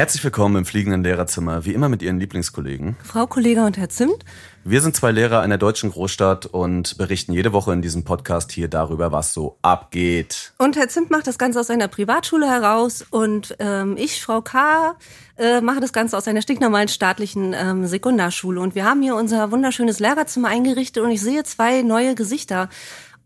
Herzlich 0.00 0.24
willkommen 0.24 0.56
im 0.56 0.64
fliegenden 0.64 1.04
Lehrerzimmer, 1.04 1.66
wie 1.66 1.74
immer 1.74 1.90
mit 1.90 2.00
Ihren 2.00 2.18
Lieblingskollegen. 2.18 2.96
Frau 3.04 3.26
Kollega 3.26 3.66
und 3.66 3.76
Herr 3.76 3.90
Zimt. 3.90 4.24
Wir 4.64 4.80
sind 4.80 4.96
zwei 4.96 5.12
Lehrer 5.12 5.42
einer 5.42 5.58
deutschen 5.58 5.90
Großstadt 5.90 6.46
und 6.46 6.96
berichten 6.96 7.34
jede 7.34 7.52
Woche 7.52 7.74
in 7.74 7.82
diesem 7.82 8.02
Podcast 8.02 8.50
hier 8.50 8.68
darüber, 8.68 9.12
was 9.12 9.34
so 9.34 9.58
abgeht. 9.60 10.54
Und 10.56 10.78
Herr 10.78 10.88
Zimt 10.88 11.10
macht 11.10 11.26
das 11.26 11.36
Ganze 11.36 11.60
aus 11.60 11.66
seiner 11.66 11.86
Privatschule 11.86 12.48
heraus 12.48 13.04
und 13.10 13.54
ähm, 13.58 13.98
ich, 13.98 14.22
Frau 14.22 14.40
K., 14.40 14.96
äh, 15.36 15.60
mache 15.60 15.80
das 15.80 15.92
Ganze 15.92 16.16
aus 16.16 16.26
einer 16.26 16.40
stinknormalen 16.40 16.88
staatlichen 16.88 17.52
ähm, 17.54 17.86
Sekundarschule. 17.86 18.58
Und 18.58 18.74
wir 18.74 18.86
haben 18.86 19.02
hier 19.02 19.16
unser 19.16 19.50
wunderschönes 19.50 20.00
Lehrerzimmer 20.00 20.48
eingerichtet 20.48 21.02
und 21.02 21.10
ich 21.10 21.20
sehe 21.20 21.44
zwei 21.44 21.82
neue 21.82 22.14
Gesichter. 22.14 22.70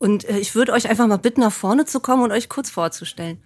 Und 0.01 0.29
äh, 0.29 0.39
ich 0.39 0.57
würde 0.57 0.73
euch 0.73 0.91
einfach 0.91 1.07
mal 1.07 1.19
bitten, 1.19 1.43
nach 1.43 1.53
vorne 1.53 1.85
zu 1.85 2.01
kommen 2.01 2.25
und 2.25 2.33
euch 2.33 2.49
kurz 2.49 2.69
vorzustellen. 2.69 3.39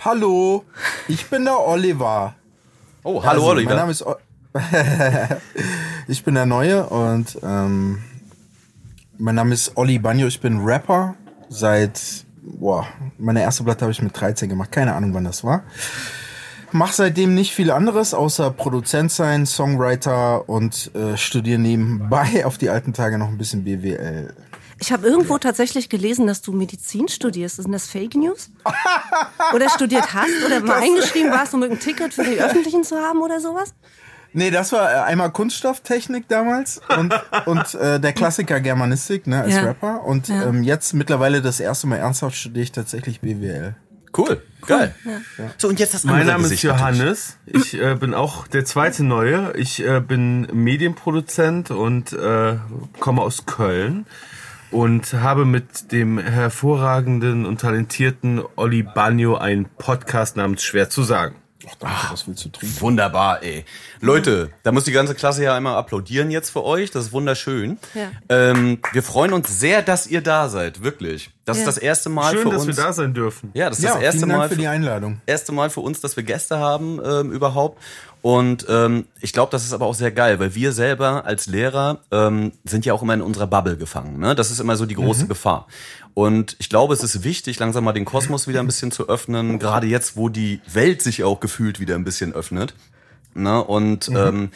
Hallo, 0.00 0.64
ich 1.08 1.26
bin 1.28 1.44
der 1.44 1.58
Oliver. 1.58 2.34
Oh, 3.02 3.22
hallo 3.22 3.40
Also, 3.40 3.46
Oliver. 3.46 3.70
Mein 3.70 3.78
Name 3.78 3.92
ist 3.92 4.02
o 4.06 4.14
Ich 6.08 6.24
bin 6.24 6.34
der 6.34 6.46
Neue 6.46 6.86
und 6.86 7.38
ähm, 7.42 8.02
mein 9.18 9.34
Name 9.34 9.54
ist 9.54 9.76
Olli 9.76 9.98
Banjo. 9.98 10.26
Ich 10.26 10.40
bin 10.40 10.60
Rapper 10.60 11.14
seit, 11.48 12.00
boah, 12.42 12.86
meine 13.18 13.42
erste 13.42 13.64
Platte 13.64 13.82
habe 13.82 13.92
ich 13.92 14.02
mit 14.02 14.18
13 14.18 14.48
gemacht. 14.48 14.72
Keine 14.72 14.94
Ahnung, 14.94 15.14
wann 15.14 15.24
das 15.24 15.44
war. 15.44 15.64
Mach 16.72 16.92
seitdem 16.92 17.34
nicht 17.34 17.52
viel 17.54 17.70
anderes, 17.70 18.12
außer 18.12 18.50
Produzent 18.50 19.12
sein, 19.12 19.46
Songwriter 19.46 20.48
und 20.48 20.90
äh, 20.94 21.16
studiere 21.16 21.58
nebenbei 21.58 22.44
auf 22.44 22.58
die 22.58 22.70
alten 22.70 22.92
Tage 22.92 23.18
noch 23.18 23.28
ein 23.28 23.38
bisschen 23.38 23.64
BWL. 23.64 24.34
Ich 24.78 24.92
habe 24.92 25.06
irgendwo 25.06 25.38
tatsächlich 25.38 25.88
gelesen, 25.88 26.26
dass 26.26 26.42
du 26.42 26.52
Medizin 26.52 27.08
studierst. 27.08 27.56
Sind 27.56 27.72
das 27.72 27.86
Fake 27.86 28.14
News? 28.14 28.50
Oder 29.54 29.70
studiert 29.70 30.12
hast 30.12 30.30
oder 30.44 30.60
mal 30.60 30.82
eingeschrieben 30.82 31.30
warst, 31.30 31.54
um 31.54 31.62
ein 31.62 31.78
Ticket 31.80 32.12
für 32.12 32.24
die 32.24 32.38
Öffentlichen 32.40 32.84
zu 32.84 32.96
haben 32.96 33.20
oder 33.22 33.40
sowas? 33.40 33.72
Nee, 34.34 34.50
das 34.50 34.72
war 34.72 34.92
äh, 34.92 34.96
einmal 34.98 35.30
Kunststofftechnik 35.30 36.28
damals 36.28 36.82
und, 36.98 37.14
und 37.46 37.74
äh, 37.74 37.98
der 37.98 38.12
Klassiker 38.12 38.60
Germanistik, 38.60 39.26
ne, 39.26 39.40
als 39.42 39.54
Ja. 39.54 39.62
Rapper. 39.62 40.04
Und 40.04 40.28
Ja. 40.28 40.44
ähm, 40.48 40.62
jetzt 40.62 40.92
mittlerweile 40.92 41.40
das 41.40 41.58
erste 41.58 41.86
Mal 41.86 41.96
ernsthaft 41.96 42.36
studiere 42.36 42.64
ich 42.64 42.72
tatsächlich 42.72 43.20
BWL. 43.20 43.76
Cool, 44.16 44.42
geil. 44.66 44.94
So, 45.56 45.68
und 45.68 45.78
jetzt 45.80 45.94
das 45.94 46.04
andere 46.04 46.18
Mein 46.18 46.26
Name 46.26 46.44
ist 46.44 46.50
Gesicht 46.50 46.64
natürlich. 46.64 46.98
Johannes. 46.98 47.36
Ich 47.46 47.80
äh, 47.80 47.94
bin 47.94 48.12
auch 48.12 48.46
der 48.46 48.66
zweite 48.66 49.04
Neue. 49.04 49.54
Ich 49.56 49.82
äh, 49.82 50.00
bin 50.00 50.48
Medienproduzent 50.52 51.70
und 51.70 52.12
äh, 52.12 52.56
komme 53.00 53.22
aus 53.22 53.46
Köln 53.46 54.06
und 54.70 55.12
habe 55.14 55.44
mit 55.44 55.92
dem 55.92 56.18
hervorragenden 56.18 57.46
und 57.46 57.60
talentierten 57.60 58.42
Olli 58.56 58.82
Bagno 58.82 59.36
einen 59.36 59.66
Podcast 59.78 60.36
namens 60.36 60.62
Schwer 60.62 60.90
zu 60.90 61.02
sagen. 61.02 61.36
Ach, 61.68 61.74
danke, 61.80 61.96
was 62.10 62.28
willst 62.28 62.44
du 62.44 62.48
trinken? 62.50 62.80
Wunderbar, 62.80 63.42
ey. 63.42 63.64
Leute, 64.00 64.50
da 64.62 64.70
muss 64.70 64.84
die 64.84 64.92
ganze 64.92 65.16
Klasse 65.16 65.42
ja 65.42 65.56
einmal 65.56 65.74
applaudieren 65.76 66.30
jetzt 66.30 66.50
für 66.50 66.62
euch. 66.64 66.92
Das 66.92 67.06
ist 67.06 67.12
wunderschön. 67.12 67.78
Ja. 67.94 68.10
Ähm, 68.28 68.78
wir 68.92 69.02
freuen 69.02 69.32
uns 69.32 69.58
sehr, 69.58 69.82
dass 69.82 70.06
ihr 70.06 70.20
da 70.20 70.48
seid, 70.48 70.84
wirklich. 70.84 71.30
Das 71.44 71.56
ist 71.56 71.62
Ja. 71.62 71.66
das 71.66 71.78
erste 71.78 72.08
Mal 72.08 72.32
Schön, 72.34 72.42
für 72.42 72.50
dass 72.50 72.66
uns. 72.66 72.76
wir 72.76 72.84
da 72.84 72.92
sein 72.92 73.14
dürfen. 73.14 73.50
Ja, 73.54 73.68
das 73.68 73.78
ist 73.78 73.84
Ja, 73.84 73.94
das 73.94 74.02
erste 74.02 74.18
vielen 74.18 74.28
Dank 74.28 74.40
Mal 74.42 74.48
für 74.48 74.56
die 74.56 74.68
Einladung. 74.68 75.20
erste 75.26 75.50
Mal 75.52 75.70
für 75.70 75.80
uns, 75.80 76.00
dass 76.00 76.14
wir 76.16 76.22
Gäste 76.22 76.58
haben 76.58 77.00
ähm, 77.04 77.32
überhaupt. 77.32 77.82
Und 78.26 78.66
ähm, 78.68 79.06
ich 79.20 79.32
glaube, 79.32 79.52
das 79.52 79.62
ist 79.64 79.72
aber 79.72 79.86
auch 79.86 79.94
sehr 79.94 80.10
geil, 80.10 80.40
weil 80.40 80.52
wir 80.56 80.72
selber 80.72 81.26
als 81.26 81.46
Lehrer 81.46 82.00
ähm, 82.10 82.50
sind 82.64 82.84
ja 82.84 82.92
auch 82.92 83.00
immer 83.02 83.14
in 83.14 83.20
unserer 83.22 83.46
Bubble 83.46 83.76
gefangen. 83.76 84.18
Ne? 84.18 84.34
Das 84.34 84.50
ist 84.50 84.58
immer 84.58 84.74
so 84.74 84.84
die 84.84 84.96
große 84.96 85.24
Mhm. 85.24 85.28
Gefahr. 85.28 85.68
Und 86.12 86.56
ich 86.58 86.68
glaube, 86.68 86.92
es 86.92 87.04
ist 87.04 87.22
wichtig, 87.22 87.60
langsam 87.60 87.84
mal 87.84 87.92
den 87.92 88.04
Kosmos 88.04 88.48
wieder 88.48 88.58
ein 88.58 88.66
bisschen 88.66 88.90
zu 88.90 89.08
öffnen, 89.08 89.60
gerade 89.60 89.86
jetzt, 89.86 90.16
wo 90.16 90.28
die 90.28 90.60
Welt 90.72 91.02
sich 91.02 91.22
auch 91.22 91.38
gefühlt 91.38 91.78
wieder 91.78 91.94
ein 91.94 92.02
bisschen 92.02 92.32
öffnet. 92.32 92.74
Ne? 93.34 93.62
Und 93.62 94.08
Mhm. 94.10 94.16
ähm, 94.16 94.50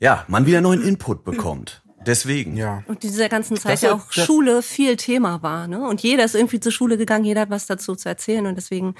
ja, 0.00 0.24
man 0.28 0.44
wieder 0.44 0.60
neuen 0.60 0.82
Input 0.82 1.24
bekommt. 1.24 1.80
Deswegen. 2.04 2.58
Ja. 2.58 2.82
Und 2.88 3.02
in 3.04 3.10
dieser 3.10 3.30
ganzen 3.30 3.56
Zeit 3.56 3.72
Das 3.72 3.80
ja 3.80 3.94
auch 3.94 4.12
das- 4.14 4.26
Schule 4.26 4.60
viel 4.60 4.96
Thema 4.98 5.42
war. 5.42 5.66
Ne? 5.66 5.80
Und 5.80 6.02
jeder 6.02 6.24
ist 6.26 6.34
irgendwie 6.34 6.60
zur 6.60 6.72
Schule 6.72 6.98
gegangen, 6.98 7.24
jeder 7.24 7.40
hat 7.40 7.50
was 7.50 7.64
dazu 7.66 7.94
zu 7.96 8.06
erzählen. 8.06 8.44
Und 8.46 8.56
deswegen 8.56 8.94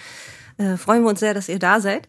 äh, 0.56 0.78
freuen 0.78 1.02
wir 1.02 1.10
uns 1.10 1.20
sehr, 1.20 1.34
dass 1.34 1.50
ihr 1.50 1.58
da 1.58 1.80
seid. 1.80 2.08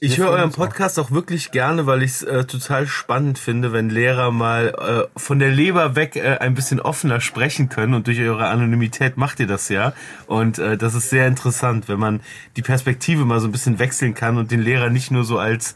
Ich 0.00 0.16
höre 0.16 0.30
euren. 0.30 0.52
Podcast 0.52 0.96
auch 1.00 1.10
wirklich 1.10 1.50
gerne, 1.50 1.86
weil 1.86 2.04
ich 2.04 2.12
es 2.12 2.22
äh, 2.22 2.44
total 2.44 2.86
spannend 2.86 3.36
finde, 3.36 3.72
wenn 3.72 3.90
Lehrer 3.90 4.30
mal 4.30 5.08
äh, 5.14 5.18
von 5.18 5.40
der 5.40 5.50
Leber 5.50 5.96
weg 5.96 6.14
äh, 6.14 6.38
ein 6.38 6.54
bisschen 6.54 6.78
offener 6.78 7.20
sprechen 7.20 7.68
können 7.68 7.94
und 7.94 8.06
durch 8.06 8.20
eure 8.20 8.46
Anonymität 8.46 9.16
macht 9.16 9.40
ihr 9.40 9.48
das 9.48 9.68
ja. 9.68 9.92
Und 10.28 10.60
äh, 10.60 10.76
das 10.76 10.94
ist 10.94 11.10
sehr 11.10 11.26
interessant, 11.26 11.88
wenn 11.88 11.98
man 11.98 12.20
die 12.56 12.62
Perspektive 12.62 13.24
mal 13.24 13.40
so 13.40 13.48
ein 13.48 13.52
bisschen 13.52 13.80
wechseln 13.80 14.14
kann 14.14 14.38
und 14.38 14.52
den 14.52 14.60
Lehrer 14.62 14.88
nicht 14.88 15.10
nur 15.10 15.24
so 15.24 15.38
als 15.38 15.74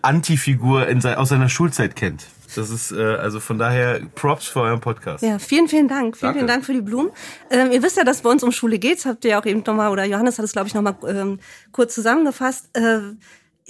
Antifigur 0.00 0.88
in 0.88 1.02
sei, 1.02 1.18
aus 1.18 1.28
seiner 1.28 1.50
Schulzeit 1.50 1.94
kennt. 1.94 2.26
Das 2.56 2.70
ist 2.70 2.90
äh, 2.92 3.16
also 3.16 3.38
von 3.38 3.58
daher 3.58 4.00
Props 4.14 4.46
für 4.46 4.60
euren 4.60 4.80
Podcast. 4.80 5.22
Ja, 5.22 5.38
vielen, 5.38 5.68
vielen 5.68 5.88
Dank. 5.88 6.16
Vielen, 6.16 6.28
Danke. 6.28 6.38
vielen 6.38 6.46
Dank 6.48 6.64
für 6.64 6.72
die 6.72 6.80
Blumen. 6.80 7.10
Ähm, 7.50 7.70
ihr 7.70 7.82
wisst 7.82 7.98
ja, 7.98 8.04
dass 8.04 8.22
bei 8.22 8.30
uns 8.30 8.42
um 8.42 8.50
Schule 8.50 8.78
geht. 8.78 8.96
Das 8.98 9.04
habt 9.04 9.26
ihr 9.26 9.32
ja 9.32 9.40
auch 9.40 9.44
eben 9.44 9.62
nochmal, 9.66 9.90
oder 9.90 10.06
Johannes 10.06 10.38
hat 10.38 10.46
es, 10.46 10.52
glaube 10.52 10.68
ich, 10.68 10.74
nochmal 10.74 10.96
ähm, 11.06 11.38
kurz 11.72 11.94
zusammengefasst. 11.94 12.70
Äh, 12.72 13.00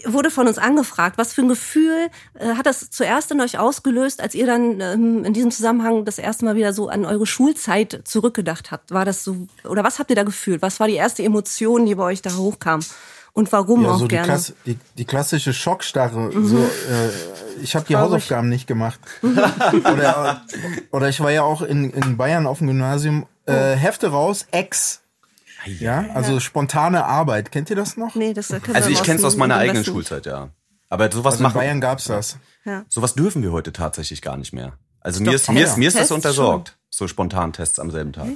wurde 0.05 0.31
von 0.31 0.47
uns 0.47 0.59
angefragt, 0.59 1.19
was 1.19 1.33
für 1.33 1.43
ein 1.43 1.49
Gefühl 1.49 2.09
äh, 2.35 2.55
hat 2.55 2.67
das 2.67 2.91
zuerst 2.91 3.31
in 3.31 3.41
euch 3.41 3.59
ausgelöst, 3.59 4.21
als 4.21 4.35
ihr 4.35 4.47
dann 4.47 4.81
ähm, 4.81 5.25
in 5.25 5.33
diesem 5.33 5.51
Zusammenhang 5.51 6.05
das 6.05 6.19
erste 6.19 6.45
Mal 6.45 6.57
wieder 6.57 6.73
so 6.73 6.89
an 6.89 7.05
eure 7.05 7.27
Schulzeit 7.27 8.03
zurückgedacht 8.05 8.71
habt? 8.71 8.93
War 8.93 9.05
das 9.05 9.25
so, 9.25 9.49
oder 9.65 9.85
was 9.85 9.99
habt 9.99 10.11
ihr 10.11 10.17
da 10.17 10.23
gefühlt? 10.23 10.63
Was 10.63 10.81
war 10.81 10.87
die 10.87 10.95
erste 10.95 11.23
Emotion, 11.23 11.87
die 11.87 11.95
bei 11.95 12.05
euch 12.05 12.23
da 12.23 12.35
hochkam? 12.35 12.81
Und 13.33 13.53
warum 13.53 13.85
Ja, 13.85 13.93
auch 13.93 13.99
so 13.99 14.09
die, 14.09 14.17
gerne? 14.17 14.27
Klass 14.27 14.53
die, 14.67 14.79
die 14.97 15.05
klassische 15.05 15.53
Schockstarre. 15.53 16.33
So, 16.33 16.59
äh, 16.59 17.11
ich 17.63 17.77
habe 17.77 17.87
die. 17.87 17.95
Hausaufgaben 17.95 18.49
nicht 18.49 18.67
gemacht. 18.67 18.99
oder, 19.23 20.43
oder 20.91 21.09
ich 21.09 21.21
war 21.21 21.31
ja 21.31 21.43
auch 21.43 21.63
in, 21.63 21.91
in 21.91 22.17
Bayern 22.17 22.47
auf 22.47 22.59
dem 22.59 22.67
Gymnasium. 22.67 23.27
Äh, 23.47 23.77
Hefte 23.77 24.09
raus, 24.09 24.47
Ex. 24.51 25.03
Ja, 25.67 26.07
also 26.15 26.41
spontane 26.41 27.05
Arbeit. 27.05 27.53
Kennt 27.53 27.71
ihr 27.71 27.77
das 27.77 27.97
noch? 27.97 28.15
Nee, 28.15 28.33
das 28.33 28.49
können 28.49 28.63
wir 28.67 28.75
Also 28.75 28.91
ich 28.91 29.03
kenne 29.03 29.19
es 29.19 29.25
aus 29.25 29.37
meiner 29.37 29.57
eigenen 29.57 29.81
Westen. 29.81 29.93
Schulzeit, 29.93 30.27
ja. 30.27 30.51
Aber 30.89 31.11
sowas 31.11 31.35
Also 31.35 31.39
in 31.39 31.43
machen, 31.45 31.59
Bayern 31.59 31.81
gab's 31.81 32.05
das. 32.05 32.39
Ja. 32.65 32.85
sowas 32.89 33.15
dürfen 33.15 33.43
wir 33.43 33.53
heute 33.53 33.73
tatsächlich 33.73 34.23
gar 34.23 34.37
nicht 34.37 34.53
mehr. 34.53 34.75
Also 35.01 35.21
mir 35.21 35.27
doch 35.27 35.35
ist, 35.35 35.51
mir 35.51 35.65
ist, 35.65 35.77
mir 35.77 35.89
ist 35.89 35.95
das 35.95 36.09
Tests 36.09 36.13
untersorgt. 36.13 36.77
So 36.91 37.07
Spontantests 37.07 37.79
am 37.79 37.91
selben 37.91 38.13
Tag. 38.13 38.29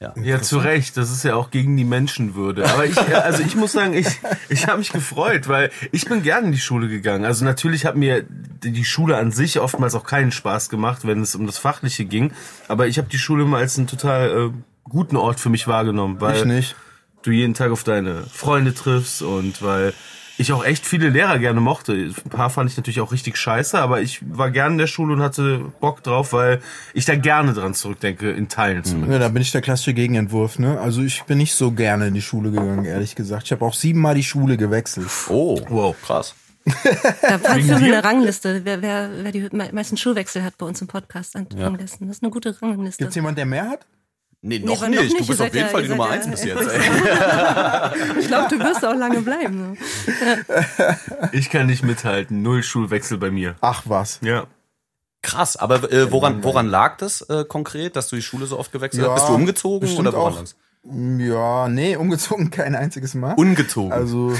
Ja. 0.00 0.14
Ja, 0.20 0.42
zu 0.42 0.58
Recht. 0.58 0.96
Das 0.96 1.10
ist 1.12 1.22
ja 1.22 1.36
auch 1.36 1.50
gegen 1.52 1.76
die 1.76 1.84
Menschenwürde. 1.84 2.68
Aber 2.68 2.84
ich, 2.84 2.98
also 2.98 3.42
ich 3.44 3.54
muss 3.54 3.70
sagen, 3.72 3.94
ich, 3.94 4.08
ich 4.48 4.66
habe 4.66 4.78
mich 4.78 4.90
gefreut, 4.92 5.46
weil 5.46 5.70
ich 5.92 6.06
bin 6.06 6.24
gerne 6.24 6.46
in 6.46 6.52
die 6.52 6.58
Schule 6.58 6.88
gegangen. 6.88 7.24
Also 7.24 7.44
natürlich 7.44 7.86
hat 7.86 7.94
mir 7.96 8.24
die 8.28 8.84
Schule 8.84 9.16
an 9.16 9.30
sich 9.30 9.60
oftmals 9.60 9.94
auch 9.94 10.04
keinen 10.04 10.32
Spaß 10.32 10.70
gemacht, 10.70 11.06
wenn 11.06 11.22
es 11.22 11.36
um 11.36 11.46
das 11.46 11.58
Fachliche 11.58 12.04
ging. 12.04 12.32
Aber 12.66 12.88
ich 12.88 12.98
habe 12.98 13.08
die 13.08 13.18
Schule 13.18 13.44
immer 13.44 13.58
als 13.58 13.78
einen 13.78 13.86
total 13.86 14.30
äh, 14.30 14.50
guten 14.84 15.16
Ort 15.16 15.40
für 15.40 15.50
mich 15.50 15.66
wahrgenommen, 15.68 16.20
weil 16.20 16.36
Ich 16.36 16.44
nicht. 16.44 16.76
du 17.22 17.30
jeden 17.30 17.54
Tag 17.54 17.70
auf 17.70 17.84
deine 17.84 18.24
Freunde 18.32 18.74
triffst 18.74 19.22
und 19.22 19.62
weil 19.62 19.92
ich 20.38 20.50
auch 20.52 20.64
echt 20.64 20.86
viele 20.86 21.10
Lehrer 21.10 21.38
gerne 21.38 21.60
mochte. 21.60 21.92
Ein 21.92 22.30
paar 22.30 22.48
fand 22.50 22.68
ich 22.70 22.76
natürlich 22.76 23.00
auch 23.00 23.12
richtig 23.12 23.36
scheiße, 23.36 23.78
aber 23.78 24.00
ich 24.00 24.20
war 24.36 24.50
gerne 24.50 24.72
in 24.72 24.78
der 24.78 24.86
Schule 24.86 25.12
und 25.12 25.20
hatte 25.22 25.72
Bock 25.80 26.02
drauf, 26.02 26.32
weil 26.32 26.60
ich 26.94 27.04
da 27.04 27.14
gerne 27.14 27.52
dran 27.52 27.74
zurückdenke, 27.74 28.30
in 28.30 28.48
Teilen 28.48 28.82
zumindest. 28.82 29.12
Ja, 29.12 29.18
da 29.18 29.28
bin 29.28 29.42
ich 29.42 29.52
der 29.52 29.60
klassische 29.60 29.92
Gegenentwurf, 29.94 30.58
ne? 30.58 30.80
Also 30.80 31.02
ich 31.02 31.22
bin 31.24 31.38
nicht 31.38 31.54
so 31.54 31.70
gerne 31.70 32.08
in 32.08 32.14
die 32.14 32.22
Schule 32.22 32.50
gegangen, 32.50 32.86
ehrlich 32.86 33.14
gesagt. 33.14 33.44
Ich 33.44 33.52
habe 33.52 33.64
auch 33.64 33.74
siebenmal 33.74 34.14
die 34.14 34.24
Schule 34.24 34.56
gewechselt. 34.56 35.06
Oh, 35.28 35.60
Wow. 35.68 35.94
krass. 36.02 36.34
Da 36.64 37.38
führen 37.38 37.68
wir 37.68 37.76
eine 37.98 38.04
Rangliste, 38.04 38.60
wer, 38.64 38.80
wer, 38.82 39.10
wer 39.22 39.32
die 39.32 39.48
me- 39.52 39.70
meisten 39.72 39.96
Schulwechsel 39.96 40.42
hat 40.44 40.56
bei 40.58 40.66
uns 40.66 40.80
im 40.80 40.86
Podcast 40.86 41.36
an 41.36 41.46
Ja. 41.56 41.68
Das 41.70 41.94
ist 42.00 42.22
eine 42.22 42.30
gute 42.30 42.60
Rangliste. 42.60 43.02
Gibt's 43.04 43.16
jemand, 43.16 43.36
der 43.36 43.46
mehr 43.46 43.68
hat? 43.68 43.86
Nee, 44.44 44.58
noch, 44.58 44.82
aber 44.82 44.88
noch 44.90 45.00
nicht. 45.02 45.20
Du 45.20 45.26
bist 45.26 45.40
auf 45.40 45.46
jeden 45.54 45.58
ja- 45.58 45.68
Fall 45.68 45.82
die 45.84 45.88
Nummer 45.88 46.08
seid 46.08 46.26
eins 46.26 46.44
ja- 46.44 46.54
bis 46.56 46.64
jetzt. 46.66 46.74
Ey. 46.74 48.20
Ich 48.20 48.26
glaube, 48.26 48.48
du 48.48 48.58
wirst 48.58 48.84
auch 48.84 48.94
lange 48.94 49.20
bleiben. 49.20 49.78
Ich 51.32 51.48
kann 51.50 51.66
nicht 51.66 51.82
mithalten. 51.82 52.42
Null 52.42 52.62
Schulwechsel 52.62 53.18
bei 53.18 53.30
mir. 53.30 53.54
Ach 53.60 53.82
was. 53.86 54.18
Ja. 54.22 54.46
Krass, 55.22 55.56
aber 55.56 55.90
äh, 55.92 56.10
woran, 56.10 56.42
woran 56.42 56.66
lag 56.66 56.96
das 56.96 57.22
äh, 57.22 57.44
konkret, 57.44 57.94
dass 57.94 58.08
du 58.08 58.16
die 58.16 58.22
Schule 58.22 58.46
so 58.46 58.58
oft 58.58 58.72
gewechselt 58.72 59.04
Ja, 59.04 59.10
hast? 59.12 59.20
Bist 59.20 59.28
du 59.28 59.34
umgezogen 59.34 59.96
oder 59.96 60.12
woran 60.12 60.34
lag's? 60.34 60.56
Ja, 60.84 61.68
nee, 61.68 61.94
umgezogen 61.94 62.50
kein 62.50 62.74
einziges 62.74 63.14
Mal. 63.14 63.34
Ungezogen. 63.34 63.92
Also 63.92 64.34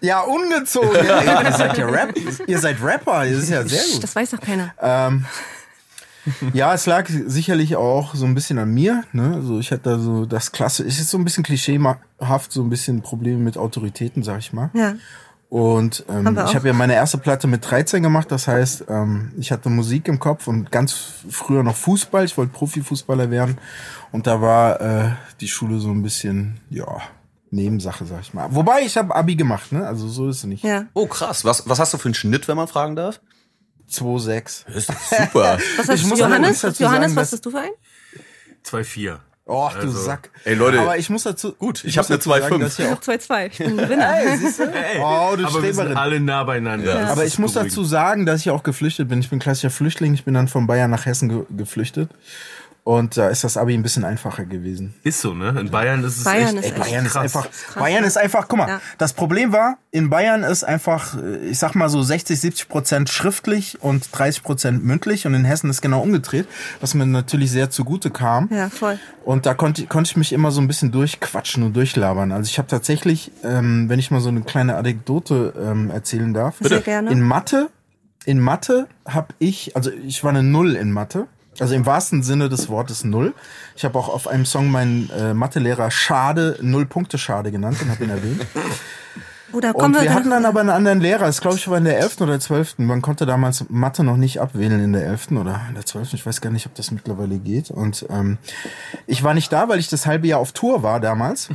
ja, 0.00 0.20
ungezogen. 0.20 1.04
Ja, 1.04 1.42
ihr 1.42 1.52
seid 1.52 1.76
ja 1.78 1.86
Rap, 1.86 2.14
ihr 2.46 2.58
seid 2.60 2.80
Rapper, 2.82 3.24
das 3.24 3.32
ist 3.38 3.50
ja 3.50 3.66
sehr 3.66 3.82
gut. 3.92 4.02
Das 4.04 4.14
weiß 4.14 4.30
doch 4.30 4.40
keiner. 4.40 4.72
Ähm, 4.80 5.24
ja, 6.52 6.74
es 6.74 6.86
lag 6.86 7.08
sicherlich 7.08 7.76
auch 7.76 8.14
so 8.14 8.24
ein 8.24 8.34
bisschen 8.34 8.58
an 8.58 8.72
mir. 8.72 9.04
Ne? 9.12 9.42
So, 9.42 9.58
ich 9.58 9.70
hatte 9.70 9.82
da 9.82 9.98
so 9.98 10.26
das 10.26 10.52
Klasse. 10.52 10.84
Es 10.84 10.98
ist 10.98 11.10
so 11.10 11.18
ein 11.18 11.24
bisschen 11.24 11.44
klischeehaft, 11.44 12.52
so 12.52 12.62
ein 12.62 12.70
bisschen 12.70 13.02
Probleme 13.02 13.38
mit 13.38 13.58
Autoritäten, 13.58 14.22
sag 14.22 14.38
ich 14.38 14.52
mal. 14.52 14.70
Ja. 14.74 14.94
Und 15.50 16.04
ähm, 16.08 16.36
ich 16.46 16.56
habe 16.56 16.66
ja 16.66 16.74
meine 16.74 16.94
erste 16.94 17.18
Platte 17.18 17.46
mit 17.46 17.70
13 17.70 18.02
gemacht. 18.02 18.32
Das 18.32 18.48
heißt, 18.48 18.86
ähm, 18.88 19.30
ich 19.38 19.52
hatte 19.52 19.70
Musik 19.70 20.08
im 20.08 20.18
Kopf 20.18 20.48
und 20.48 20.72
ganz 20.72 20.94
früher 21.30 21.62
noch 21.62 21.76
Fußball. 21.76 22.24
Ich 22.24 22.36
wollte 22.36 22.52
Profifußballer 22.52 23.30
werden. 23.30 23.58
Und 24.10 24.26
da 24.26 24.40
war 24.40 24.80
äh, 24.80 25.10
die 25.40 25.46
Schule 25.46 25.78
so 25.78 25.90
ein 25.90 26.02
bisschen, 26.02 26.58
ja, 26.70 27.00
Nebensache, 27.50 28.04
sag 28.04 28.22
ich 28.22 28.34
mal. 28.34 28.48
Wobei 28.50 28.82
ich 28.82 28.96
habe 28.96 29.14
Abi 29.14 29.36
gemacht, 29.36 29.70
ne? 29.70 29.86
Also 29.86 30.08
so 30.08 30.28
ist 30.28 30.38
es 30.38 30.44
nicht. 30.44 30.64
Ja. 30.64 30.86
Oh, 30.92 31.06
krass. 31.06 31.44
Was, 31.44 31.68
was 31.68 31.78
hast 31.78 31.94
du 31.94 31.98
für 31.98 32.06
einen 32.06 32.14
Schnitt, 32.14 32.48
wenn 32.48 32.56
man 32.56 32.66
fragen 32.66 32.96
darf? 32.96 33.20
2,6. 33.90 34.64
Das 34.66 34.76
ist 34.76 34.86
super. 35.10 35.58
Was 35.76 35.88
hast 35.88 35.94
Ich 35.96 36.02
du, 36.02 36.08
muss 36.08 36.18
Johannes? 36.18 36.62
Johannes, 36.62 36.78
sagen, 36.78 37.16
was 37.16 37.32
hast 37.32 37.46
du 37.46 37.50
für 37.50 37.58
einen? 37.60 37.72
2-4. 38.66 39.18
Och, 39.46 39.72
du 39.74 39.78
Also- 39.80 40.00
Sack. 40.00 40.30
Ey, 40.44 40.54
Leute. 40.54 40.80
Aber 40.80 40.96
ich 40.96 41.10
muss 41.10 41.24
dazu. 41.24 41.52
Gut, 41.52 41.84
ich 41.84 41.96
muss 41.96 42.06
hab 42.06 42.10
eine 42.10 42.16
dazu 42.18 42.30
sagen, 42.30 42.54
2,5. 42.54 42.58
dass 42.60 42.78
ich 42.78 42.86
auch 42.86 42.90
Noch 42.92 43.00
2-2. 43.02 43.46
Ich 43.52 43.58
bin 43.58 43.66
ein 43.68 43.76
Gewinner. 43.88 44.18
Ey, 44.18 44.38
siehst 44.38 44.58
du? 44.58 44.62
Ey, 44.64 44.98
Oh, 45.00 45.36
du 45.36 45.46
aber 45.46 45.62
wir 45.62 45.74
sind 45.74 45.96
alle 45.96 46.18
nah 46.18 46.44
beieinander. 46.44 46.94
Das 46.94 47.10
Aber 47.10 47.24
ich 47.26 47.38
muss 47.38 47.52
beruhigend. 47.52 47.72
dazu 47.76 47.84
sagen, 47.84 48.24
dass 48.24 48.40
ich 48.40 48.48
auch 48.50 48.62
geflüchtet 48.62 49.08
bin. 49.08 49.20
Ich 49.20 49.28
bin 49.28 49.38
klassischer 49.40 49.68
Flüchtling. 49.70 50.14
Ich 50.14 50.24
bin 50.24 50.32
dann 50.32 50.48
von 50.48 50.66
Bayern 50.66 50.90
nach 50.90 51.04
Hessen 51.04 51.28
ge 51.28 51.42
geflüchtet. 51.50 52.08
Und 52.86 53.16
da 53.16 53.28
ist 53.30 53.42
das 53.44 53.56
Abi 53.56 53.72
ein 53.72 53.82
bisschen 53.82 54.04
einfacher 54.04 54.44
gewesen. 54.44 54.92
Ist 55.04 55.22
so, 55.22 55.32
ne? 55.32 55.58
In 55.58 55.70
Bayern 55.70 56.04
ist 56.04 56.18
es 56.18 56.24
Bayern 56.24 56.58
echt, 56.58 56.66
ist 56.66 56.72
Ey, 56.74 56.78
Bayern 56.78 57.06
ist 57.06 57.12
krass. 57.12 57.22
einfach, 57.22 57.48
Bayern 57.78 58.04
ist 58.04 58.18
einfach, 58.18 58.46
guck 58.46 58.58
mal, 58.58 58.68
Ja. 58.68 58.80
das 58.98 59.14
Problem 59.14 59.52
war, 59.52 59.78
in 59.90 60.10
Bayern 60.10 60.42
ist 60.42 60.64
einfach, 60.64 61.16
äh, 61.16 61.36
ich 61.46 61.58
sag 61.58 61.74
mal 61.74 61.88
so 61.88 62.02
60, 62.02 62.38
70 62.38 62.68
Prozent 62.68 63.08
schriftlich 63.08 63.78
und 63.80 64.06
30 64.12 64.42
Prozent 64.42 64.84
mündlich 64.84 65.26
und 65.26 65.32
in 65.32 65.46
Hessen 65.46 65.70
ist 65.70 65.80
genau 65.80 66.02
umgedreht, 66.02 66.46
was 66.82 66.92
mir 66.92 67.06
natürlich 67.06 67.50
sehr 67.50 67.70
zugute 67.70 68.10
kam. 68.10 68.50
Ja, 68.52 68.68
voll. 68.68 68.98
Und 69.24 69.46
da 69.46 69.54
konnte, 69.54 69.86
konnte 69.86 70.10
ich 70.10 70.16
mich 70.18 70.34
immer 70.34 70.50
so 70.50 70.60
ein 70.60 70.66
bisschen 70.68 70.92
durchquatschen 70.92 71.62
und 71.62 71.74
durchlabern. 71.74 72.32
Also 72.32 72.50
ich 72.50 72.58
habe 72.58 72.68
tatsächlich, 72.68 73.32
ähm, 73.44 73.88
wenn 73.88 73.98
ich 73.98 74.10
mal 74.10 74.20
so 74.20 74.28
eine 74.28 74.42
kleine 74.42 74.76
Anekdote 74.76 75.54
ähm, 75.58 75.90
erzählen 75.90 76.34
darf. 76.34 76.56
Sehr 76.60 76.82
gerne. 76.82 77.10
In 77.10 77.22
Mathe, 77.22 77.70
in 78.26 78.40
Mathe 78.40 78.88
habe 79.08 79.28
ich, 79.38 79.74
also 79.74 79.90
ich 79.90 80.22
war 80.22 80.28
eine 80.30 80.42
Null 80.42 80.76
in 80.76 80.92
Mathe. 80.92 81.28
Also 81.60 81.74
im 81.74 81.86
wahrsten 81.86 82.22
Sinne 82.22 82.48
des 82.48 82.68
Wortes 82.68 83.04
Null. 83.04 83.34
Ich 83.76 83.84
habe 83.84 83.98
auch 83.98 84.08
auf 84.08 84.26
einem 84.26 84.44
Song 84.44 84.70
meinen 84.70 85.10
äh, 85.10 85.34
Mathelehrer 85.34 85.90
Schade, 85.90 86.58
Null 86.60 86.86
Punkte 86.86 87.18
Schade 87.18 87.52
genannt 87.52 87.78
und 87.80 87.90
habe 87.90 88.04
ihn 88.04 88.10
erwähnt. 88.10 88.46
Oh, 89.54 89.60
da 89.60 89.70
Und 89.70 89.78
kommen 89.78 89.94
wir 89.94 90.02
wir, 90.02 90.14
hatten 90.14 90.30
dann 90.30 90.46
aber 90.46 90.60
einen 90.60 90.70
anderen 90.70 91.00
Lehrer. 91.00 91.26
Das 91.26 91.40
glaube 91.40 91.56
ich 91.56 91.68
war 91.68 91.78
in 91.78 91.84
der 91.84 91.98
11. 92.00 92.22
oder 92.22 92.40
12. 92.40 92.78
Man 92.78 93.02
konnte 93.02 93.24
damals 93.24 93.66
Mathe 93.68 94.02
noch 94.02 94.16
nicht 94.16 94.40
abwählen 94.40 94.82
in 94.82 94.92
der 94.92 95.06
11. 95.06 95.30
oder 95.32 95.60
in 95.68 95.76
der 95.76 95.86
12. 95.86 96.14
Ich 96.14 96.26
weiß 96.26 96.40
gar 96.40 96.50
nicht, 96.50 96.66
ob 96.66 96.74
das 96.74 96.90
mittlerweile 96.90 97.38
geht. 97.38 97.70
Und 97.70 98.04
ähm, 98.10 98.38
ich 99.06 99.22
war 99.22 99.32
nicht 99.32 99.52
da, 99.52 99.68
weil 99.68 99.78
ich 99.78 99.88
das 99.88 100.06
halbe 100.06 100.26
Jahr 100.26 100.40
auf 100.40 100.50
Tour 100.52 100.82
war 100.82 100.98
damals. 100.98 101.50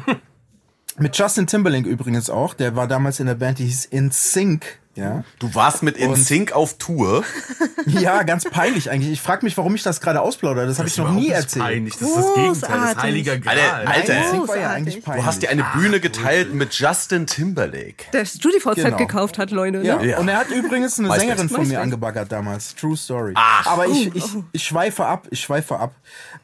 Mit 0.97 1.17
Justin 1.17 1.47
Timberlake 1.47 1.89
übrigens 1.89 2.29
auch. 2.29 2.53
Der 2.53 2.77
war 2.77 2.87
damals 2.87 3.19
in 3.19 3.25
der 3.25 3.35
Band, 3.35 3.59
die 3.59 3.65
hieß 3.65 3.85
In 3.85 4.11
Sync. 4.11 4.78
Ja, 4.95 5.23
Du 5.37 5.53
warst 5.55 5.81
mit 5.83 5.95
InSync 5.97 6.51
auf 6.51 6.77
Tour. 6.77 7.23
ja 7.85 8.23
ganz 8.23 8.43
peinlich 8.43 8.89
eigentlich. 8.91 9.11
Ich 9.13 9.21
frage 9.21 9.45
mich, 9.45 9.55
warum 9.55 9.73
ich 9.75 9.83
das 9.83 10.01
gerade 10.01 10.19
ausplaudere. 10.19 10.65
Das 10.67 10.77
habe 10.79 10.89
ich 10.89 10.97
noch 10.97 11.11
nie 11.11 11.29
erzählt. 11.29 11.63
Peinlich. 11.63 11.93
Das 11.97 12.09
ist 12.09 12.17
das 12.17 12.33
Gegenteil. 12.33 12.79
Das 12.81 12.91
ist 12.91 13.01
heiliger 13.03 13.37
Gral. 13.37 13.57
Alter, 13.57 13.89
Alter. 13.91 14.17
In 14.17 14.31
Sync 14.31 14.47
war 14.49 14.57
ja 14.57 14.69
eigentlich 14.71 15.01
peinlich. 15.03 15.23
Du 15.23 15.27
hast 15.27 15.41
dir 15.41 15.49
eine 15.51 15.63
Bühne 15.75 15.99
geteilt 16.01 16.53
mit 16.53 16.73
Justin 16.73 17.27
Timberlake. 17.27 18.05
der 18.11 18.25
StudiVZ 18.25 18.75
Genau. 18.75 18.97
gekauft 18.97 19.37
hat, 19.37 19.51
Leute. 19.51 19.81
Ja. 19.83 19.97
Ne? 19.97 20.09
Ja. 20.09 20.17
und 20.19 20.27
er 20.27 20.37
hat 20.37 20.49
übrigens 20.49 20.99
eine 20.99 21.09
Weiß 21.09 21.19
Sängerin 21.21 21.43
nicht. 21.43 21.51
von 21.51 21.61
Weiß 21.61 21.67
mir 21.67 21.73
nicht. 21.75 21.83
angebaggert 21.83 22.31
damals. 22.31 22.75
True 22.75 22.97
Story. 22.97 23.33
Ach. 23.35 23.67
Aber 23.67 23.87
ich, 23.87 24.13
ich, 24.15 24.25
ich 24.51 24.63
schweife 24.63 25.05
ab, 25.05 25.27
ich 25.29 25.39
schweife 25.39 25.77
ab. 25.79 25.93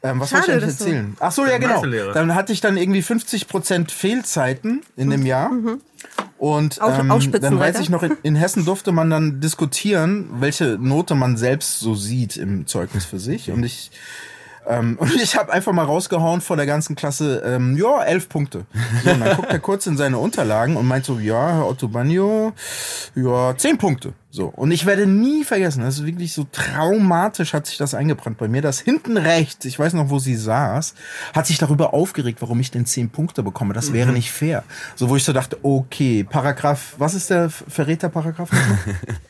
Ähm, 0.02 0.20
was 0.20 0.30
soll 0.30 0.40
ich 0.40 0.50
eigentlich 0.50 0.64
erzählen? 0.64 1.16
Ach 1.20 1.32
so, 1.32 1.44
ja 1.44 1.58
genau. 1.58 1.82
Dann 2.14 2.34
hatte 2.34 2.52
ich 2.54 2.60
dann 2.60 2.76
irgendwie 2.78 3.02
50% 3.02 3.90
Fehlzeiten 3.90 4.82
in 4.96 5.10
dem 5.10 5.26
Jahr. 5.26 5.50
Und 6.38 6.78
ähm, 6.86 7.10
Ausspitzen 7.10 7.50
dann 7.52 7.58
weiß 7.58 7.80
ich 7.80 7.88
noch, 7.88 8.02
in, 8.02 8.16
in 8.22 8.34
Hessen 8.36 8.64
durfte 8.64 8.92
man 8.92 9.08
dann 9.08 9.40
diskutieren, 9.40 10.28
welche 10.38 10.78
Note 10.78 11.14
man 11.14 11.36
selbst 11.36 11.80
so 11.80 11.94
sieht 11.94 12.36
im 12.36 12.66
Zeugnis 12.66 13.04
für 13.04 13.18
sich. 13.18 13.50
Und 13.50 13.64
ich 13.64 13.90
ähm, 14.66 14.96
und 15.00 15.14
ich 15.14 15.36
habe 15.36 15.52
einfach 15.52 15.72
mal 15.72 15.84
rausgehauen 15.84 16.40
vor 16.40 16.56
der 16.56 16.66
ganzen 16.66 16.96
Klasse, 16.96 17.42
ähm, 17.44 17.76
ja, 17.76 18.02
elf 18.02 18.28
Punkte. 18.28 18.66
So, 19.04 19.10
und 19.10 19.20
dann 19.20 19.36
guckt 19.36 19.50
er 19.50 19.58
kurz 19.58 19.86
in 19.86 19.96
seine 19.96 20.18
Unterlagen 20.18 20.76
und 20.76 20.86
meint 20.86 21.04
so, 21.04 21.18
ja, 21.18 21.54
Herr 21.54 21.66
Otto 21.66 21.88
Bagno, 21.88 22.52
ja, 23.14 23.56
zehn 23.56 23.78
Punkte. 23.78 24.12
So. 24.36 24.52
Und 24.54 24.70
ich 24.70 24.84
werde 24.84 25.06
nie 25.06 25.44
vergessen, 25.44 25.80
das 25.80 25.94
ist 26.00 26.04
wirklich 26.04 26.34
so 26.34 26.46
traumatisch 26.52 27.54
hat 27.54 27.66
sich 27.66 27.78
das 27.78 27.94
eingebrannt 27.94 28.36
bei 28.36 28.48
mir, 28.48 28.60
dass 28.60 28.80
hinten 28.80 29.16
rechts, 29.16 29.64
ich 29.64 29.78
weiß 29.78 29.94
noch, 29.94 30.10
wo 30.10 30.18
sie 30.18 30.36
saß, 30.36 30.92
hat 31.32 31.46
sich 31.46 31.56
darüber 31.56 31.94
aufgeregt, 31.94 32.42
warum 32.42 32.60
ich 32.60 32.70
denn 32.70 32.84
zehn 32.84 33.08
Punkte 33.08 33.42
bekomme. 33.42 33.72
Das 33.72 33.94
wäre 33.94 34.12
nicht 34.12 34.30
fair. 34.30 34.62
So, 34.94 35.08
wo 35.08 35.16
ich 35.16 35.24
so 35.24 35.32
dachte, 35.32 35.56
okay, 35.62 36.22
Paragraph, 36.22 36.96
was 36.98 37.14
ist 37.14 37.30
der 37.30 37.48
Verräterparagraph? 37.48 38.50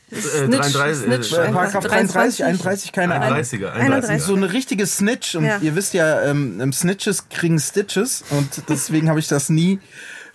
Äh, 0.08 0.46
Snitch, 0.46 0.72
33, 0.72 1.04
Snitch. 1.04 1.32
Äh, 1.32 1.50
Paragraph 1.50 1.84
33, 1.84 2.44
31, 2.44 2.92
keine 2.92 3.16
Ahnung. 3.20 3.40
31er. 3.40 3.72
31er. 3.74 4.18
So 4.20 4.36
eine 4.36 4.52
richtige 4.52 4.86
Snitch 4.86 5.34
und 5.34 5.44
Ja. 5.44 5.58
ihr 5.60 5.74
wisst 5.74 5.94
ja, 5.94 6.22
ähm, 6.22 6.60
ähm, 6.60 6.72
Snitches 6.72 7.28
kriegen 7.28 7.58
Stitches 7.58 8.22
und 8.30 8.62
deswegen 8.68 9.08
habe 9.08 9.18
ich 9.18 9.26
das 9.26 9.48
nie 9.48 9.80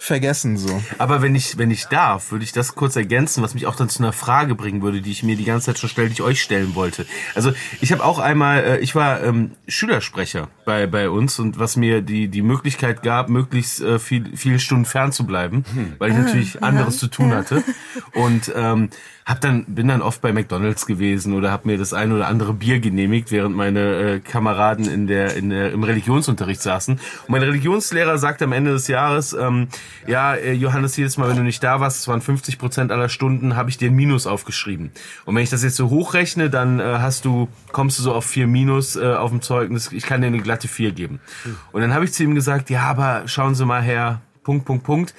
vergessen 0.01 0.57
so. 0.57 0.81
Aber 0.98 1.21
wenn 1.21 1.36
ich, 1.36 1.59
wenn 1.59 1.69
ich 1.69 1.86
darf, 1.86 2.31
würde 2.31 2.44
ich 2.44 2.51
das 2.51 2.74
kurz 2.74 2.95
ergänzen, 2.95 3.44
was 3.44 3.53
mich 3.53 3.68
auch 3.68 3.75
dann 3.75 3.88
zu 3.88 4.01
einer 4.01 4.13
Frage 4.13 4.56
bringen 4.56 4.81
würde, 4.81 5.00
die 5.00 5.12
ich 5.12 5.21
mir 5.21 5.36
die 5.36 5.45
ganze 5.45 5.68
Zeit 5.68 5.77
schon 5.77 5.89
stelle, 5.89 6.07
die 6.07 6.13
ich 6.13 6.21
euch 6.24 6.42
stellen 6.42 6.74
wollte. 6.74 7.06
Also 7.36 7.53
ich 7.81 7.92
habe 7.92 8.03
auch 8.03 8.18
einmal, 8.18 8.63
äh, 8.63 8.77
ich 8.80 8.95
war 8.95 9.21
ähm, 9.21 9.51
Schülersprecher 9.68 10.48
bei, 10.65 10.88
bei 10.88 11.07
uns 11.07 11.38
und 11.38 11.59
was 11.59 11.75
mir 11.75 12.01
die, 12.01 12.30
die 12.30 12.42
Möglichkeit 12.42 13.03
gab, 13.03 13.30
möglichst 13.30 13.80
äh, 13.81 14.00
viel, 14.00 14.36
viele 14.36 14.57
Stunden 14.57 14.86
fernzubleiben, 14.86 15.65
weil 16.00 16.09
ich 16.09 16.18
natürlich 16.18 16.63
anderes 16.63 16.98
zu 16.98 17.07
tun 17.07 17.36
hatte. 17.36 17.63
Und 18.15 18.51
ähm, 18.56 18.89
hab 19.25 19.39
dann, 19.39 19.65
bin 19.65 19.88
dann 19.88 20.01
oft 20.01 20.21
bei 20.21 20.33
McDonalds 20.33 20.88
gewesen 20.88 21.33
oder 21.33 21.51
habe 21.51 21.68
mir 21.68 21.77
das 21.77 21.94
ein 21.94 22.12
oder 22.12 22.27
andere 22.27 22.53
Bier 22.53 22.80
genehmigt, 22.80 23.31
während 23.31 23.56
meine 23.56 23.80
äh, 23.80 24.19
Kameraden 24.19 24.86
in 24.86 25.06
der, 25.06 25.36
in 25.36 25.51
der, 25.51 25.71
im 25.71 25.83
Religionsunterricht 25.83 26.62
saßen. 26.62 26.95
Und 26.95 27.30
mein 27.30 27.44
Religionslehrer 27.44 28.18
sagte 28.18 28.45
am 28.45 28.51
Ende 28.51 28.71
des 28.71 28.88
Jahres, 28.88 29.33
ähm, 29.33 29.68
ja, 30.07 30.35
äh, 30.35 30.53
Johannes, 30.53 30.97
jedes 30.97 31.17
Mal, 31.17 31.29
wenn 31.29 31.38
du 31.38 31.43
nicht 31.43 31.63
da 31.63 31.79
warst, 31.79 31.99
es 31.99 32.07
waren 32.07 32.21
50 32.21 32.57
Prozent 32.57 32.91
aller 32.91 33.09
Stunden, 33.09 33.55
habe 33.55 33.69
ich 33.69 33.77
dir 33.77 33.89
ein 33.89 33.95
Minus 33.95 34.27
aufgeschrieben. 34.27 34.91
Und 35.25 35.35
wenn 35.35 35.43
ich 35.43 35.49
das 35.49 35.63
jetzt 35.63 35.75
so 35.75 35.89
hochrechne, 35.89 36.49
dann 36.49 36.79
äh, 36.79 36.83
hast 36.83 37.25
du, 37.25 37.47
kommst 37.71 37.99
du 37.99 38.03
so 38.03 38.13
auf 38.13 38.25
vier 38.25 38.47
Minus 38.47 38.95
äh, 38.95 39.13
auf 39.13 39.29
dem 39.31 39.41
Zeugnis. 39.41 39.91
Ich 39.91 40.03
kann 40.05 40.21
dir 40.21 40.27
eine 40.27 40.39
glatte 40.39 40.67
vier 40.67 40.91
geben. 40.91 41.19
Und 41.71 41.81
dann 41.81 41.93
habe 41.93 42.05
ich 42.05 42.13
zu 42.13 42.23
ihm 42.23 42.35
gesagt, 42.35 42.69
ja, 42.69 42.83
aber 42.83 43.23
schauen 43.27 43.55
Sie 43.55 43.65
mal 43.65 43.81
her, 43.81 44.21
Punkt, 44.43 44.65
Punkt, 44.65 44.83
Punkt. 44.83 45.13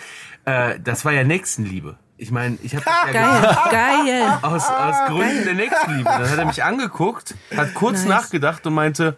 Äh, 0.45 0.79
das 0.83 1.05
war 1.05 1.13
ja 1.13 1.25
Nächstenliebe. 1.25 1.97
Ich 2.17 2.31
meine, 2.31 2.57
ich 2.63 2.77
habe 2.77 2.85
ja 2.87 3.13
Geil, 3.13 3.57
geil. 3.73 4.39
aus, 4.43 4.69
aus 4.69 4.95
Gründen 5.09 5.45
der 5.45 5.55
Nächstenliebe. 5.55 6.05
Dann 6.05 6.31
hat 6.31 6.39
er 6.39 6.45
mich 6.45 6.63
angeguckt, 6.63 7.35
hat 7.57 7.75
kurz 7.75 8.05
Nice. 8.05 8.09
nachgedacht 8.09 8.65
und 8.67 8.75
meinte, 8.75 9.17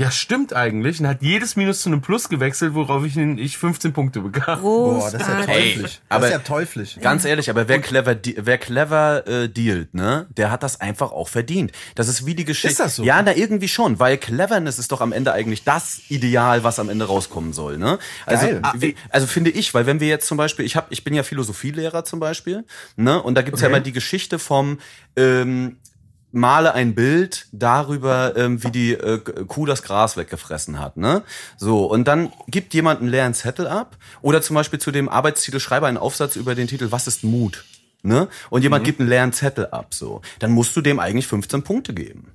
ja, 0.00 0.10
stimmt 0.10 0.54
eigentlich. 0.54 0.98
Und 1.00 1.06
hat 1.08 1.20
jedes 1.20 1.56
Minus 1.56 1.82
zu 1.82 1.90
einem 1.90 2.00
Plus 2.00 2.28
gewechselt, 2.30 2.72
worauf 2.74 3.04
ich, 3.04 3.16
ich 3.16 3.58
15 3.58 3.92
Punkte 3.92 4.20
bekam. 4.20 4.62
Boah, 4.62 5.10
das 5.10 5.20
ist 5.20 5.28
ja 5.28 5.44
teuflisch. 5.44 5.82
das 5.82 6.00
aber- 6.08 6.26
ist 6.26 6.32
ja 6.32 6.38
teuflisch. 6.38 6.96
Ganz 7.02 7.24
ehrlich, 7.26 7.50
aber 7.50 7.68
wer 7.68 7.80
clever, 7.80 8.16
wer 8.36 8.58
clever 8.58 9.26
äh, 9.26 9.48
dealt, 9.48 9.92
ne, 9.94 10.26
der 10.36 10.50
hat 10.50 10.62
das 10.62 10.80
einfach 10.80 11.12
auch 11.12 11.28
verdient. 11.28 11.72
Das 11.94 12.08
ist 12.08 12.24
wie 12.24 12.34
die 12.34 12.44
Geschichte. 12.46 12.70
Ist 12.70 12.80
das 12.80 12.96
so? 12.96 13.02
Ja, 13.04 13.20
na 13.22 13.36
irgendwie 13.36 13.68
schon, 13.68 13.98
weil 13.98 14.16
Cleverness 14.16 14.78
ist 14.78 14.90
doch 14.90 15.02
am 15.02 15.12
Ende 15.12 15.32
eigentlich 15.34 15.64
das 15.64 16.00
Ideal, 16.08 16.64
was 16.64 16.78
am 16.78 16.88
Ende 16.88 17.04
rauskommen 17.04 17.52
soll, 17.52 17.76
ne? 17.76 17.98
Also, 18.24 18.46
Geil. 18.46 18.62
wie, 18.76 18.94
also 19.10 19.26
finde 19.26 19.50
ich, 19.50 19.74
weil 19.74 19.84
wenn 19.84 20.00
wir 20.00 20.08
jetzt 20.08 20.26
zum 20.26 20.38
Beispiel, 20.38 20.64
ich 20.64 20.76
habe, 20.76 20.86
ich 20.90 21.04
bin 21.04 21.12
ja 21.12 21.22
Philosophielehrer 21.22 22.04
zum 22.04 22.20
Beispiel, 22.20 22.64
ne, 22.96 23.22
und 23.22 23.34
da 23.34 23.42
gibt's 23.42 23.60
ja 23.60 23.66
Okay. 23.68 23.76
immer 23.76 23.84
die 23.84 23.92
Geschichte 23.92 24.38
vom 24.38 24.78
ähm, 25.16 25.76
male 26.32 26.74
ein 26.74 26.94
Bild 26.94 27.46
darüber, 27.52 28.36
ähm, 28.36 28.62
wie 28.62 28.70
die 28.70 28.92
äh, 28.92 29.18
Kuh 29.18 29.66
das 29.66 29.82
Gras 29.82 30.16
weggefressen 30.16 30.78
hat, 30.78 30.96
ne? 30.96 31.22
So, 31.56 31.86
und 31.86 32.06
dann 32.06 32.32
gibt 32.48 32.74
jemand 32.74 33.00
einen 33.00 33.08
leeren 33.08 33.34
Zettel 33.34 33.66
ab 33.66 33.96
oder 34.22 34.42
zum 34.42 34.54
Beispiel 34.54 34.78
zu 34.78 34.90
dem 34.90 35.08
Arbeitstitel 35.08 35.60
schreibe 35.60 35.86
einen 35.86 35.96
Aufsatz 35.96 36.36
über 36.36 36.54
den 36.54 36.68
Titel 36.68 36.90
Was 36.90 37.06
ist 37.06 37.24
Mut? 37.24 37.64
Ne? 38.02 38.28
Und 38.48 38.62
jemand 38.62 38.84
gibt 38.84 39.00
einen 39.00 39.08
leeren 39.08 39.32
Zettel 39.32 39.66
ab, 39.66 39.92
so. 39.92 40.22
Dann 40.38 40.52
musst 40.52 40.74
du 40.74 40.80
dem 40.80 40.98
eigentlich 40.98 41.26
15 41.26 41.62
Punkte 41.62 41.92
geben. 41.92 42.32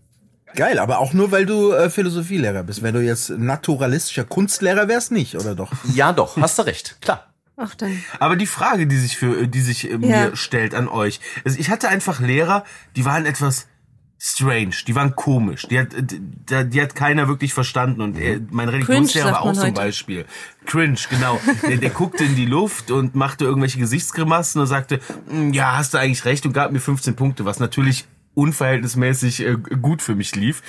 Geil, 0.55 0.79
aber 0.79 0.99
auch 0.99 1.13
nur, 1.13 1.31
weil 1.31 1.45
du 1.45 1.71
äh, 1.73 1.89
Philosophielehrer 1.89 2.63
bist. 2.63 2.81
Wenn 2.81 2.93
du 2.93 3.01
jetzt 3.01 3.29
naturalistischer 3.29 4.23
Kunstlehrer 4.23 4.87
wärst, 4.87 5.11
nicht, 5.11 5.35
oder 5.35 5.55
doch? 5.55 5.71
Ja, 5.93 6.13
doch, 6.13 6.37
hast 6.37 6.59
du 6.59 6.63
recht, 6.63 7.01
klar. 7.01 7.27
Ach, 7.57 7.73
dann. 7.75 8.03
Aber 8.19 8.35
die 8.35 8.47
Frage, 8.47 8.85
die 8.85 8.97
sich 8.97 9.17
für, 9.17 9.47
die 9.47 9.61
sich 9.61 9.89
äh, 9.89 9.97
mir 9.97 10.35
stellt 10.35 10.73
an 10.75 10.87
euch, 10.87 11.19
also 11.45 11.57
ich 11.57 11.69
hatte 11.69 11.89
einfach 11.89 12.19
Lehrer, 12.19 12.63
die 12.95 13.05
waren 13.05 13.25
etwas 13.25 13.67
strange, 14.17 14.75
die 14.88 14.95
waren 14.95 15.15
komisch, 15.15 15.67
die 15.69 15.79
hat, 15.79 15.89
die, 15.93 16.19
die 16.69 16.81
hat 16.81 16.95
keiner 16.95 17.27
wirklich 17.27 17.53
verstanden 17.53 18.01
und 18.01 18.17
er, 18.17 18.39
mein 18.50 18.69
Religionslehrer 18.69 19.31
war 19.31 19.41
auch 19.41 19.53
zum 19.53 19.63
heute. 19.63 19.74
Beispiel. 19.74 20.25
Cringe, 20.65 20.98
genau. 21.10 21.39
Der, 21.67 21.77
der 21.77 21.89
guckte 21.89 22.24
in 22.24 22.36
die 22.36 22.45
Luft 22.45 22.91
und 22.91 23.13
machte 23.15 23.45
irgendwelche 23.45 23.77
Gesichtsgrimassen 23.77 24.62
und 24.62 24.67
sagte, 24.67 25.00
"Mm, 25.29 25.51
ja, 25.51 25.77
hast 25.77 25.93
du 25.93 25.98
eigentlich 25.98 26.25
recht 26.25 26.45
und 26.45 26.53
gab 26.53 26.72
mir 26.72 26.79
15 26.79 27.15
Punkte, 27.15 27.45
was 27.45 27.60
natürlich 27.60 28.05
unverhältnismäßig 28.36 29.45
äh, 29.45 29.55
gut 29.81 30.01
für 30.01 30.15
mich 30.15 30.36
lief. 30.36 30.62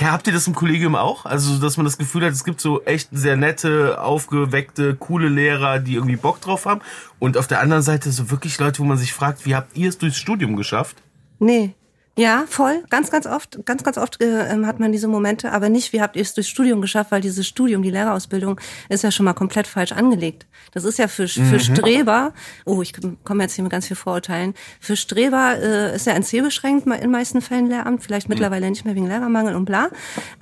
Habt 0.00 0.26
ihr 0.26 0.32
das 0.32 0.46
im 0.46 0.54
Kollegium 0.54 0.94
auch? 0.94 1.26
Also, 1.26 1.58
dass 1.58 1.76
man 1.76 1.84
das 1.84 1.98
Gefühl 1.98 2.24
hat, 2.24 2.32
es 2.32 2.44
gibt 2.44 2.60
so 2.60 2.82
echt 2.84 3.10
sehr 3.12 3.36
nette, 3.36 4.00
aufgeweckte, 4.00 4.94
coole 4.94 5.28
Lehrer, 5.28 5.78
die 5.78 5.94
irgendwie 5.94 6.16
Bock 6.16 6.40
drauf 6.40 6.64
haben. 6.64 6.80
Und 7.18 7.36
auf 7.36 7.46
der 7.48 7.60
anderen 7.60 7.82
Seite 7.82 8.10
so 8.10 8.30
wirklich 8.30 8.58
Leute, 8.58 8.78
wo 8.78 8.84
man 8.84 8.96
sich 8.96 9.12
fragt, 9.12 9.44
wie 9.44 9.54
habt 9.54 9.76
ihr 9.76 9.90
es 9.90 9.98
durchs 9.98 10.16
Studium 10.16 10.56
geschafft? 10.56 10.96
Nee. 11.38 11.74
Ja, 12.18 12.44
voll. 12.48 12.82
Ganz, 12.90 13.10
ganz 13.10 13.24
oft, 13.26 13.64
ganz, 13.64 13.82
ganz 13.82 13.96
oft 13.96 14.20
äh, 14.22 14.52
ähm, 14.52 14.66
hat 14.66 14.78
man 14.78 14.92
diese 14.92 15.08
Momente, 15.08 15.52
aber 15.52 15.68
nicht, 15.70 15.92
wie 15.94 16.02
habt 16.02 16.16
ihr 16.16 16.22
es 16.22 16.34
durchs 16.34 16.50
Studium 16.50 16.82
geschafft, 16.82 17.12
weil 17.12 17.20
dieses 17.22 17.46
Studium, 17.46 17.82
die 17.82 17.90
Lehrerausbildung, 17.90 18.60
ist 18.90 19.04
ja 19.04 19.10
schon 19.10 19.24
mal 19.24 19.32
komplett 19.32 19.66
falsch 19.66 19.92
angelegt. 19.92 20.46
Das 20.72 20.84
ist 20.84 20.98
ja 20.98 21.08
für, 21.08 21.26
für 21.28 21.40
Mhm. 21.40 21.58
Streber, 21.60 22.34
oh, 22.66 22.82
ich 22.82 22.92
komme 23.24 23.44
jetzt 23.44 23.54
hier 23.54 23.62
mit 23.62 23.72
ganz 23.72 23.86
viel 23.86 23.96
Vorurteilen, 23.96 24.54
für 24.80 24.96
Streber 24.96 25.56
äh, 25.62 25.94
ist 25.96 26.06
ja 26.06 26.12
ein 26.12 26.22
C 26.22 26.40
beschränkt 26.42 26.86
in 26.86 26.92
den 26.92 27.10
meisten 27.10 27.40
Fällen 27.40 27.68
Lehramt, 27.68 28.02
vielleicht 28.02 28.28
Mhm. 28.28 28.34
mittlerweile 28.34 28.68
nicht 28.68 28.84
mehr 28.84 28.94
wegen 28.96 29.06
Lehrermangel 29.06 29.54
und 29.54 29.64
bla. 29.64 29.88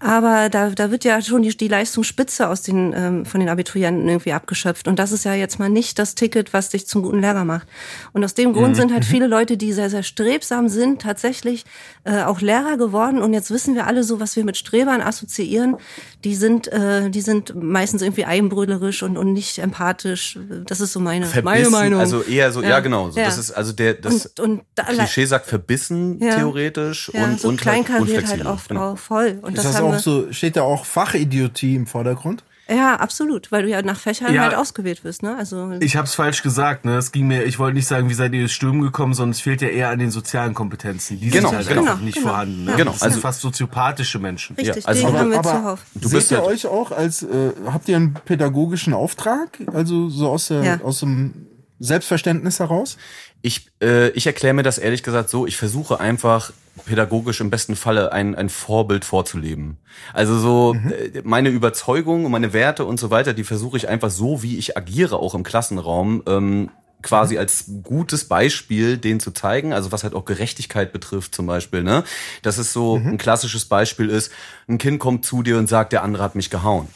Aber 0.01 0.49
da, 0.49 0.71
da 0.71 0.91
wird 0.91 1.05
ja 1.05 1.21
schon 1.23 1.43
die, 1.43 1.57
die 1.57 1.69
Leistungsspitze 1.69 2.49
aus 2.49 2.63
den, 2.63 2.93
ähm, 2.97 3.25
von 3.27 3.41
den 3.41 3.49
Abiturienten 3.51 4.09
irgendwie 4.09 4.33
abgeschöpft. 4.33 4.89
Und 4.89 4.99
das 4.99 5.13
ist 5.13 5.25
ja 5.25 5.35
jetzt 5.35 5.59
mal 5.61 5.69
nicht 5.69 5.99
das 5.99 6.15
Ticket, 6.17 6.53
was 6.53 6.71
dich 6.71 6.87
zum 6.89 7.03
guten 7.03 7.21
Lehrer 7.21 7.45
macht. 7.45 7.69
Und 8.13 8.25
aus 8.25 8.35
dem 8.35 8.51
Mhm. 8.51 8.55
Grund 8.55 8.77
sind 8.77 8.93
halt 8.93 9.05
viele 9.05 9.27
Leute, 9.29 9.57
die 9.57 9.73
sehr, 9.73 9.91
sehr 9.91 10.03
strebsam 10.03 10.69
sind, 10.69 11.03
tatsächlich 11.03 11.58
äh, 12.05 12.23
auch 12.23 12.41
Lehrer 12.41 12.77
geworden. 12.77 13.23
Und 13.23 13.33
jetzt 13.35 13.51
wissen 13.51 13.75
wir 13.75 13.87
alle 13.87 14.05
so, 14.05 14.21
was 14.21 14.37
wir 14.37 14.45
mit 14.45 14.57
Strebern 14.57 15.01
assoziieren. 15.01 15.77
Die 16.25 16.35
sind, 16.35 16.69
äh, 16.69 17.11
die 17.11 17.21
sind 17.21 17.55
meistens 17.55 18.03
irgendwie 18.03 18.25
eigenbrüllerisch 18.25 19.03
und, 19.03 19.17
und 19.17 19.33
nicht 19.33 19.59
empathisch. 19.59 20.39
Das 20.67 20.81
ist 20.81 20.93
so 20.93 21.01
meine, 21.01 21.27
meine 21.43 21.71
Meinung. 21.71 22.01
also 22.01 22.23
eher 22.23 22.51
so, 22.53 22.63
ja, 22.63 22.69
Ja. 22.71 22.81
genau. 22.81 23.11
So, 23.11 23.19
Ja. 23.21 23.27
Das 23.27 23.39
ist 23.39 23.51
also 23.53 23.73
der 23.73 23.95
das 23.95 24.27
und, 24.27 24.41
und 24.41 24.61
da, 24.75 24.85
Klischee 24.85 25.25
sagt 25.27 25.47
verbissen 25.47 26.19
Ja. 26.21 26.37
theoretisch 26.37 27.11
ja, 27.15 27.25
und 27.25 27.41
so 27.41 27.49
und 27.49 27.55
halt 27.57 27.61
kleinkariert 27.85 28.01
halt 28.01 28.11
unflexibel. 28.19 28.47
oft 28.47 28.69
Genau. 28.69 28.93
auch 28.93 28.99
voll. 28.99 29.39
Und 29.43 29.55
Ist 29.57 29.65
das 29.65 29.77
haben 29.77 29.95
auch 29.95 29.99
so, 29.99 30.33
steht 30.33 30.57
da 30.57 30.63
auch 30.63 30.85
Fachidiotie 30.85 31.75
im 31.77 31.87
Vordergrund? 31.87 32.43
Ja, 32.71 32.97
absolut, 32.97 33.51
weil 33.51 33.63
du 33.63 33.69
ja 33.71 33.81
nach 33.81 33.99
Fächern 33.99 34.35
Ja. 34.35 34.43
halt 34.43 34.55
ausgewählt 34.55 35.03
wirst, 35.03 35.23
ne? 35.23 35.35
Also 35.37 35.73
Ich 35.81 35.97
hab's 35.97 36.15
falsch 36.15 36.43
gesagt, 36.43 36.85
ne? 36.85 36.97
Es 36.99 37.13
ging 37.13 37.27
mir, 37.27 37.45
ich 37.45 37.59
wollte 37.59 37.75
nicht 37.77 37.87
sagen, 37.87 38.11
wie 38.11 38.15
seid 38.15 38.35
ihr 38.35 38.43
ins 38.43 38.53
Stürmen 38.53 38.83
gekommen, 38.83 39.15
sondern 39.15 39.31
es 39.31 39.41
fehlt 39.41 39.63
ja 39.63 39.69
eher 39.69 39.89
an 39.89 39.99
den 39.99 40.11
sozialen 40.11 40.53
Kompetenzen. 40.53 41.19
Die 41.19 41.31
Genau, 41.31 41.49
sind 41.49 41.57
halt 41.59 41.69
genau. 41.69 41.81
einfach 41.83 42.01
nicht 42.01 42.17
Genau. 42.17 42.29
vorhanden. 42.29 42.65
Ne? 42.65 42.75
Genau, 42.77 42.91
Das 42.91 43.01
sind 43.01 43.09
also- 43.09 43.21
fast 43.21 43.41
soziopathische 43.41 44.19
Menschen. 44.19 44.57
richtig, 44.57 44.87
also- 44.87 45.01
den 45.01 45.09
aber- 45.09 45.19
haben 45.21 45.31
wir 45.31 45.39
aber 45.39 45.51
zuhauf. 45.51 45.81
Du 45.95 46.09
seht 46.09 46.19
bist 46.19 46.31
ihr 46.31 46.39
halt- 46.39 46.47
euch 46.49 46.67
auch 46.67 46.93
als, 46.93 47.23
äh, 47.23 47.53
habt 47.73 47.89
ihr 47.89 47.97
einen 47.97 48.13
pädagogischen 48.13 48.93
Auftrag? 48.93 49.59
Also 49.73 50.11
so 50.11 50.29
aus, 50.29 50.49
der, 50.49 50.63
Ja. 50.63 50.81
aus 50.83 51.01
dem 51.01 51.33
Selbstverständnis 51.81 52.61
heraus? 52.61 52.97
Ich, 53.43 53.71
äh, 53.83 54.09
ich 54.11 54.27
erkläre 54.27 54.55
mir 54.55 54.63
das 54.63 54.79
ehrlich 54.79 55.03
gesagt 55.03 55.31
so, 55.31 55.47
ich 55.47 55.57
versuche 55.57 56.01
einfach 56.01 56.53
pädagogisch 56.85 57.41
im 57.41 57.51
besten 57.51 57.77
Falle 57.77 58.13
ein, 58.13 58.35
ein 58.35 58.49
Vorbild 58.49 59.05
vorzuleben. 59.05 59.79
Also 60.13 60.39
so 60.39 60.75
äh, 60.75 61.23
meine 61.25 61.49
Überzeugung 61.49 62.25
und 62.25 62.33
meine 62.33 62.53
Werte 62.53 62.85
und 62.85 62.99
so 62.99 63.11
weiter, 63.11 63.35
die 63.35 63.45
versuche 63.45 63.77
ich 63.77 63.89
einfach 63.89 64.11
so, 64.11 64.43
wie 64.43 64.59
ich 64.59 64.77
agiere, 64.77 65.17
auch 65.17 65.35
im 65.35 65.43
Klassenraum, 65.43 66.23
ähm, 66.27 66.71
quasi 67.03 67.39
als 67.39 67.67
gutes 67.85 68.25
Beispiel 68.25 68.99
den 68.99 69.21
zu 69.21 69.31
zeigen, 69.31 69.73
also 69.73 69.93
was 69.93 70.03
halt 70.03 70.15
auch 70.15 70.25
Gerechtigkeit 70.25 70.93
betrifft 70.93 71.35
zum 71.35 71.47
Beispiel, 71.47 71.83
ne? 71.83 72.03
Dass 72.43 72.59
es 72.59 72.73
so 72.73 72.97
ein 72.97 73.19
klassisches 73.19 73.67
Beispiel 73.67 74.11
ist, 74.11 74.33
ein 74.69 74.79
Kind 74.79 74.99
kommt 74.99 75.25
zu 75.25 75.43
dir 75.43 75.59
und 75.59 75.69
sagt, 75.69 75.93
der 75.93 76.03
andere 76.03 76.25
hat 76.25 76.35
mich 76.35 76.51
gehauen. 76.51 76.89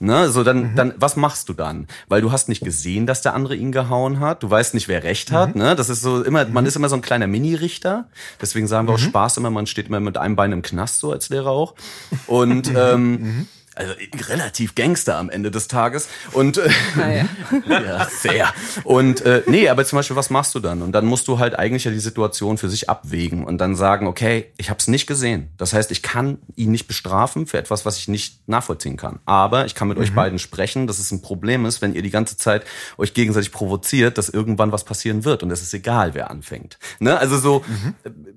Ne, 0.00 0.28
so 0.28 0.44
dann, 0.44 0.76
dann, 0.76 0.94
was 0.96 1.16
machst 1.16 1.48
du 1.48 1.54
dann? 1.54 1.88
Weil 2.06 2.20
du 2.20 2.30
hast 2.30 2.48
nicht 2.48 2.62
gesehen, 2.62 3.06
dass 3.06 3.20
der 3.20 3.34
andere 3.34 3.56
ihn 3.56 3.72
gehauen 3.72 4.20
hat. 4.20 4.44
Du 4.44 4.50
weißt 4.50 4.74
nicht, 4.74 4.86
wer 4.86 5.02
recht 5.02 5.32
hat. 5.32 5.56
Ne, 5.56 5.74
das 5.74 5.88
ist 5.88 6.02
so 6.02 6.22
immer, 6.22 6.44
man 6.44 6.66
ist 6.66 6.76
immer 6.76 6.88
so 6.88 6.94
ein 6.94 7.02
kleiner 7.02 7.26
Mini-Richter. 7.26 8.06
Deswegen 8.40 8.68
sagen 8.68 8.86
wir 8.86 8.94
auch 8.94 8.98
Spaß 8.98 9.38
immer, 9.38 9.50
man 9.50 9.66
steht 9.66 9.88
immer 9.88 9.98
mit 9.98 10.16
einem 10.16 10.36
Bein 10.36 10.52
im 10.52 10.62
Knast, 10.62 11.00
so 11.00 11.10
als 11.10 11.30
Lehrer 11.30 11.50
auch. 11.50 11.74
Und, 12.28 12.72
ähm, 12.76 13.48
also 13.78 13.94
relativ 14.28 14.74
Gangster 14.74 15.16
am 15.16 15.30
Ende 15.30 15.50
des 15.50 15.68
Tages. 15.68 16.08
Und 16.32 16.58
äh, 16.58 16.68
ja, 17.68 18.08
sehr. 18.10 18.52
Und 18.84 19.20
äh, 19.22 19.42
nee, 19.46 19.68
aber 19.68 19.84
zum 19.84 19.98
Beispiel, 19.98 20.16
was 20.16 20.30
machst 20.30 20.54
du 20.54 20.60
dann? 20.60 20.82
Und 20.82 20.92
dann 20.92 21.06
musst 21.06 21.28
du 21.28 21.38
halt 21.38 21.58
eigentlich 21.58 21.84
ja 21.84 21.90
die 21.90 21.98
Situation 22.00 22.58
für 22.58 22.68
sich 22.68 22.90
abwägen 22.90 23.44
und 23.44 23.58
dann 23.58 23.76
sagen, 23.76 24.06
okay, 24.06 24.52
ich 24.56 24.70
habe 24.70 24.78
es 24.78 24.88
nicht 24.88 25.06
gesehen. 25.06 25.48
Das 25.56 25.72
heißt, 25.72 25.90
ich 25.90 26.02
kann 26.02 26.38
ihn 26.56 26.70
nicht 26.70 26.86
bestrafen 26.88 27.46
für 27.46 27.58
etwas, 27.58 27.86
was 27.86 27.98
ich 27.98 28.08
nicht 28.08 28.48
nachvollziehen 28.48 28.96
kann. 28.96 29.20
Aber 29.24 29.64
ich 29.66 29.74
kann 29.74 29.88
mit 29.88 29.98
euch 29.98 30.14
beiden 30.14 30.38
sprechen, 30.38 30.86
dass 30.86 30.98
es 30.98 31.10
ein 31.12 31.22
Problem 31.22 31.64
ist, 31.64 31.80
wenn 31.80 31.94
ihr 31.94 32.02
die 32.02 32.10
ganze 32.10 32.36
Zeit 32.36 32.64
euch 32.96 33.14
gegenseitig 33.14 33.52
provoziert, 33.52 34.18
dass 34.18 34.28
irgendwann 34.28 34.72
was 34.72 34.84
passieren 34.84 35.24
wird 35.24 35.42
und 35.42 35.50
es 35.50 35.62
ist 35.62 35.72
egal, 35.74 36.14
wer 36.14 36.30
anfängt. 36.30 36.78
Ne? 36.98 37.16
Also 37.18 37.38
so 37.38 37.64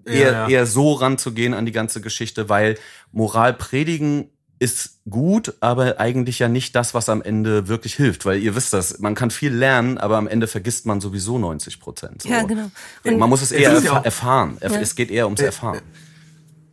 äh, 0.06 0.12
eher, 0.20 0.32
Ja, 0.32 0.32
ja. 0.32 0.48
eher 0.50 0.66
so 0.66 0.94
ranzugehen 0.94 1.54
an 1.54 1.66
die 1.66 1.72
ganze 1.72 2.02
Geschichte, 2.02 2.50
weil 2.50 2.78
Moral 3.12 3.54
predigen 3.54 4.30
ist 4.62 5.00
gut, 5.10 5.56
aber 5.60 6.00
eigentlich 6.00 6.38
ja 6.38 6.48
nicht 6.48 6.76
das, 6.76 6.94
was 6.94 7.10
am 7.10 7.24
Ende 7.24 7.68
wirklich 7.68 7.96
hilft, 7.96 8.26
weil 8.26 8.40
ihr 8.40 8.56
wisst 8.56 8.74
das, 8.74 9.00
man 9.00 9.16
kann 9.16 9.32
viel 9.32 9.52
lernen, 9.52 9.98
aber 9.98 10.18
am 10.18 10.28
Ende 10.28 10.46
vergisst 10.46 10.86
man 10.86 11.02
sowieso 11.02 11.40
90 11.40 11.80
Prozent. 11.80 12.22
So. 12.22 12.30
Ja, 12.30 12.44
genau. 12.44 12.70
Und- 13.04 13.18
man 13.18 13.28
muss 13.28 13.42
es 13.42 13.52
eher 13.52 13.80
ja 13.80 13.92
auch- 14.00 14.06
erfahren. 14.06 14.58
Es 14.62 14.96
geht 14.96 15.10
eher 15.10 15.26
ums 15.26 15.42
Erfahren. 15.42 15.82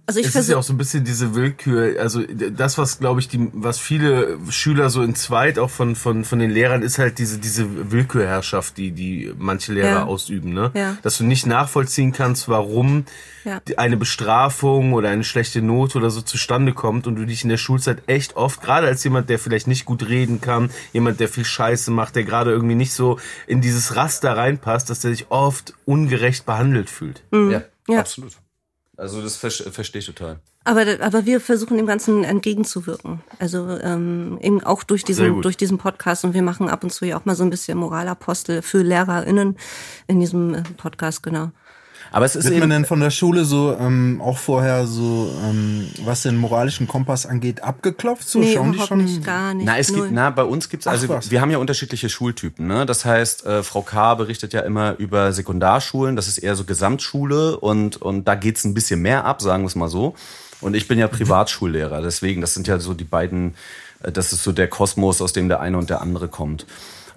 Also 0.08 0.20
ich 0.20 0.26
es 0.26 0.34
ist 0.36 0.48
ja 0.48 0.56
auch 0.56 0.62
so 0.62 0.72
ein 0.72 0.78
bisschen 0.78 1.04
diese 1.04 1.34
Willkür, 1.34 2.00
also 2.00 2.22
das, 2.22 2.78
was 2.78 2.98
glaube 2.98 3.20
ich, 3.20 3.28
die, 3.28 3.50
was 3.52 3.78
viele 3.78 4.38
Schüler 4.48 4.88
so 4.88 5.02
in 5.02 5.14
Zweit 5.14 5.58
auch 5.58 5.68
von, 5.68 5.94
von, 5.96 6.24
von 6.24 6.38
den 6.38 6.50
Lehrern 6.50 6.80
ist 6.80 6.98
halt 6.98 7.18
diese, 7.18 7.36
diese 7.36 7.92
Willkürherrschaft, 7.92 8.78
die, 8.78 8.90
die 8.92 9.30
manche 9.36 9.74
Lehrer 9.74 9.88
Ja. 9.90 10.04
ausüben, 10.06 10.54
ne? 10.54 10.70
Ja. 10.72 10.96
Dass 11.02 11.18
du 11.18 11.24
nicht 11.24 11.44
nachvollziehen 11.46 12.12
kannst, 12.12 12.48
warum 12.48 13.04
Ja. 13.44 13.60
eine 13.76 13.98
Bestrafung 13.98 14.94
oder 14.94 15.10
eine 15.10 15.24
schlechte 15.24 15.60
Note 15.60 15.98
oder 15.98 16.08
so 16.08 16.22
zustande 16.22 16.72
kommt 16.72 17.06
und 17.06 17.16
du 17.16 17.26
dich 17.26 17.42
in 17.42 17.50
der 17.50 17.58
Schulzeit 17.58 17.98
echt 18.06 18.34
oft, 18.34 18.62
gerade 18.62 18.86
als 18.86 19.04
jemand, 19.04 19.28
der 19.28 19.38
vielleicht 19.38 19.66
nicht 19.66 19.84
gut 19.84 20.08
reden 20.08 20.40
kann, 20.40 20.70
jemand, 20.94 21.20
der 21.20 21.28
viel 21.28 21.44
Scheiße 21.44 21.90
macht, 21.90 22.16
der 22.16 22.24
gerade 22.24 22.50
irgendwie 22.50 22.76
nicht 22.76 22.94
so 22.94 23.18
in 23.46 23.60
dieses 23.60 23.94
Raster 23.94 24.34
reinpasst, 24.38 24.88
dass 24.88 25.00
der 25.00 25.10
sich 25.10 25.26
oft 25.28 25.74
ungerecht 25.84 26.46
behandelt 26.46 26.88
fühlt. 26.88 27.22
Ja, 27.30 27.62
Ja. 27.88 28.00
absolut. 28.00 28.32
Also 28.98 29.22
das 29.22 29.36
ver 29.36 29.50
verstehe 29.50 30.00
ich 30.00 30.06
total. 30.06 30.40
Aber, 30.64 30.84
aber 31.00 31.24
wir 31.24 31.40
versuchen 31.40 31.76
dem 31.76 31.86
Ganzen 31.86 32.24
entgegenzuwirken. 32.24 33.20
Also 33.38 33.78
ähm, 33.80 34.38
eben 34.42 34.62
auch 34.64 34.82
durch 34.82 35.04
diesen, 35.04 35.40
durch 35.40 35.56
diesen 35.56 35.78
Podcast 35.78 36.24
und 36.24 36.34
wir 36.34 36.42
machen 36.42 36.68
ab 36.68 36.82
und 36.82 36.90
zu 36.90 37.06
ja 37.06 37.16
auch 37.16 37.24
mal 37.24 37.36
so 37.36 37.44
ein 37.44 37.50
bisschen 37.50 37.78
Moralapostel 37.78 38.60
für 38.60 38.82
LehrerInnen 38.82 39.56
in 40.08 40.20
diesem 40.20 40.54
äh, 40.54 40.62
Podcast, 40.76 41.22
genau. 41.22 41.52
Aber 42.10 42.24
es 42.24 42.36
ist 42.36 42.44
Wird 42.44 42.54
man 42.54 42.62
eben, 42.62 42.70
denn 42.70 42.84
von 42.84 43.00
der 43.00 43.10
Schule 43.10 43.44
so 43.44 43.76
ähm, 43.78 44.20
auch 44.24 44.38
vorher 44.38 44.86
so, 44.86 45.30
ähm, 45.44 45.88
was 46.04 46.22
den 46.22 46.36
moralischen 46.36 46.88
Kompass 46.88 47.26
angeht, 47.26 47.62
abgeklopft? 47.62 48.28
So 48.28 48.38
nee, 48.38 48.54
schauen 48.54 48.72
die 48.72 48.80
schon. 48.80 49.04
nicht, 49.04 49.24
gar 49.24 49.54
nicht. 49.54 49.66
Na, 49.66 49.78
es 49.78 49.90
null. 49.90 50.02
gibt, 50.02 50.12
na, 50.12 50.30
bei 50.30 50.44
uns 50.44 50.68
gibt's 50.68 50.86
also, 50.86 51.08
was. 51.08 51.30
wir 51.30 51.40
haben 51.40 51.50
ja 51.50 51.58
unterschiedliche 51.58 52.08
Schultypen, 52.08 52.66
ne? 52.66 52.86
Das 52.86 53.04
heißt, 53.04 53.44
äh, 53.46 53.62
Frau 53.62 53.82
K. 53.82 54.14
berichtet 54.14 54.52
ja 54.52 54.60
immer 54.60 54.96
über 54.98 55.32
Sekundarschulen, 55.32 56.16
das 56.16 56.28
ist 56.28 56.38
eher 56.38 56.56
so 56.56 56.64
Gesamtschule 56.64 57.58
und, 57.58 58.00
und 58.00 58.26
da 58.26 58.34
geht's 58.34 58.64
ein 58.64 58.74
bisschen 58.74 59.02
mehr 59.02 59.24
ab, 59.24 59.42
sagen 59.42 59.62
wir 59.62 59.68
es 59.68 59.76
mal 59.76 59.88
so. 59.88 60.14
Und 60.60 60.74
ich 60.74 60.88
bin 60.88 60.98
ja 60.98 61.06
Privatschullehrer, 61.06 62.02
deswegen, 62.02 62.40
das 62.40 62.54
sind 62.54 62.66
ja 62.66 62.78
so 62.78 62.94
die 62.94 63.04
beiden, 63.04 63.54
äh, 64.02 64.10
das 64.10 64.32
ist 64.32 64.42
so 64.42 64.52
der 64.52 64.68
Kosmos, 64.68 65.20
aus 65.20 65.32
dem 65.32 65.48
der 65.48 65.60
eine 65.60 65.78
und 65.78 65.90
der 65.90 66.00
andere 66.00 66.28
kommt. 66.28 66.66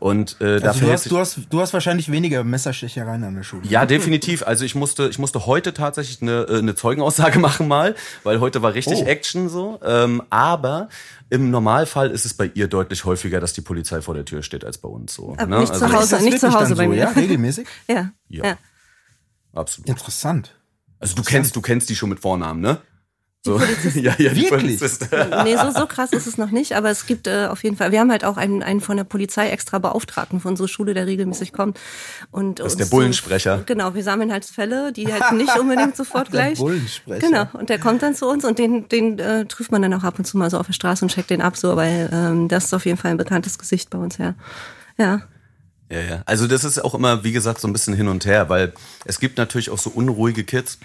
Und 0.01 0.37
äh, 0.41 0.45
Also 0.45 0.65
du, 0.65 0.73
verhält 0.73 0.93
hast, 0.93 1.11
du, 1.11 1.17
hast, 1.19 1.39
du 1.51 1.61
hast 1.61 1.73
wahrscheinlich 1.73 2.11
weniger 2.11 2.43
Messerstechereien 2.43 3.23
an 3.23 3.35
der 3.35 3.43
Schule. 3.43 3.61
ja, 3.67 3.85
definitiv. 3.85 4.41
Also 4.41 4.65
ich 4.65 4.73
musste, 4.73 5.07
ich 5.09 5.19
musste 5.19 5.45
heute 5.45 5.75
tatsächlich 5.75 6.23
eine, 6.23 6.47
äh, 6.49 6.57
eine 6.57 6.73
Zeugenaussage 6.73 7.37
machen 7.47 7.67
mal, 7.67 7.93
weil 8.23 8.39
heute 8.39 8.63
war 8.63 8.73
richtig 8.73 8.97
Oh. 8.97 9.05
Action 9.05 9.47
so. 9.47 9.79
Ähm, 9.85 10.23
aber 10.31 10.89
im 11.29 11.51
Normalfall 11.51 12.09
ist 12.09 12.25
es 12.25 12.33
bei 12.33 12.49
ihr 12.51 12.67
deutlich 12.67 13.05
häufiger, 13.05 13.39
dass 13.39 13.53
die 13.53 13.61
Polizei 13.61 14.01
vor 14.01 14.15
der 14.15 14.25
Tür 14.25 14.41
steht 14.41 14.65
als 14.65 14.79
bei 14.79 14.89
uns 14.89 15.13
so. 15.13 15.33
Aber 15.37 15.45
ne? 15.45 15.59
nicht 15.59 15.75
zu 15.75 15.83
also, 15.83 15.95
Hause. 15.95 16.03
Ist 16.03 16.13
das 16.13 16.21
nicht 16.23 16.39
zu 16.39 16.51
Hause 16.51 16.75
bei 16.75 16.85
so, 16.85 16.89
mir. 16.89 16.95
Ja, 16.95 17.09
regelmäßig? 17.09 17.67
Ja. 17.87 18.09
Ja. 18.27 18.43
ja. 18.43 18.57
Absolut. 19.53 19.87
Interessant. 19.87 20.55
Also 20.97 21.13
du 21.13 21.21
kennst, 21.21 21.55
du 21.55 21.61
kennst 21.61 21.89
die 21.91 21.95
schon 21.95 22.09
mit 22.09 22.19
Vornamen, 22.19 22.59
ne? 22.59 22.79
So. 23.43 23.59
ja, 23.95 24.13
ja, 24.19 24.33
die 24.33 24.51
Wirklich? 24.51 24.79
Nee, 25.43 25.57
so, 25.57 25.71
so 25.71 25.87
krass 25.87 26.11
ist 26.11 26.27
es 26.27 26.37
noch 26.37 26.51
nicht, 26.51 26.73
aber 26.73 26.91
es 26.91 27.07
gibt 27.07 27.25
äh, 27.25 27.47
auf 27.47 27.63
jeden 27.63 27.75
Fall, 27.75 27.91
wir 27.91 27.99
haben 27.99 28.11
halt 28.11 28.23
auch 28.23 28.37
einen, 28.37 28.61
einen 28.61 28.81
von 28.81 28.97
der 28.97 29.03
Polizei 29.03 29.49
extra 29.49 29.79
Beauftragten 29.79 30.39
von 30.39 30.51
unserer 30.51 30.67
Schule, 30.67 30.93
der 30.93 31.07
regelmäßig 31.07 31.51
kommt. 31.51 31.79
Und 32.29 32.59
Das 32.59 32.73
ist 32.73 32.79
der 32.79 32.85
Bullensprecher. 32.85 33.57
So, 33.59 33.63
genau, 33.65 33.95
wir 33.95 34.03
sammeln 34.03 34.31
halt 34.31 34.45
Fälle, 34.45 34.93
die 34.93 35.11
halt 35.11 35.33
nicht 35.33 35.57
unbedingt 35.57 35.95
sofort 35.97 36.27
Der 36.27 36.31
gleich. 36.31 36.59
Bullensprecher. 36.59 37.19
Genau, 37.19 37.47
und 37.53 37.69
der 37.69 37.79
kommt 37.79 38.03
dann 38.03 38.13
zu 38.13 38.27
uns 38.29 38.45
und 38.45 38.59
den, 38.59 38.87
den 38.89 39.17
äh, 39.17 39.45
trifft 39.45 39.71
man 39.71 39.81
dann 39.81 39.93
auch 39.95 40.03
ab 40.03 40.19
und 40.19 40.25
zu 40.25 40.37
mal 40.37 40.51
so 40.51 40.59
auf 40.59 40.67
der 40.67 40.73
Straße 40.73 41.03
und 41.03 41.09
checkt 41.09 41.31
den 41.31 41.41
ab, 41.41 41.57
so, 41.57 41.75
weil 41.75 42.09
ähm, 42.13 42.47
das 42.47 42.65
ist 42.65 42.73
auf 42.75 42.85
jeden 42.85 42.99
Fall 42.99 43.09
ein 43.09 43.17
bekanntes 43.17 43.57
Gesicht 43.57 43.89
bei 43.89 43.97
uns, 43.97 44.19
ja. 44.19 44.35
Ja. 44.99 45.23
Ja, 45.89 45.99
ja. 45.99 46.21
Also 46.27 46.45
das 46.45 46.63
ist 46.63 46.77
auch 46.83 46.93
immer, 46.93 47.23
wie 47.23 47.31
gesagt, 47.31 47.59
so 47.59 47.67
ein 47.67 47.73
bisschen 47.73 47.95
hin 47.95 48.07
und 48.07 48.25
her, 48.25 48.49
weil 48.49 48.71
es 49.05 49.19
gibt 49.19 49.39
natürlich 49.39 49.71
auch 49.71 49.79
so 49.79 49.89
unruhige 49.89 50.43
Kids, 50.43 50.77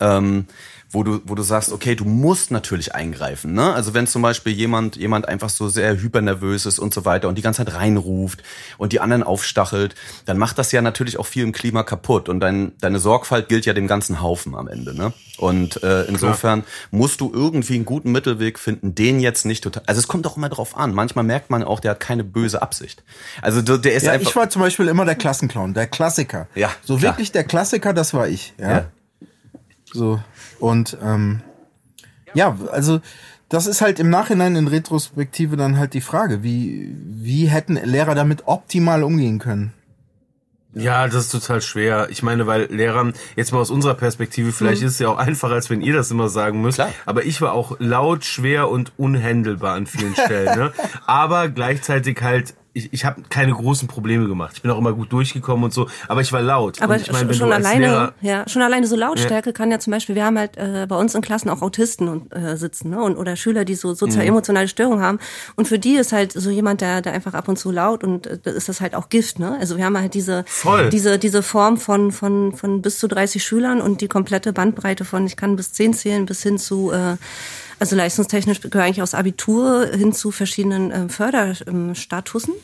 ähm, 0.00 0.46
wo 0.90 1.02
du, 1.02 1.20
wo 1.24 1.34
du 1.34 1.42
sagst, 1.42 1.70
okay, 1.70 1.94
du 1.94 2.04
musst 2.04 2.50
natürlich 2.50 2.94
eingreifen. 2.94 3.52
Ne? 3.52 3.74
Also 3.74 3.92
wenn 3.92 4.06
zum 4.06 4.22
Beispiel 4.22 4.52
jemand, 4.54 4.96
jemand 4.96 5.28
einfach 5.28 5.50
so 5.50 5.68
sehr 5.68 6.00
hypernervös 6.00 6.64
ist 6.64 6.78
und 6.78 6.94
so 6.94 7.04
weiter 7.04 7.28
und 7.28 7.36
die 7.36 7.42
ganze 7.42 7.64
Zeit 7.64 7.74
reinruft 7.74 8.42
und 8.78 8.92
die 8.92 9.00
anderen 9.00 9.22
aufstachelt, 9.22 9.94
dann 10.24 10.38
macht 10.38 10.56
das 10.58 10.72
ja 10.72 10.80
natürlich 10.80 11.18
auch 11.18 11.26
viel 11.26 11.42
im 11.44 11.52
Klima 11.52 11.82
kaputt. 11.82 12.28
Und 12.30 12.40
dein, 12.40 12.72
deine 12.80 12.98
Sorgfalt 13.00 13.48
gilt 13.50 13.66
ja 13.66 13.74
dem 13.74 13.86
ganzen 13.86 14.22
Haufen 14.22 14.54
am 14.54 14.66
Ende. 14.66 14.94
Ne? 14.96 15.12
Und 15.36 15.82
äh, 15.82 16.04
insofern 16.04 16.64
musst 16.90 17.20
du 17.20 17.30
irgendwie 17.34 17.74
einen 17.74 17.84
guten 17.84 18.10
Mittelweg 18.10 18.58
finden, 18.58 18.94
den 18.94 19.20
jetzt 19.20 19.44
nicht 19.44 19.62
total. 19.64 19.82
Also 19.86 19.98
es 19.98 20.08
kommt 20.08 20.26
auch 20.26 20.36
immer 20.38 20.48
drauf 20.48 20.76
an. 20.76 20.94
Manchmal 20.94 21.24
merkt 21.24 21.50
man 21.50 21.62
auch, 21.64 21.80
der 21.80 21.90
hat 21.92 22.00
keine 22.00 22.24
böse 22.24 22.62
Absicht. 22.62 23.04
Also 23.42 23.60
der 23.62 23.78
der 23.78 23.94
ist 23.94 24.04
Ja, 24.06 24.12
einfach. 24.12 24.30
ich 24.30 24.36
war 24.36 24.48
zum 24.48 24.62
Beispiel 24.62 24.88
immer 24.88 25.04
der 25.04 25.14
Klassenclown, 25.16 25.74
der 25.74 25.86
Klassiker. 25.86 26.48
Ja, 26.54 26.70
So 26.82 26.96
klar. 26.96 27.12
wirklich 27.12 27.30
der 27.32 27.44
Klassiker, 27.44 27.92
das 27.92 28.14
war 28.14 28.26
ich. 28.26 28.54
Ja. 28.58 28.70
Ja. 28.70 28.86
So. 29.92 30.20
Und 30.58 30.96
ähm, 31.02 31.40
ja, 32.34 32.56
also 32.70 33.00
das 33.48 33.66
ist 33.66 33.80
halt 33.80 33.98
im 33.98 34.10
Nachhinein 34.10 34.56
in 34.56 34.68
Retrospektive 34.68 35.56
dann 35.56 35.78
halt 35.78 35.94
die 35.94 36.00
Frage, 36.00 36.42
wie, 36.42 36.94
wie 37.02 37.46
hätten 37.46 37.76
Lehrer 37.76 38.14
damit 38.14 38.42
optimal 38.46 39.02
umgehen 39.02 39.38
können? 39.38 39.72
Ja, 40.74 41.06
das 41.06 41.24
ist 41.24 41.32
total 41.32 41.62
schwer. 41.62 42.08
Ich 42.10 42.22
meine, 42.22 42.46
weil 42.46 42.66
Lehrern, 42.70 43.14
jetzt 43.36 43.52
mal 43.52 43.58
aus 43.58 43.70
unserer 43.70 43.94
Perspektive, 43.94 44.52
vielleicht 44.52 44.82
ist 44.82 44.92
es 44.92 44.98
ja 44.98 45.08
auch 45.08 45.16
einfacher, 45.16 45.54
als 45.54 45.70
wenn 45.70 45.80
ihr 45.80 45.94
das 45.94 46.10
immer 46.10 46.28
sagen 46.28 46.60
müsst. 46.60 46.76
Klar. 46.76 46.92
Aber 47.06 47.24
ich 47.24 47.40
war 47.40 47.52
auch 47.52 47.76
laut, 47.80 48.24
schwer 48.24 48.68
und 48.68 48.92
unhändelbar 48.98 49.74
an 49.74 49.86
vielen 49.86 50.12
Stellen. 50.12 50.58
Ne? 50.58 50.72
Aber 51.06 51.48
gleichzeitig 51.48 52.20
halt 52.22 52.54
ich, 52.78 52.92
ich 52.92 53.04
habe 53.04 53.22
keine 53.28 53.52
großen 53.52 53.88
Probleme 53.88 54.26
gemacht. 54.28 54.52
Ich 54.54 54.62
bin 54.62 54.70
auch 54.70 54.78
immer 54.78 54.92
gut 54.92 55.12
durchgekommen 55.12 55.64
und 55.64 55.74
so, 55.74 55.88
aber 56.06 56.20
ich 56.20 56.32
war 56.32 56.40
laut. 56.40 56.80
Aber 56.80 56.94
und 56.94 57.00
ich 57.02 57.12
mein, 57.12 57.32
schon 57.34 57.52
alleine, 57.52 57.86
Lehrer, 57.86 58.12
ja, 58.20 58.48
schon 58.48 58.62
alleine 58.62 58.86
so 58.86 58.96
Lautstärke 58.96 59.52
kann 59.52 59.70
ja 59.70 59.78
zum 59.78 59.92
Beispiel, 59.92 60.14
wir 60.14 60.24
haben 60.24 60.38
halt 60.38 60.56
äh, 60.56 60.86
bei 60.88 60.96
uns 60.96 61.14
in 61.14 61.20
Klassen 61.20 61.50
auch 61.50 61.62
Autisten 61.62 62.08
und, 62.08 62.34
äh, 62.34 62.56
sitzen, 62.56 62.90
ne? 62.90 63.02
Und 63.02 63.16
oder 63.16 63.36
Schüler, 63.36 63.64
die 63.64 63.74
so 63.74 63.94
sozial-emotionale 63.94 64.68
Störungen 64.68 65.02
haben. 65.02 65.18
Und 65.56 65.68
für 65.68 65.78
die 65.78 65.96
ist 65.96 66.12
halt 66.12 66.32
so 66.32 66.50
jemand, 66.50 66.80
der, 66.80 67.02
der 67.02 67.12
einfach 67.12 67.34
ab 67.34 67.48
und 67.48 67.58
zu 67.58 67.70
laut 67.70 68.04
und 68.04 68.26
äh, 68.26 68.38
ist 68.44 68.68
das 68.68 68.80
halt 68.80 68.94
auch 68.94 69.08
Gift, 69.08 69.38
ne? 69.38 69.56
Also 69.60 69.76
wir 69.76 69.84
haben 69.84 69.98
halt 69.98 70.14
diese, 70.14 70.44
Voll. 70.46 70.90
diese, 70.90 71.18
diese 71.18 71.42
Form 71.42 71.76
von, 71.76 72.12
von, 72.12 72.54
von 72.54 72.82
bis 72.82 72.98
zu 72.98 73.08
30 73.08 73.42
Schülern 73.42 73.80
und 73.80 74.00
die 74.00 74.08
komplette 74.08 74.52
Bandbreite 74.52 75.04
von, 75.04 75.26
ich 75.26 75.36
kann 75.36 75.56
bis 75.56 75.72
10 75.72 75.94
zählen, 75.94 76.26
bis 76.26 76.42
hin 76.42 76.58
zu 76.58 76.92
äh, 76.92 77.16
also 77.78 77.96
leistungstechnisch 77.96 78.60
gehöre 78.60 78.88
ich 78.88 79.02
aus 79.02 79.14
Abitur 79.14 79.86
hin 79.86 80.12
zu 80.12 80.30
verschiedenen 80.30 80.90
äh, 80.90 81.08
Förderstatusen. 81.08 82.54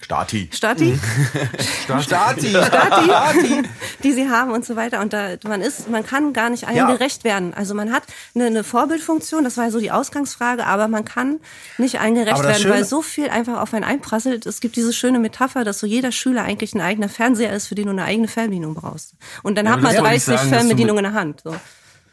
Stati. 0.00 0.50
Stati? 0.52 0.98
Stati. 2.02 2.48
Stati, 2.48 3.62
die 4.02 4.12
sie 4.12 4.28
haben 4.28 4.50
und 4.50 4.64
so 4.64 4.74
weiter. 4.74 5.00
Und 5.00 5.12
da, 5.12 5.36
man 5.44 5.60
ist, 5.60 5.88
man 5.88 6.04
kann 6.04 6.32
gar 6.32 6.50
nicht 6.50 6.66
allen 6.66 6.76
Ja. 6.76 6.90
gerecht 6.90 7.22
werden. 7.22 7.54
Also 7.54 7.72
man 7.74 7.92
hat 7.92 8.02
eine, 8.34 8.46
eine 8.46 8.64
Vorbildfunktion, 8.64 9.44
das 9.44 9.56
war 9.56 9.66
ja 9.66 9.70
so 9.70 9.78
die 9.78 9.92
Ausgangsfrage, 9.92 10.66
aber 10.66 10.88
man 10.88 11.04
kann 11.04 11.38
nicht 11.78 12.00
allen 12.00 12.16
gerecht 12.16 12.42
werden, 12.42 12.64
weil 12.64 12.74
Schöne- 12.78 12.84
so 12.84 13.02
viel 13.02 13.28
einfach 13.30 13.60
auf 13.60 13.72
einen 13.72 13.84
einprasselt. 13.84 14.46
Es 14.46 14.60
gibt 14.60 14.74
diese 14.74 14.92
schöne 14.92 15.20
Metapher, 15.20 15.62
dass 15.62 15.78
so 15.78 15.86
jeder 15.86 16.10
Schüler 16.10 16.42
eigentlich 16.42 16.74
ein 16.74 16.80
eigener 16.80 17.08
Fernseher 17.08 17.52
ist, 17.52 17.68
für 17.68 17.76
den 17.76 17.84
du 17.86 17.92
eine 17.92 18.04
eigene 18.04 18.26
Fernbedienung 18.26 18.74
brauchst. 18.74 19.14
Und 19.44 19.54
dann 19.56 19.66
Ja, 19.66 19.72
hat 19.72 19.80
man 19.80 19.94
das 19.94 20.02
wollte 20.02 20.16
ich 20.16 20.24
30 20.24 20.38
sagen, 20.40 20.48
Fernbedienungen 20.50 21.04
in 21.04 21.12
der 21.12 21.20
Hand. 21.20 21.40
So. 21.44 21.54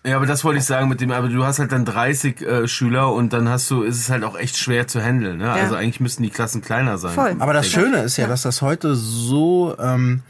Ja, 0.06 0.16
aber 0.16 0.26
das 0.26 0.46
wollte 0.46 0.60
ich 0.60 0.66
sagen 0.66 0.88
mit 0.88 1.02
dem, 1.02 1.12
aber 1.12 1.28
du 1.28 1.44
hast 1.44 1.60
halt 1.60 1.74
dann 1.74 1.84
30 1.84 2.42
äh, 2.42 2.68
Schüler 2.68 3.14
und 3.14 3.34
dann 3.34 3.50
hast 3.50 3.70
du, 3.70 3.84
ist 3.84 4.00
es 4.00 4.10
halt 4.10 4.24
auch 4.24 4.38
echt 4.38 4.58
schwer 4.58 4.88
zu 4.88 5.02
handeln. 5.02 5.40
Ne? 5.40 5.52
Also 5.52 5.76
eigentlich 5.76 6.00
müssten 6.00 6.24
die 6.24 6.30
Klassen 6.30 6.62
kleiner 6.62 6.98
sein. 6.98 7.14
Voll. 7.14 7.36
Aber 7.40 7.52
das 7.52 7.68
Schöne 7.68 7.98
ist 8.04 8.16
ja, 8.16 8.28
dass 8.28 8.44
das 8.44 8.62
heute 8.62 8.96
so 8.96 9.76
ähm, 9.78 10.22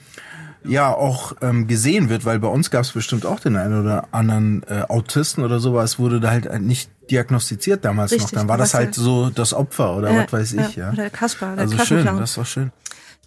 ja 0.64 0.92
auch 0.92 1.34
ähm, 1.42 1.68
gesehen 1.68 2.10
wird, 2.10 2.26
weil 2.26 2.40
bei 2.40 2.48
uns 2.48 2.72
gab 2.72 2.82
es 2.82 2.92
bestimmt 2.92 3.28
auch 3.28 3.40
den 3.40 3.56
einen 3.58 3.80
oder 3.80 4.08
anderen 4.12 4.64
äh, 4.64 4.82
Autisten 4.90 5.44
oder 5.44 5.60
sowas, 5.60 6.00
wurde 6.00 6.20
da 6.20 6.32
halt 6.32 6.62
nicht 6.62 6.90
diagnostiziert 7.12 7.86
damals 7.86 8.12
Richtig, 8.12 8.32
noch. 8.32 8.40
Dann 8.40 8.48
war 8.48 8.58
das 8.58 8.74
halt 8.74 8.96
so 8.96 9.30
das 9.30 9.54
Opfer 9.54 9.96
oder 9.96 10.12
Ja, 10.12 10.24
was 10.24 10.34
weiß 10.34 10.54
ich, 10.54 10.76
ja. 10.76 10.86
ja. 10.86 10.88
Oder 10.94 11.04
der 11.04 11.10
Kasper, 11.12 11.54
der 11.56 11.64
also 11.64 11.78
schön, 11.86 12.06
das 12.06 12.38
war 12.38 12.46
schön. 12.46 12.72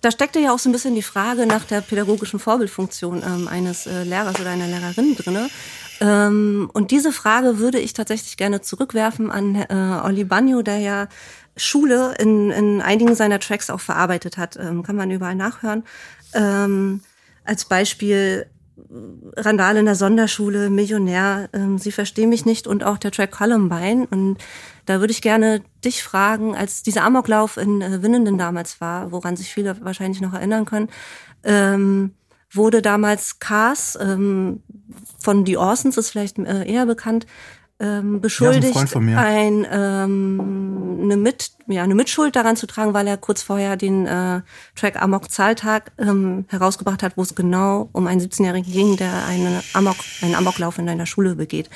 Da 0.03 0.11
steckte 0.11 0.41
ja 0.41 0.53
auch 0.53 0.59
so 0.59 0.69
ein 0.69 0.73
bisschen 0.73 0.97
die 0.97 1.03
Frage 1.03 1.47
nach 1.47 1.63
der 1.65 1.81
pädagogischen 1.81 2.41
Vorbildfunktion 2.41 3.23
ähm, 3.25 3.47
eines 3.47 3.87
äh, 3.87 4.03
Lehrers 4.03 4.41
oder 4.41 4.51
einer 4.51 4.67
Lehrerin 4.67 5.15
drinne. 5.15 5.49
Ähm, 6.03 6.69
und 6.73 6.91
diese 6.91 7.13
Frage 7.13 7.59
würde 7.59 7.79
ich 7.79 7.93
tatsächlich 7.93 8.37
gerne 8.37 8.61
zurückwerfen 8.61 9.31
an 9.31 9.55
äh, 9.55 10.01
Olli 10.05 10.25
Bagno, 10.25 10.63
der 10.63 10.79
ja 10.79 11.09
Schule 11.57 12.15
in, 12.19 12.51
in 12.51 12.83
einigen 12.83 13.15
seiner 13.15 13.39
Tracks 13.39 13.71
auch 13.71 13.81
verarbeitet 13.81 14.37
hat. 14.37 14.57
Ähm, 14.57 14.83
kann 14.83 14.97
man 14.97 15.13
überall 15.13 15.37
nachhören. 15.37 15.85
Ähm, 16.35 17.03
als 17.45 17.67
Beispiel 17.67 18.47
Randale 19.37 19.79
in 19.79 19.87
der 19.87 19.95
Sonderschule, 19.95 20.71
Millionär, 20.71 21.49
ähm, 21.53 21.79
Sie 21.79 21.93
verstehen 21.93 22.31
mich 22.31 22.45
nicht 22.47 22.67
und 22.67 22.83
auch 22.83 22.99
der 22.99 23.13
Track 23.13 23.31
Columbine. 23.31 24.09
Und 24.11 24.39
da 24.87 24.99
würde 24.99 25.13
ich 25.13 25.23
gerne 25.23 25.63
dich 25.85 26.03
fragen, 26.03 26.57
als 26.57 26.83
dieser 26.83 27.05
Amoklauf 27.05 27.59
in 27.59 27.81
äh, 27.81 28.03
Winnenden 28.03 28.39
damals 28.39 28.81
war, 28.81 29.13
woran 29.13 29.37
sich 29.37 29.53
viele 29.53 29.77
wahrscheinlich 29.85 30.21
noch 30.21 30.35
erinnern 30.35 30.65
können, 30.65 30.89
ähm, 31.45 32.15
wurde 32.53 32.83
damals 32.83 33.39
Cars 33.39 33.99
ähm, 34.01 34.63
von 35.19 35.47
The 35.47 35.57
Orsons, 35.57 35.97
ist 35.97 36.11
vielleicht 36.11 36.39
äh, 36.39 36.65
eher 36.71 36.87
bekannt, 36.87 37.27
ähm, 37.83 38.21
beschuldigt, 38.21 38.79
von 38.89 39.05
mir. 39.05 39.19
ein, 39.19 39.67
ähm, 39.71 41.01
eine, 41.03 41.17
Mit, 41.17 41.51
ja, 41.67 41.83
eine 41.83 41.97
Mitschuld 41.97 42.37
daran 42.37 42.55
zu 42.55 42.67
tragen, 42.67 42.95
weil 42.95 43.09
er 43.09 43.17
kurz 43.17 43.43
vorher 43.43 43.77
den 43.77 44.07
äh, 44.07 44.43
Track 44.77 45.03
Amok 45.03 45.31
Zahltag 45.31 45.91
ähm, 45.99 46.45
herausgebracht 46.49 47.03
hat, 47.03 47.17
wo 47.17 47.23
es 47.23 47.35
genau 47.35 47.89
um 47.93 48.07
einen 48.07 48.21
17-Jährigen 48.21 48.73
ging, 48.73 48.97
der 48.97 49.27
eine 49.27 49.63
Amok, 49.73 49.97
einen 50.21 50.37
Amoklauf 50.37 50.79
in 50.79 50.87
deiner 50.87 51.07
Schule 51.07 51.35
begeht. 51.35 51.71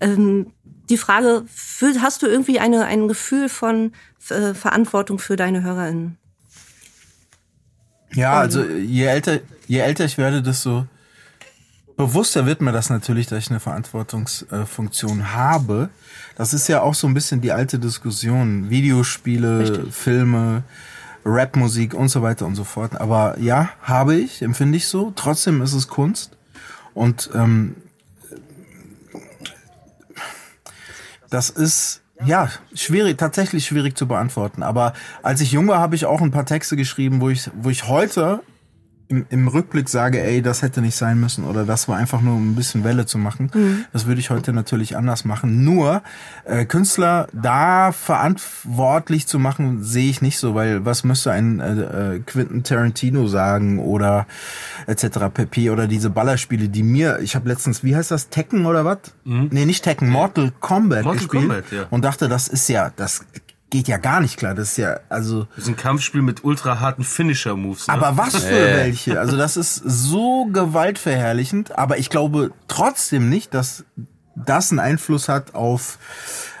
Ähm, 0.00 0.52
die 0.88 0.96
Frage, 0.96 1.44
hast 2.00 2.22
du 2.22 2.26
irgendwie 2.26 2.60
eine, 2.60 2.84
ein 2.84 3.08
Gefühl 3.08 3.48
von 3.48 3.92
äh, 4.30 4.54
Verantwortung 4.54 5.18
für 5.18 5.36
deine 5.36 5.62
HörerInnen? 5.62 6.18
Ja, 8.14 8.34
also 8.34 8.64
je 8.64 9.04
älter, 9.04 9.40
je 9.66 9.80
älter 9.80 10.04
ich 10.04 10.18
werde, 10.18 10.42
desto 10.42 10.86
bewusster 11.96 12.46
wird 12.46 12.60
mir 12.60 12.72
das 12.72 12.90
natürlich, 12.90 13.26
dass 13.26 13.40
ich 13.40 13.50
eine 13.50 13.60
Verantwortungsfunktion 13.60 15.34
habe. 15.34 15.90
Das 16.36 16.54
ist 16.54 16.68
ja 16.68 16.80
auch 16.80 16.94
so 16.94 17.06
ein 17.06 17.14
bisschen 17.14 17.40
die 17.40 17.52
alte 17.52 17.78
Diskussion. 17.78 18.70
Videospiele, 18.70 19.90
Filme, 19.90 20.62
Rapmusik 21.24 21.94
und 21.94 22.08
so 22.08 22.22
weiter 22.22 22.46
und 22.46 22.54
so 22.54 22.64
fort. 22.64 23.00
Aber 23.00 23.38
ja, 23.40 23.70
habe 23.82 24.14
ich, 24.14 24.42
empfinde 24.42 24.76
ich 24.76 24.86
so. 24.86 25.12
Trotzdem 25.14 25.60
ist 25.60 25.74
es 25.74 25.88
Kunst. 25.88 26.36
Und 26.94 27.30
ähm, 27.34 27.74
das 31.30 31.50
ist 31.50 32.00
ja 32.24 32.50
schwierig, 32.74 33.18
tatsächlich 33.18 33.66
schwierig 33.66 33.96
zu 33.96 34.06
beantworten. 34.06 34.62
Aber 34.62 34.94
als 35.22 35.40
ich 35.40 35.52
jung 35.52 35.68
war, 35.68 35.78
habe 35.78 35.94
ich 35.94 36.06
auch 36.06 36.20
ein 36.20 36.30
paar 36.30 36.46
Texte 36.46 36.76
geschrieben, 36.76 37.20
wo 37.20 37.30
ich, 37.30 37.50
wo 37.54 37.70
ich 37.70 37.86
heute 37.88 38.40
im, 39.08 39.24
im 39.30 39.48
Rückblick 39.48 39.88
sage, 39.88 40.22
ey, 40.22 40.42
das 40.42 40.62
hätte 40.62 40.82
nicht 40.82 40.96
sein 40.96 41.18
müssen 41.18 41.44
oder 41.44 41.64
das 41.64 41.88
war 41.88 41.96
einfach 41.96 42.20
nur 42.20 42.34
um 42.34 42.52
ein 42.52 42.54
bisschen 42.54 42.84
Welle 42.84 43.06
zu 43.06 43.16
machen. 43.16 43.50
Das 43.92 44.06
würde 44.06 44.20
ich 44.20 44.30
heute 44.30 44.52
natürlich 44.52 44.96
anders 44.96 45.24
machen. 45.24 45.64
Nur 45.64 46.02
äh, 46.44 46.66
Künstler 46.66 47.26
da 47.32 47.92
verantwortlich 47.92 49.26
zu 49.26 49.38
machen, 49.38 49.82
sehe 49.82 50.10
ich 50.10 50.20
nicht 50.20 50.38
so, 50.38 50.54
weil 50.54 50.84
was 50.84 51.04
müsste 51.04 51.32
ein 51.32 51.60
äh, 51.60 52.16
äh, 52.16 52.20
Quentin 52.20 52.62
Tarantino 52.62 53.26
sagen 53.28 53.78
oder 53.78 54.26
etc. 54.86 55.30
pp. 55.32 55.70
oder 55.70 55.86
diese 55.86 56.10
Ballerspiele, 56.10 56.68
die 56.68 56.82
mir, 56.82 57.20
ich 57.20 57.34
habe 57.34 57.48
letztens, 57.48 57.82
wie 57.82 57.96
heißt 57.96 58.10
das, 58.10 58.28
Tekken 58.28 58.66
oder 58.66 58.84
was? 58.84 58.98
Nee, 59.24 59.64
nicht 59.64 59.84
Tekken, 59.84 60.10
Mortal 60.10 60.52
Kombat 60.60 61.04
Mortal 61.04 61.18
gespielt 61.18 61.42
Kombat, 61.48 61.72
ja. 61.72 61.86
und 61.90 62.04
dachte, 62.04 62.28
das 62.28 62.48
ist 62.48 62.68
ja, 62.68 62.92
das 62.94 63.24
geht 63.70 63.88
ja 63.88 63.98
gar 63.98 64.20
nicht 64.20 64.36
klar. 64.36 64.54
Das 64.54 64.72
ist 64.72 64.76
ja, 64.78 65.00
also 65.08 65.46
Das 65.54 65.64
ist 65.64 65.68
ein 65.68 65.76
Kampfspiel 65.76 66.22
mit 66.22 66.44
ultra 66.44 66.80
harten 66.80 67.04
Finisher-Moves. 67.04 67.88
Ne? 67.88 67.94
aber 67.94 68.16
was 68.16 68.36
für 68.36 68.50
welche? 68.50 69.20
Also 69.20 69.36
das 69.36 69.56
ist 69.56 69.74
so 69.76 70.46
gewaltverherrlichend, 70.46 71.78
aber 71.78 71.98
ich 71.98 72.10
glaube 72.10 72.52
trotzdem 72.66 73.28
nicht, 73.28 73.54
dass 73.54 73.84
das 74.34 74.70
einen 74.70 74.80
Einfluss 74.80 75.28
hat 75.28 75.54
auf 75.54 75.98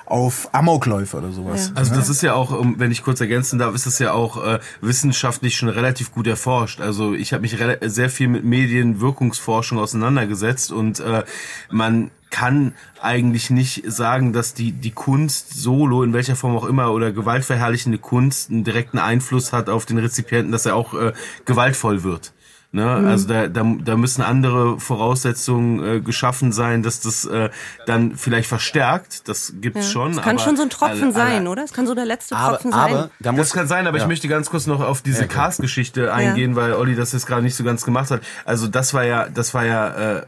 auf 0.08 0.48
Amokläufe 0.52 1.18
oder 1.18 1.32
sowas. 1.32 1.72
Also 1.74 1.94
das 1.94 2.08
ist 2.08 2.22
ja 2.22 2.32
auch, 2.32 2.64
wenn 2.78 2.90
ich 2.90 3.02
kurz 3.02 3.20
ergänzen 3.20 3.58
darf, 3.58 3.74
ist 3.74 3.84
das 3.84 3.98
ja 3.98 4.12
auch 4.12 4.42
äh, 4.42 4.58
wissenschaftlich 4.80 5.56
schon 5.56 5.68
relativ 5.68 6.12
gut 6.12 6.26
erforscht. 6.26 6.80
Also 6.80 7.12
ich 7.12 7.34
habe 7.34 7.42
mich 7.42 7.58
sehr 7.82 8.08
viel 8.08 8.28
mit 8.28 8.42
Medienwirkungsforschung 8.42 9.78
auseinandergesetzt 9.78 10.72
und 10.72 11.00
äh, 11.00 11.24
man 11.70 12.10
kann 12.30 12.74
eigentlich 13.00 13.50
nicht 13.50 13.82
sagen, 13.90 14.32
dass 14.32 14.54
die 14.54 14.72
die 14.72 14.90
Kunst 14.90 15.54
solo 15.54 16.02
in 16.02 16.12
welcher 16.12 16.36
Form 16.36 16.56
auch 16.56 16.64
immer 16.66 16.92
oder 16.92 17.12
gewaltverherrlichende 17.12 17.98
Kunst 17.98 18.50
einen 18.50 18.64
direkten 18.64 18.98
Einfluss 18.98 19.52
hat 19.52 19.68
auf 19.68 19.86
den 19.86 19.98
Rezipienten, 19.98 20.52
dass 20.52 20.66
er 20.66 20.76
auch 20.76 20.94
äh, 20.94 21.12
gewaltvoll 21.44 22.02
wird. 22.02 22.32
Ne? 22.70 22.84
Also 22.86 23.28
da, 23.28 23.48
da, 23.48 23.64
da 23.82 23.96
müssen 23.96 24.20
andere 24.20 24.78
Voraussetzungen 24.78 25.82
äh, 25.82 26.00
geschaffen 26.00 26.52
sein, 26.52 26.82
dass 26.82 27.00
das 27.00 27.24
äh, 27.24 27.48
dann 27.86 28.14
vielleicht 28.14 28.46
verstärkt. 28.46 29.26
Das 29.26 29.54
gibt's 29.58 29.90
schon. 29.90 30.10
Es 30.10 30.16
kann 30.20 30.36
aber 30.36 30.44
schon 30.44 30.56
so 30.58 30.64
ein 30.64 30.68
Tropfen 30.70 31.04
alle- 31.04 31.12
sein, 31.14 31.32
alle- 31.40 31.50
oder? 31.50 31.64
Es 31.64 31.72
kann 31.72 31.86
so 31.86 31.94
der 31.94 32.04
letzte 32.04 32.36
Aber, 32.36 32.50
Tropfen 32.56 32.72
sein. 32.72 32.80
aber 32.80 33.10
da 33.20 33.30
das 33.32 33.36
muss 33.36 33.52
kann 33.54 33.68
sein, 33.68 33.86
aber 33.86 33.96
ich 33.96 34.06
möchte 34.06 34.28
ganz 34.28 34.50
kurz 34.50 34.66
noch 34.66 34.80
auf 34.80 35.00
diese 35.00 35.26
Cast-Geschichte 35.26 36.12
eingehen, 36.12 36.56
weil 36.56 36.74
Olli 36.74 36.94
das 36.94 37.12
jetzt 37.12 37.26
gerade 37.26 37.40
nicht 37.42 37.56
so 37.56 37.64
ganz 37.64 37.86
gemacht 37.86 38.10
hat. 38.10 38.20
Also 38.44 38.68
das 38.68 38.92
war 38.92 39.04
ja, 39.04 39.30
das 39.30 39.54
war 39.54 39.64
ja 39.64 40.18
äh, 40.18 40.26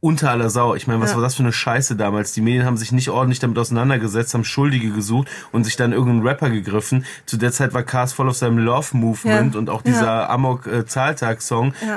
unter 0.00 0.30
aller 0.30 0.48
Sau. 0.48 0.76
Ich 0.76 0.86
meine, 0.86 1.00
was 1.00 1.10
Ja. 1.10 1.16
war 1.16 1.24
das 1.24 1.34
für 1.34 1.42
eine 1.42 1.52
Scheiße 1.52 1.96
damals? 1.96 2.30
Die 2.32 2.40
Medien 2.40 2.64
haben 2.64 2.76
sich 2.76 2.92
nicht 2.92 3.10
ordentlich 3.10 3.40
damit 3.40 3.58
auseinandergesetzt, 3.58 4.32
haben 4.32 4.44
Schuldige 4.44 4.92
gesucht 4.92 5.26
und 5.50 5.64
sich 5.64 5.74
dann 5.74 5.90
irgendeinen 5.92 6.24
Rapper 6.24 6.50
gegriffen. 6.50 7.04
Zu 7.26 7.36
der 7.36 7.50
Zeit 7.50 7.74
war 7.74 7.82
Cast 7.82 8.14
voll 8.14 8.28
auf 8.28 8.36
seinem 8.36 8.58
Love 8.58 8.96
Movement 8.96 9.54
Ja. 9.54 9.58
und 9.58 9.68
auch 9.70 9.82
dieser 9.82 10.04
Ja. 10.04 10.30
Amok 10.30 10.66
äh, 10.68 10.84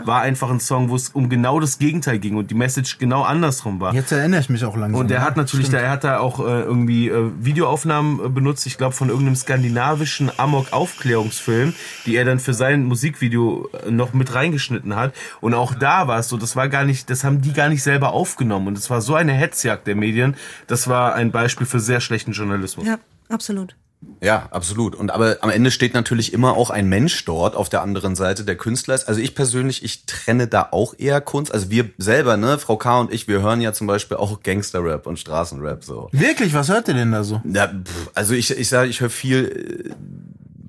war 0.05 0.21
einfach 0.21 0.49
ein 0.49 0.59
Song, 0.59 0.89
wo 0.89 0.95
es 0.95 1.09
um 1.09 1.29
genau 1.29 1.59
das 1.59 1.77
Gegenteil 1.77 2.17
ging 2.17 2.37
und 2.37 2.49
die 2.49 2.55
Message 2.55 2.97
genau 2.97 3.21
andersrum 3.21 3.79
war. 3.79 3.93
Jetzt 3.93 4.11
erinnere 4.11 4.39
ich 4.41 4.49
mich 4.49 4.65
auch 4.65 4.75
langsam. 4.75 4.99
Und 4.99 5.09
der 5.11 5.19
ja. 5.19 5.23
hat 5.25 5.37
natürlich, 5.37 5.69
da, 5.69 5.77
er 5.77 5.91
hat 5.91 6.03
da 6.03 6.17
auch 6.19 6.39
äh, 6.39 6.61
irgendwie 6.61 7.07
äh, 7.09 7.29
Videoaufnahmen 7.39 8.25
äh, 8.25 8.29
benutzt, 8.29 8.65
ich 8.65 8.79
glaube 8.79 8.95
von 8.95 9.09
irgendeinem 9.09 9.35
skandinavischen 9.35 10.31
Amok-Aufklärungsfilm, 10.37 11.73
die 12.07 12.15
er 12.15 12.25
dann 12.25 12.39
für 12.39 12.53
sein 12.55 12.83
Musikvideo 12.85 13.69
äh, 13.85 13.91
noch 13.91 14.13
mit 14.13 14.33
reingeschnitten 14.33 14.95
hat. 14.95 15.13
Und 15.39 15.53
auch 15.53 15.75
da 15.75 16.07
war 16.07 16.17
es 16.19 16.29
so, 16.29 16.37
das 16.37 16.55
war 16.55 16.67
gar 16.67 16.83
nicht, 16.83 17.09
das 17.11 17.23
haben 17.23 17.41
die 17.41 17.53
gar 17.53 17.69
nicht 17.69 17.83
selber 17.83 17.90
selber 17.91 18.13
aufgenommen. 18.13 18.69
Und 18.69 18.77
es 18.77 18.89
war 18.89 19.01
so 19.01 19.15
eine 19.15 19.33
Hetzjagd 19.33 19.85
der 19.85 19.95
Medien. 19.95 20.37
Das 20.67 20.87
war 20.87 21.13
ein 21.13 21.31
Beispiel 21.31 21.67
für 21.67 21.81
sehr 21.81 21.99
schlechten 21.99 22.31
Journalismus. 22.31 22.87
Ja, 22.87 22.99
absolut. 23.27 23.75
Ja, 24.21 24.47
absolut. 24.49 24.95
Und 24.95 25.11
aber 25.11 25.37
am 25.41 25.49
Ende 25.49 25.69
steht 25.69 25.93
natürlich 25.93 26.33
immer 26.33 26.55
auch 26.55 26.69
ein 26.69 26.87
Mensch 26.87 27.23
dort 27.25 27.55
auf 27.55 27.69
der 27.69 27.81
anderen 27.81 28.15
Seite, 28.15 28.45
der 28.45 28.55
Künstler 28.55 28.95
ist. 28.95 29.07
Also 29.07 29.19
ich 29.19 29.35
persönlich, 29.35 29.83
ich 29.83 30.05
trenne 30.05 30.47
da 30.47 30.69
auch 30.71 30.95
eher 30.97 31.21
Kunst. 31.21 31.53
Also 31.53 31.69
wir 31.69 31.89
selber, 31.97 32.37
ne, 32.37 32.57
Frau 32.57 32.77
K. 32.77 33.01
und 33.01 33.13
ich, 33.13 33.27
wir 33.27 33.41
hören 33.41 33.61
ja 33.61 33.73
zum 33.73 33.87
Beispiel 33.87 34.17
auch 34.17 34.41
Gangsterrap 34.41 35.05
und 35.05 35.19
Straßenrap 35.19 35.83
so. 35.83 36.09
Wirklich, 36.13 36.53
was 36.53 36.69
hört 36.69 36.87
ihr 36.87 36.93
denn 36.95 37.11
da 37.11 37.23
so? 37.23 37.41
Ja, 37.43 37.67
pff, 37.67 38.09
also 38.15 38.33
ich, 38.33 38.49
ich 38.51 38.69
sage, 38.69 38.89
ich 38.89 39.01
höre 39.01 39.09
viel 39.09 39.91
äh, 39.91 39.93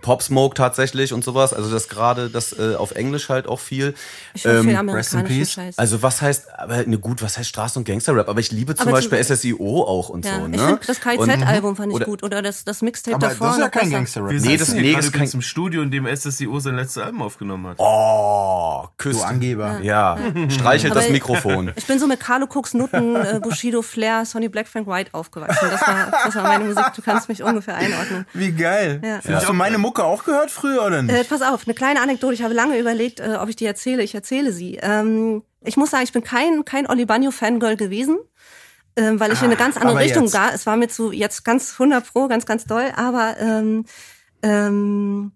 Pop 0.02 0.22
Smoke 0.22 0.54
tatsächlich 0.54 1.12
und 1.12 1.24
sowas. 1.24 1.54
Also 1.54 1.70
das 1.70 1.88
gerade 1.88 2.28
das 2.28 2.52
äh, 2.58 2.74
auf 2.74 2.90
Englisch 2.92 3.28
halt 3.28 3.46
auch 3.46 3.60
viel. 3.60 3.94
Ich 4.34 4.44
höre 4.44 4.62
viel 4.62 4.72
Ähm, 4.74 4.88
rest 4.90 5.14
in 5.14 5.24
peace. 5.24 5.52
Scheiß. 5.52 5.78
also 5.78 6.02
was 6.02 6.20
heißt, 6.20 6.46
aber 6.58 6.84
ne 6.84 6.98
gut, 6.98 7.22
was 7.22 7.38
heißt 7.38 7.48
Straßen- 7.54 7.78
und 7.78 7.84
Gangsterrap? 7.84 8.28
Aber 8.28 8.40
ich 8.40 8.52
liebe 8.52 8.74
zum 8.74 8.88
Aber 8.88 8.98
Beispiel 8.98 9.24
zum- 9.24 9.36
SSIO 9.36 9.82
auch 9.84 10.08
und 10.10 10.24
ja, 10.26 10.36
so, 10.40 10.48
ne? 10.48 10.56
ich 10.56 10.62
finde 10.62 10.80
das 10.86 11.00
KZ-Album 11.00 11.76
fand 11.76 11.88
ich 11.90 11.96
oder- 11.96 12.04
gut. 12.06 12.22
Oder 12.22 12.42
das, 12.42 12.64
das 12.64 12.82
Mixtape 12.82 13.14
Aber 13.16 13.28
davor. 13.28 13.46
das 13.48 13.56
ist 13.56 13.62
ja 13.62 13.68
kein. 13.68 13.90
Gangster-Rap. 13.90 14.32
Wir 14.32 14.40
Nee, 14.40 14.56
das- 14.56 14.72
nee, 14.74 14.92
das 14.94 15.06
ist 15.06 15.12
kein- 15.12 15.30
im 15.30 15.42
Studio, 15.42 15.82
in 15.82 15.90
dem 15.90 16.06
SSIO 16.06 16.58
sein 16.58 16.76
letztes 16.76 17.02
Album 17.02 17.22
aufgenommen 17.22 17.68
hat. 17.68 17.76
Oh, 17.78 18.86
küsst. 18.98 19.20
Du 19.20 19.24
Angeber. 19.24 19.80
Ja, 19.82 20.18
streichelt 20.48 20.90
Aber 20.92 21.00
das 21.00 21.06
ich- 21.06 21.12
Mikrofon. 21.12 21.72
Ich 21.76 21.86
bin 21.86 21.98
so 21.98 22.06
mit 22.06 22.18
Carlo 22.20 22.46
Cooks, 22.52 22.74
Nutten, 22.74 23.14
äh, 23.16 23.40
Bushido, 23.42 23.82
Flair, 23.82 24.24
Sonny 24.24 24.48
Black, 24.48 24.66
Frank 24.68 24.86
White 24.86 25.10
aufgewachsen. 25.12 25.68
Das 25.70 25.80
war, 25.86 26.10
das 26.24 26.34
war 26.34 26.42
meine 26.44 26.64
Musik. 26.64 26.84
Du 26.96 27.02
kannst 27.02 27.28
mich 27.28 27.42
ungefähr 27.42 27.76
einordnen. 27.76 28.26
Wie 28.32 28.50
geil. 28.52 29.00
Ja. 29.04 29.20
Hast 29.34 29.48
du 29.48 29.52
meine 29.52 29.78
Mucke 29.78 29.91
auch 29.98 30.24
gehört 30.24 30.50
früher 30.50 30.84
oder 30.84 31.02
nicht? 31.02 31.14
Äh, 31.14 31.24
pass 31.24 31.42
auf, 31.42 31.66
eine 31.66 31.74
kleine 31.74 32.00
Anekdote. 32.00 32.34
Ich 32.34 32.42
habe 32.42 32.54
lange 32.54 32.78
überlegt, 32.78 33.20
äh, 33.20 33.36
ob 33.40 33.48
ich 33.48 33.56
die 33.56 33.66
erzähle. 33.66 34.02
Ich 34.02 34.14
erzähle 34.14 34.52
sie. 34.52 34.78
Ähm, 34.82 35.42
ich 35.64 35.76
muss 35.76 35.90
sagen, 35.90 36.04
ich 36.04 36.12
bin 36.12 36.24
kein, 36.24 36.64
kein 36.64 36.88
Oli 36.88 37.04
Banyo 37.04 37.30
Fangirl 37.30 37.76
gewesen. 37.76 38.18
Ähm, 38.94 39.18
weil 39.20 39.32
ich 39.32 39.38
in 39.40 39.46
eine 39.46 39.56
ganz 39.56 39.76
andere 39.78 39.98
Richtung 39.98 40.24
jetzt. 40.24 40.34
da. 40.34 40.50
Es 40.52 40.66
war 40.66 40.76
mir 40.76 40.88
zu 40.88 41.12
jetzt 41.12 41.44
ganz 41.44 41.72
100 41.72 42.12
pro, 42.12 42.28
ganz 42.28 42.44
ganz 42.44 42.64
doll. 42.66 42.92
Aber 42.94 43.36
ähm, 43.38 43.86
ähm, 44.42 45.32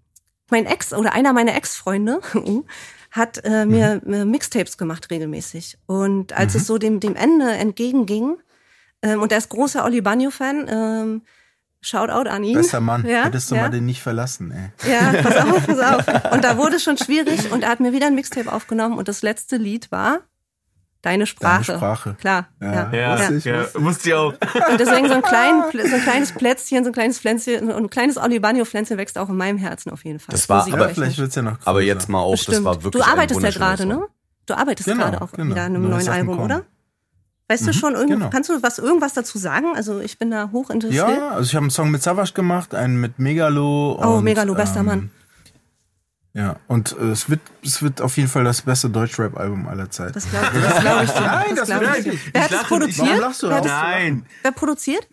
mein 0.51 0.67
Ex 0.67 0.93
oder 0.93 1.15
einer 1.15 1.33
meiner 1.33 1.55
Ex-Freunde 1.57 2.21
hat 3.11 3.41
äh, 3.45 3.65
mir 3.65 4.03
Mhm. 4.05 4.31
Mixtapes 4.31 4.77
gemacht 4.77 5.11
regelmäßig. 5.11 5.79
Und 5.87 6.35
als 6.35 6.55
es 6.55 6.67
so 6.67 6.77
dem 6.77 7.01
dem 7.01 7.17
Ende 7.17 7.51
entgegenging 7.51 8.37
ähm, 9.03 9.23
und 9.23 9.33
er 9.33 9.39
ist 9.39 9.49
großer 9.49 9.85
Oli 9.85 10.03
Banyo 10.03 10.31
Fan. 10.31 10.67
Ähm, 10.69 11.23
Shoutout 11.87 12.29
an 12.29 12.43
ihn. 12.45 12.57
Bester 12.57 12.81
Mann. 12.81 13.07
Ja, 13.07 13.25
Hättest 13.25 13.51
du 13.51 13.55
ja. 13.55 13.63
mal 13.63 13.69
den 13.71 13.87
nicht 13.87 14.03
verlassen, 14.03 14.51
ey. 14.51 14.91
Ja, 14.93 15.23
pass 15.23 15.37
auf, 15.37 15.67
pass 15.67 15.79
auf. 15.79 16.33
Und 16.33 16.43
da 16.45 16.59
wurde 16.59 16.77
es 16.77 16.83
schon 16.83 16.99
schwierig 16.99 17.53
und 17.53 17.63
er 17.63 17.71
hat 17.71 17.81
mir 17.81 17.93
wieder 17.93 18.07
ein 18.09 18.15
Mixtape 18.15 18.53
aufgenommen 18.53 18.99
und 18.99 19.07
das 19.09 19.23
letzte 19.23 19.57
Lied 19.57 19.91
war 19.93 20.19
Deine 21.03 21.27
Sprache. 21.27 21.65
Deine 21.67 21.79
Sprache. 21.79 22.17
Klar. 22.19 22.49
Ja. 22.61 22.73
Ja. 22.73 22.93
Ja, 22.93 23.19
Wusste 23.19 23.35
ich, 23.37 23.45
ja, 23.45 23.61
wusste 23.61 23.85
wusste 23.85 24.09
ich 24.09 24.15
auch. 24.17 24.33
Und 24.33 24.81
deswegen 24.81 25.07
so 25.07 25.15
ein, 25.15 25.23
klein, 25.23 25.63
so 25.73 25.95
ein 25.95 26.03
kleines 26.03 26.33
Plätzchen, 26.33 26.83
so 26.83 26.91
ein 26.91 26.93
kleines 26.95 27.21
Pflänzchen 27.21 27.71
und 27.71 27.85
ein 27.85 27.91
kleines 27.91 28.17
Olibanio-Pflänzchen 28.19 28.99
wächst 28.99 29.17
auch 29.17 29.29
in 29.29 29.37
meinem 29.37 29.57
Herzen 29.59 29.93
auf 29.93 30.05
jeden 30.05 30.19
Fall. 30.19 30.33
Das 30.33 30.49
war- 30.49 30.67
aber 30.73 30.89
Vielleicht 30.89 31.19
wird's 31.19 31.37
ja 31.37 31.43
noch 31.43 31.59
größer. 31.59 31.69
Aber 31.69 31.83
jetzt 31.83 32.09
mal 32.09 32.19
auch, 32.19 32.33
das 32.33 32.47
Bestimmt. 32.47 32.65
war 32.65 32.83
wirklich 32.83 33.05
Du 33.05 33.09
arbeitest 33.09 33.39
ein 33.39 33.45
ja 33.45 33.51
gerade, 33.57 33.87
ne? 33.87 34.03
Du 34.47 34.55
arbeitest 34.55 34.89
Genau, 34.89 35.05
gerade 35.05 35.23
auch 35.23 35.31
genau. 35.31 35.51
wieder 35.55 35.63
an 35.65 35.75
einem 35.77 35.83
Neues 35.83 35.93
neuen 35.93 36.05
Sachen 36.07 36.19
Album, 36.19 36.37
kommen. 36.39 36.45
oder? 36.51 36.65
Weißt 37.49 37.65
du 37.67 37.73
schon, 37.73 37.95
irgend, 37.95 38.11
genau. 38.11 38.31
kannst 38.31 38.51
du 38.51 38.61
was, 38.63 38.79
irgendwas 38.79 39.15
dazu 39.15 39.39
sagen? 39.39 39.69
Also 39.77 40.01
ich 40.01 40.19
bin 40.19 40.31
da 40.33 40.51
hoch 40.51 40.69
interessiert. 40.71 41.09
Ja, 41.09 41.29
also 41.31 41.43
ich 41.49 41.55
habe 41.55 41.63
einen 41.65 41.71
Song 41.71 41.91
mit 41.93 42.03
Savage 42.03 42.33
gemacht, 42.33 42.75
einen 42.75 43.01
mit 43.01 43.19
Megalo. 43.21 43.99
Oh, 44.03 44.17
und, 44.17 44.25
Megalo, 44.25 44.55
bester 44.55 44.81
ähm, 44.81 44.87
Mann. 44.87 45.11
Ja, 46.33 46.57
und 46.67 46.95
äh, 47.01 47.05
es 47.13 47.31
wird 47.31 47.41
es 47.65 47.83
wird 47.83 48.01
auf 48.03 48.17
jeden 48.17 48.29
Fall 48.29 48.45
das 48.45 48.63
beste 48.63 48.91
Deutschrap-Album 48.91 49.69
aller 49.69 49.89
Zeiten. 49.91 50.13
Das 50.15 50.29
glaube 50.29 50.49
das 50.61 50.81
glaub 50.81 51.03
ich 51.05 51.11
dir. 51.11 51.21
Nein, 51.23 51.57
das 51.57 51.67
glaub 51.69 51.81
wird 51.81 51.97
ich 51.99 52.05
dir. 52.05 52.13
wirklich. 52.13 52.31
Wer 52.35 52.43
hat 52.43 52.51
Ich 52.51 52.57
das 52.57 52.61
nicht. 52.61 52.69
produziert? 52.69 53.09
Warum 53.09 53.21
lachst 53.21 53.43
du 53.43 53.49
Wer, 53.49 53.61
das, 53.61 53.73
Nein. 53.73 54.27
wer 54.43 54.53
produziert? 54.53 55.09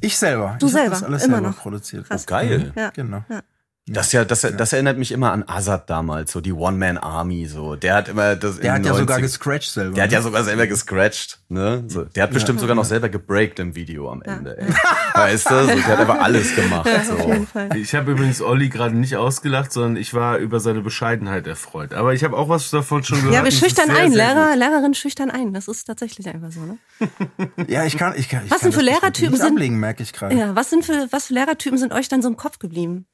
Ich 0.00 0.16
selber. 0.16 0.56
Du 0.60 0.66
ich 0.66 0.72
selber, 0.72 0.90
das 0.90 1.02
alles 1.02 1.24
immer 1.24 1.34
selber 1.36 1.48
noch. 1.50 1.58
produziert. 1.58 2.06
Krass. 2.08 2.24
Geil. 2.26 2.72
Ja. 2.76 2.90
Genau. 2.90 3.24
Ja. 3.28 3.42
Das 3.90 4.12
ja, 4.12 4.24
das, 4.24 4.42
das 4.42 4.72
erinnert 4.72 4.98
mich 4.98 5.12
immer 5.12 5.32
an 5.32 5.44
Azad 5.46 5.88
damals, 5.88 6.32
so 6.32 6.40
die 6.40 6.52
One-Man-Army, 6.52 7.46
so. 7.46 7.76
Der 7.76 7.94
hat 7.94 8.08
immer 8.08 8.36
das 8.36 8.58
Der 8.60 8.74
hat 8.74 8.84
ja 8.84 8.94
sogar 8.94 9.18
90ern 9.18 9.20
gescratcht 9.22 9.70
selber. 9.72 9.94
Der 9.94 10.04
hat 10.04 10.12
ja 10.12 10.22
sogar 10.22 10.44
selber 10.44 10.66
gescratcht, 10.66 11.40
ne? 11.48 11.84
So, 11.88 12.04
der 12.04 12.24
hat 12.24 12.30
bestimmt 12.32 12.60
sogar 12.60 12.74
noch 12.76 12.84
selber 12.84 13.08
gebreakt 13.08 13.58
im 13.58 13.74
Video 13.74 14.10
am 14.10 14.22
Ende, 14.22 14.58
ey. 14.58 14.68
Weißt 15.14 15.50
du? 15.50 15.60
So, 15.60 15.66
der 15.66 15.86
hat 15.86 15.98
einfach 16.00 16.20
alles 16.20 16.54
gemacht, 16.54 16.86
Auf 16.88 17.04
so. 17.22 17.28
jeden 17.28 17.46
Fall. 17.46 17.76
Ich 17.76 17.94
habe 17.94 18.12
übrigens 18.12 18.42
Olli 18.42 18.68
gerade 18.68 18.96
nicht 18.96 19.16
ausgelacht, 19.16 19.72
sondern 19.72 19.96
ich 19.96 20.12
war 20.14 20.36
über 20.38 20.60
seine 20.60 20.80
Bescheidenheit 20.80 21.46
erfreut. 21.46 21.94
Aber 21.94 22.12
ich 22.14 22.24
habe 22.24 22.36
auch 22.36 22.48
was 22.48 22.70
davon 22.70 23.04
schon 23.04 23.18
gehört. 23.18 23.34
Ja, 23.34 23.44
wir 23.44 23.52
schüchtern 23.52 23.86
sehr, 23.86 23.96
ein. 23.96 24.12
sehr 24.12 24.34
Lehrer, 24.34 24.50
gut. 24.50 24.58
Lehrerin 24.58 24.94
schüchtern 24.94 25.30
ein. 25.30 25.52
Das 25.54 25.68
ist 25.68 25.84
tatsächlich 25.84 26.28
einfach 26.28 26.50
so, 26.52 26.60
ne? 26.60 26.78
ja, 27.68 27.84
ich 27.84 27.96
kann, 27.96 28.14
ich 28.16 28.28
kann. 28.28 28.44
Ich 28.44 28.50
Was 28.50 28.60
kann 28.60 28.70
denn 28.70 28.78
für 28.80 28.84
das 28.84 28.94
Lehrertypen 28.94 29.36
sind- 29.36 29.52
ablegen, 29.52 29.78
merke 29.80 30.02
ich 30.02 30.12
gerade. 30.12 30.34
Ja, 30.36 30.54
was 30.54 30.70
sind 30.70 30.84
für, 30.84 31.08
was 31.10 31.26
für 31.26 31.34
Lehrertypen 31.34 31.78
sind 31.78 31.92
euch 31.92 32.08
dann 32.08 32.22
so 32.22 32.28
im 32.28 32.36
Kopf 32.36 32.58
geblieben? 32.58 33.06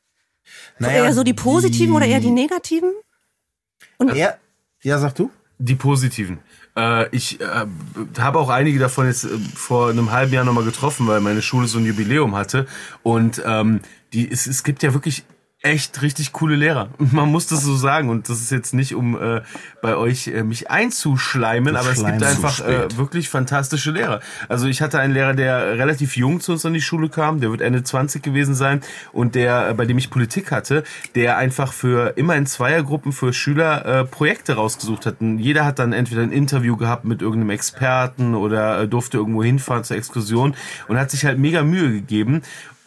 Naja, 0.78 1.04
eher 1.04 1.12
so 1.12 1.22
die 1.22 1.34
positiven 1.34 1.94
oder 1.94 2.06
eher 2.06 2.20
die 2.20 2.30
negativen? 2.30 2.92
Ja, 4.14 4.34
ja, 4.82 4.98
sag 4.98 5.14
du. 5.14 5.30
Die 5.58 5.76
positiven. 5.76 6.40
Äh, 6.76 7.08
ich 7.14 7.40
äh, 7.40 7.66
habe 8.18 8.38
auch 8.38 8.48
einige 8.48 8.78
davon 8.78 9.06
jetzt 9.06 9.24
äh, 9.24 9.28
vor 9.54 9.90
einem 9.90 10.10
halben 10.10 10.32
Jahr 10.32 10.44
nochmal 10.44 10.64
getroffen, 10.64 11.06
weil 11.06 11.20
meine 11.20 11.42
Schule 11.42 11.68
so 11.68 11.78
ein 11.78 11.86
Jubiläum 11.86 12.34
hatte. 12.34 12.66
Und 13.02 13.42
ähm, 13.46 13.80
die, 14.12 14.30
es, 14.30 14.46
es 14.46 14.64
gibt 14.64 14.82
ja 14.82 14.92
wirklich 14.94 15.24
echt 15.64 16.02
richtig 16.02 16.32
coole 16.32 16.56
Lehrer. 16.56 16.88
Man 16.98 17.30
muss 17.30 17.46
das 17.46 17.62
so 17.62 17.74
sagen. 17.74 18.10
Und 18.10 18.28
das 18.28 18.40
ist 18.40 18.50
jetzt 18.50 18.74
nicht, 18.74 18.94
um 18.94 19.20
äh, 19.20 19.40
bei 19.80 19.96
euch 19.96 20.28
äh, 20.28 20.42
mich 20.42 20.70
einzuschleimen, 20.70 21.74
aber 21.74 21.90
es 21.90 22.04
gibt 22.04 22.22
einfach 22.22 22.60
äh, 22.60 22.86
wirklich 22.96 23.30
fantastische 23.30 23.90
Lehrer. 23.90 24.20
Also 24.48 24.66
ich 24.66 24.82
hatte 24.82 24.98
einen 24.98 25.14
Lehrer, 25.14 25.32
der 25.32 25.78
relativ 25.78 26.16
jung 26.16 26.40
zu 26.40 26.52
uns 26.52 26.66
an 26.66 26.74
die 26.74 26.82
Schule 26.82 27.08
kam, 27.08 27.40
der 27.40 27.50
wird 27.50 27.62
Ende 27.62 27.82
20 27.82 28.22
gewesen 28.22 28.54
sein 28.54 28.82
und 29.12 29.34
der, 29.34 29.70
äh, 29.70 29.74
bei 29.74 29.86
dem 29.86 29.96
ich 29.96 30.10
Politik 30.10 30.52
hatte, 30.52 30.84
der 31.14 31.38
einfach 31.38 31.72
für 31.72 32.16
immer 32.16 32.36
in 32.36 32.46
Zweiergruppen 32.46 33.12
für 33.12 33.32
Schüler 33.32 33.86
äh, 33.86 34.04
Projekte 34.04 34.54
rausgesucht 34.54 35.06
hat. 35.06 35.20
Und 35.20 35.38
jeder 35.38 35.64
hat 35.64 35.78
dann 35.78 35.94
entweder 35.94 36.22
ein 36.22 36.32
Interview 36.32 36.76
gehabt 36.76 37.06
mit 37.06 37.22
irgendeinem 37.22 37.50
Experten 37.50 38.34
oder 38.34 38.82
äh, 38.82 38.88
durfte 38.88 39.16
irgendwo 39.16 39.42
hinfahren 39.42 39.84
zur 39.84 39.96
Exkursion 39.96 40.54
und 40.88 40.98
hat 40.98 41.10
sich 41.10 41.24
halt 41.24 41.38
mega 41.38 41.62
Mühe 41.62 41.90
gegeben. 41.90 42.42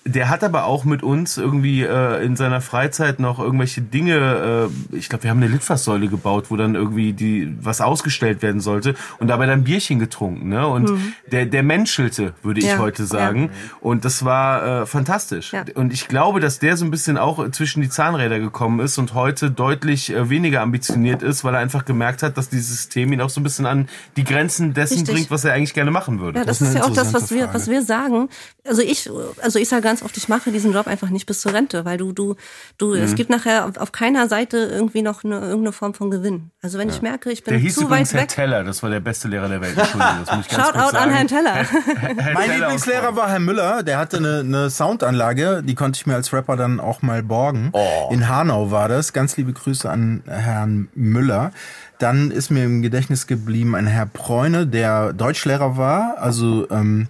Der 0.07 0.29
hat 0.29 0.43
aber 0.43 0.65
auch 0.65 0.85
mit 0.85 1.03
uns 1.03 1.37
irgendwie 1.37 1.83
äh, 1.83 2.23
in 2.25 2.35
seiner 2.35 2.61
Freizeit 2.61 3.19
noch 3.19 3.39
irgendwelche 3.39 3.81
Dinge, 3.81 4.69
äh, 4.91 4.95
ich 4.95 5.09
glaube, 5.09 5.23
wir 5.23 5.31
haben 5.31 5.41
eine 5.41 5.51
Litfaßsäule 5.51 6.07
gebaut, 6.07 6.45
wo 6.49 6.55
dann 6.55 6.75
irgendwie 6.75 7.13
die 7.13 7.55
was 7.61 7.81
ausgestellt 7.81 8.41
werden 8.41 8.61
sollte 8.61 8.95
und 9.19 9.27
dabei 9.27 9.45
dann 9.45 9.63
Bierchen 9.63 9.99
getrunken, 9.99 10.49
ne? 10.49 10.67
Und 10.67 10.91
der 11.31 11.45
der 11.45 11.63
menschelte, 11.63 12.33
würde 12.43 12.59
ich 12.59 12.65
Ja, 12.67 12.77
heute 12.79 13.05
sagen, 13.05 13.51
und 13.81 14.05
das 14.05 14.25
war 14.25 14.81
äh, 14.81 14.85
fantastisch. 14.85 15.53
Ja. 15.53 15.63
Und 15.75 15.93
ich 15.93 16.07
glaube, 16.07 16.39
dass 16.39 16.59
der 16.59 16.77
so 16.77 16.85
ein 16.85 16.91
bisschen 16.91 17.17
auch 17.17 17.49
zwischen 17.51 17.81
die 17.81 17.89
Zahnräder 17.89 18.39
gekommen 18.39 18.79
ist 18.79 18.97
und 18.97 19.13
heute 19.13 19.51
deutlich 19.51 20.09
äh, 20.13 20.29
weniger 20.29 20.61
ambitioniert 20.61 21.21
ist, 21.23 21.43
weil 21.43 21.53
er 21.53 21.59
einfach 21.59 21.85
gemerkt 21.85 22.23
hat, 22.23 22.37
dass 22.37 22.49
dieses 22.49 22.69
System 22.69 23.11
ihn 23.13 23.21
auch 23.21 23.29
so 23.29 23.39
ein 23.41 23.43
bisschen 23.43 23.65
an 23.65 23.87
die 24.15 24.23
Grenzen 24.23 24.73
dessen 24.73 24.99
Richtig. 24.99 25.13
bringt, 25.13 25.31
was 25.31 25.45
er 25.45 25.53
eigentlich 25.53 25.73
gerne 25.73 25.91
machen 25.91 26.19
würde. 26.19 26.39
Ja, 26.39 26.45
das, 26.45 26.59
Das 26.59 26.67
ist 26.69 26.73
ist 26.75 26.79
ja 26.79 26.83
auch 26.83 26.93
das, 26.93 27.13
was 27.13 27.31
interessante 27.31 27.35
wir, 27.35 27.43
Frage. 27.45 27.53
was 27.59 27.67
wir 27.69 27.81
sagen. 27.83 28.29
Also 28.67 28.81
ich, 28.81 29.09
also 29.41 29.59
ich 29.59 29.69
sage 29.69 29.81
ganz 29.81 29.96
oft, 30.03 30.15
ich 30.17 30.27
mache 30.29 30.51
diesen 30.51 30.73
Job 30.73 30.87
einfach 30.87 31.09
nicht 31.09 31.25
bis 31.25 31.41
zur 31.41 31.53
Rente, 31.53 31.85
weil 31.85 31.97
du, 31.97 32.11
du, 32.11 32.35
du, 32.77 32.95
Mhm. 32.95 33.01
es 33.03 33.15
gibt 33.15 33.29
nachher 33.29 33.65
auf, 33.65 33.77
auf 33.77 33.91
keiner 33.91 34.27
Seite 34.27 34.57
irgendwie 34.57 35.01
noch 35.01 35.23
eine, 35.23 35.39
irgendeine 35.39 35.71
Form 35.71 35.93
von 35.93 36.11
Gewinn. 36.11 36.51
Also 36.61 36.77
wenn 36.77 36.89
ich 36.89 37.01
merke, 37.01 37.31
ich 37.31 37.43
bin 37.43 37.53
Der 37.53 37.61
hieß 37.61 37.75
zu 37.75 37.83
übrigens 37.83 38.09
weit 38.09 38.15
Herr 38.15 38.21
weg. 38.23 38.29
Teller, 38.29 38.63
das 38.63 38.81
war 38.83 38.89
der 38.89 38.99
beste 38.99 39.27
Lehrer 39.27 39.49
der 39.49 39.61
Welt. 39.61 39.77
Entschuldigung, 39.77 40.15
das 40.25 40.35
muss 40.35 40.45
ich 40.45 40.51
ganz 40.57 40.67
Shout 40.69 40.75
out 40.79 40.95
an. 40.95 41.09
Herrn 41.09 41.27
Teller. 41.27 41.53
Herr 41.53 42.33
Mein 42.33 42.35
Teller 42.49 42.53
Lieblingslehrer 42.59 43.15
war 43.15 43.29
Herr 43.29 43.39
Müller, 43.39 43.83
der 43.83 43.97
hatte 43.97 44.17
eine, 44.17 44.39
eine 44.39 44.69
Soundanlage, 44.69 45.63
die 45.63 45.75
konnte 45.75 45.97
ich 45.97 46.05
mir 46.07 46.15
als 46.15 46.33
Rapper 46.33 46.55
dann 46.55 46.79
auch 46.79 47.01
mal 47.01 47.23
borgen. 47.23 47.71
In 48.11 48.27
Hanau 48.29 48.71
war 48.71 48.89
das. 48.89 49.13
Ganz 49.13 49.37
liebe 49.37 49.53
Grüße 49.53 49.89
an 49.89 50.23
Herrn 50.27 50.87
Müller. 50.95 51.51
Dann 51.99 52.29
ist 52.31 52.51
mir 52.51 52.63
im 52.65 52.81
Gedächtnis 52.81 53.25
geblieben 53.27 53.75
ein 53.75 53.87
Herr 53.87 54.05
Bräune, 54.05 54.67
der 54.67 55.13
Deutschlehrer 55.13 55.77
war, 55.77 56.15
also 56.19 56.69
ähm, 56.69 57.07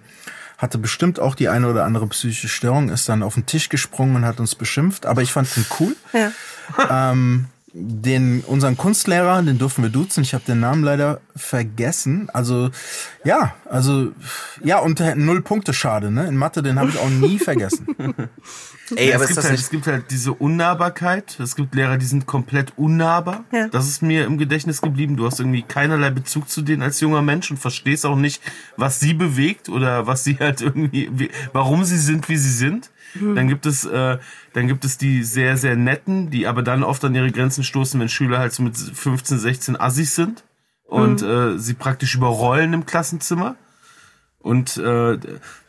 hatte 0.57 0.77
bestimmt 0.77 1.19
auch 1.19 1.35
die 1.35 1.49
eine 1.49 1.69
oder 1.69 1.85
andere 1.85 2.07
psychische 2.07 2.47
Störung, 2.47 2.89
ist 2.89 3.07
dann 3.07 3.23
auf 3.23 3.35
den 3.35 3.45
Tisch 3.45 3.69
gesprungen 3.69 4.15
und 4.15 4.25
hat 4.25 4.39
uns 4.39 4.55
beschimpft, 4.55 5.05
aber 5.05 5.21
ich 5.21 5.31
fand 5.31 5.55
ihn 5.55 5.65
cool. 5.79 5.95
Ja. 6.13 7.11
Ähm, 7.11 7.45
den 7.79 8.41
unseren 8.41 8.75
Kunstlehrer, 8.75 9.41
den 9.43 9.59
durften 9.59 9.83
wir 9.83 9.89
duzen. 9.89 10.23
Ich 10.23 10.33
habe 10.33 10.43
den 10.45 10.59
Namen 10.59 10.83
leider 10.83 11.21
vergessen. 11.35 12.29
Also 12.33 12.71
ja, 13.23 13.53
also 13.69 14.11
ja 14.63 14.79
und 14.79 14.99
der 14.99 15.15
null 15.15 15.41
Punkte 15.41 15.73
schade. 15.73 16.09
Ne? 16.09 16.27
In 16.27 16.37
Mathe, 16.37 16.63
den 16.63 16.79
habe 16.79 16.89
ich 16.89 16.97
auch 16.97 17.09
nie 17.09 17.37
vergessen. 17.47 17.87
Ey, 18.95 19.13
aber 19.13 19.25
es, 19.25 19.31
ist 19.31 19.35
gibt 19.35 19.37
das 19.37 19.43
halt, 19.45 19.51
nicht, 19.51 19.63
es 19.63 19.69
gibt 19.69 19.87
halt 19.87 20.11
diese 20.11 20.33
Unnahbarkeit. 20.33 21.39
Es 21.39 21.55
gibt 21.55 21.75
Lehrer, 21.75 21.97
die 21.97 22.05
sind 22.05 22.25
komplett 22.25 22.73
unnahbar. 22.77 23.43
Ja. 23.51 23.67
Das 23.67 23.87
ist 23.87 24.01
mir 24.01 24.25
im 24.25 24.37
Gedächtnis 24.37 24.81
geblieben. 24.81 25.15
Du 25.15 25.25
hast 25.25 25.39
irgendwie 25.39 25.61
keinerlei 25.61 26.09
Bezug 26.09 26.49
zu 26.49 26.61
denen 26.61 26.81
als 26.81 26.99
junger 26.99 27.21
Mensch 27.21 27.51
und 27.51 27.57
verstehst 27.57 28.05
auch 28.05 28.15
nicht, 28.15 28.41
was 28.75 28.99
sie 28.99 29.13
bewegt 29.13 29.69
oder 29.69 30.07
was 30.07 30.23
sie 30.23 30.37
halt 30.39 30.61
irgendwie, 30.61 31.09
wie, 31.11 31.29
warum 31.53 31.83
sie 31.83 31.97
sind, 31.97 32.27
wie 32.29 32.37
sie 32.37 32.51
sind. 32.51 32.89
Dann 33.15 33.47
gibt 33.47 33.65
es, 33.65 33.85
äh, 33.85 34.17
dann 34.53 34.67
gibt 34.67 34.85
es 34.85 34.97
die 34.97 35.23
sehr, 35.23 35.57
sehr 35.57 35.75
netten, 35.75 36.29
die 36.29 36.45
aber 36.47 36.61
dann 36.61 36.83
oft 36.83 37.03
an 37.05 37.15
ihre 37.15 37.31
Grenzen 37.31 37.63
stoßen, 37.63 37.99
wenn 37.99 38.09
Schüler 38.09 38.39
halt 38.39 38.53
so 38.53 38.61
mit 38.63 38.77
15, 38.77 39.39
16 39.39 39.79
Assis 39.79 40.15
sind. 40.15 40.43
und 40.85 41.21
äh, 41.21 41.57
sie 41.57 41.73
praktisch 41.73 42.15
überrollen 42.15 42.73
im 42.73 42.85
Klassenzimmer. 42.85 43.55
Und 44.39 44.77
äh, 44.77 45.17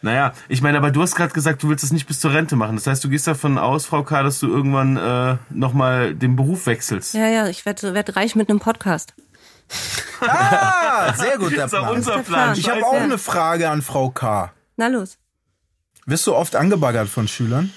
naja, 0.03 0.33
ich 0.49 0.63
meine, 0.63 0.79
aber 0.79 0.93
du 0.93 1.03
hast 1.03 1.17
gerade 1.17 1.33
gesagt, 1.33 1.63
du 1.65 1.69
willst 1.69 1.83
das 1.83 1.91
nicht 1.91 2.07
bis 2.07 2.21
zur 2.21 2.33
Rente 2.33 2.55
machen. 2.55 2.77
Das 2.77 2.87
heißt, 2.87 3.03
du 3.03 3.09
gehst 3.09 3.27
davon 3.27 3.59
aus, 3.59 3.87
Frau 3.87 4.05
K., 4.05 4.23
dass 4.23 4.39
du 4.39 4.47
irgendwann 4.47 4.97
äh, 4.97 5.37
nochmal 5.51 6.15
den 6.15 6.37
Beruf 6.37 6.67
wechselst. 6.67 7.15
Ja, 7.15 7.27
ja, 7.27 7.49
ich 7.49 7.67
werde 7.67 7.95
werd 7.95 8.15
reich 8.15 8.37
mit 8.37 8.49
einem 8.49 8.61
Podcast. 8.61 9.15
Ah, 10.21 11.13
sehr 11.15 11.39
gut, 11.39 11.53
der 11.53 11.59
Das 11.69 11.73
ist 11.73 11.79
auch 11.79 11.83
Plan. 11.87 11.97
unser 11.97 12.13
Plan. 12.13 12.25
Plan. 12.25 12.55
Ich 12.59 12.69
habe 12.71 12.87
auch 12.87 12.93
eine 13.01 13.19
Frage 13.19 13.69
an 13.71 13.83
Frau 13.83 14.11
K. 14.11 14.53
Na 14.77 14.87
los. 14.89 15.19
Wirst 16.09 16.27
du 16.27 16.35
oft 16.35 16.57
angebaggert 16.57 17.07
von 17.09 17.29
Schülern? 17.29 17.71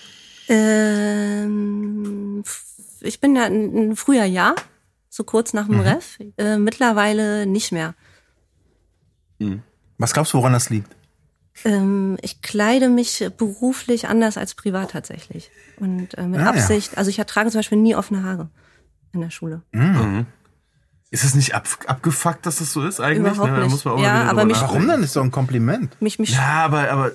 Ähm, 1.41 2.43
ich 3.01 3.19
bin 3.19 3.35
ja 3.35 3.43
ein, 3.43 3.95
früher 3.97 4.23
ja, 4.23 4.55
so 5.09 5.23
kurz 5.25 5.51
nach 5.53 5.65
dem 5.65 5.75
Mhm. 5.75 5.81
Ref. 5.81 6.17
Äh, 6.37 6.55
mittlerweile 6.57 7.45
nicht 7.45 7.71
mehr. 7.73 7.93
Was 9.97 10.13
glaubst 10.13 10.33
du, 10.33 10.37
woran 10.37 10.53
das 10.53 10.69
liegt? 10.69 10.95
Ähm, 11.65 12.17
ich 12.21 12.41
kleide 12.41 12.87
mich 12.87 13.27
beruflich 13.37 14.07
anders 14.07 14.37
als 14.37 14.53
privat 14.55 14.91
tatsächlich. 14.91 15.51
Und 15.77 16.17
äh, 16.17 16.23
mit 16.25 16.39
Ah, 16.39 16.43
ja. 16.43 16.49
Absicht. 16.51 16.97
Also 16.97 17.09
ich 17.09 17.19
ertrage 17.19 17.49
zum 17.49 17.59
Beispiel 17.59 17.79
nie 17.79 17.95
offene 17.95 18.23
Haare 18.23 18.49
in 19.13 19.19
der 19.21 19.29
Schule. 19.31 19.61
Ist 21.09 21.25
es 21.25 21.35
nicht 21.35 21.53
ab, 21.53 21.67
abgefuckt, 21.87 22.45
dass 22.45 22.59
das 22.59 22.71
so 22.71 22.85
ist 22.85 23.01
eigentlich? 23.01 23.33
Überhaupt 23.33 23.51
Ne, 23.51 23.59
nicht. 23.63 23.71
muss 23.71 23.83
man 23.83 23.95
auch 23.95 23.97
mal 23.97 24.03
Ja, 24.05 24.23
aber 24.29 24.45
mich-. 24.45 24.61
Warum 24.61 24.87
dann? 24.87 25.03
Ist 25.03 25.17
doch 25.17 25.23
ein 25.23 25.31
Kompliment. 25.31 26.01
Mich, 26.01 26.17
mich, 26.19 26.29
Ja, 26.35 26.63
aber, 26.63 26.89
aber 26.89 27.11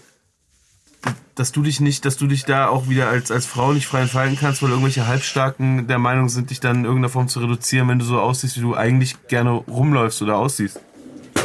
dass 1.35 1.53
du 1.53 1.62
dich 1.62 1.81
nicht, 1.81 2.05
dass 2.05 2.16
du 2.16 2.27
dich 2.27 2.45
da 2.45 2.69
auch 2.69 2.88
wieder 2.88 3.09
als, 3.09 3.31
als 3.31 3.47
Frau 3.47 3.73
nicht 3.73 3.87
frei 3.87 4.03
entfalten 4.03 4.38
kannst, 4.38 4.62
weil 4.62 4.71
irgendwelche 4.71 5.07
Halbstarken 5.07 5.87
der 5.87 5.99
Meinung 5.99 6.29
sind, 6.29 6.51
dich 6.51 6.61
dann 6.61 6.79
in 6.79 6.85
irgendeiner 6.85 7.11
Form 7.11 7.29
zu 7.29 7.40
reduzieren, 7.40 7.88
wenn 7.88 7.99
du 7.99 8.05
so 8.05 8.21
aussiehst, 8.21 8.57
wie 8.57 8.62
du 8.62 8.75
eigentlich 8.75 9.29
gerne 9.29 9.51
rumläufst 9.51 10.23
oder 10.23 10.37
aussiehst. 10.37 10.81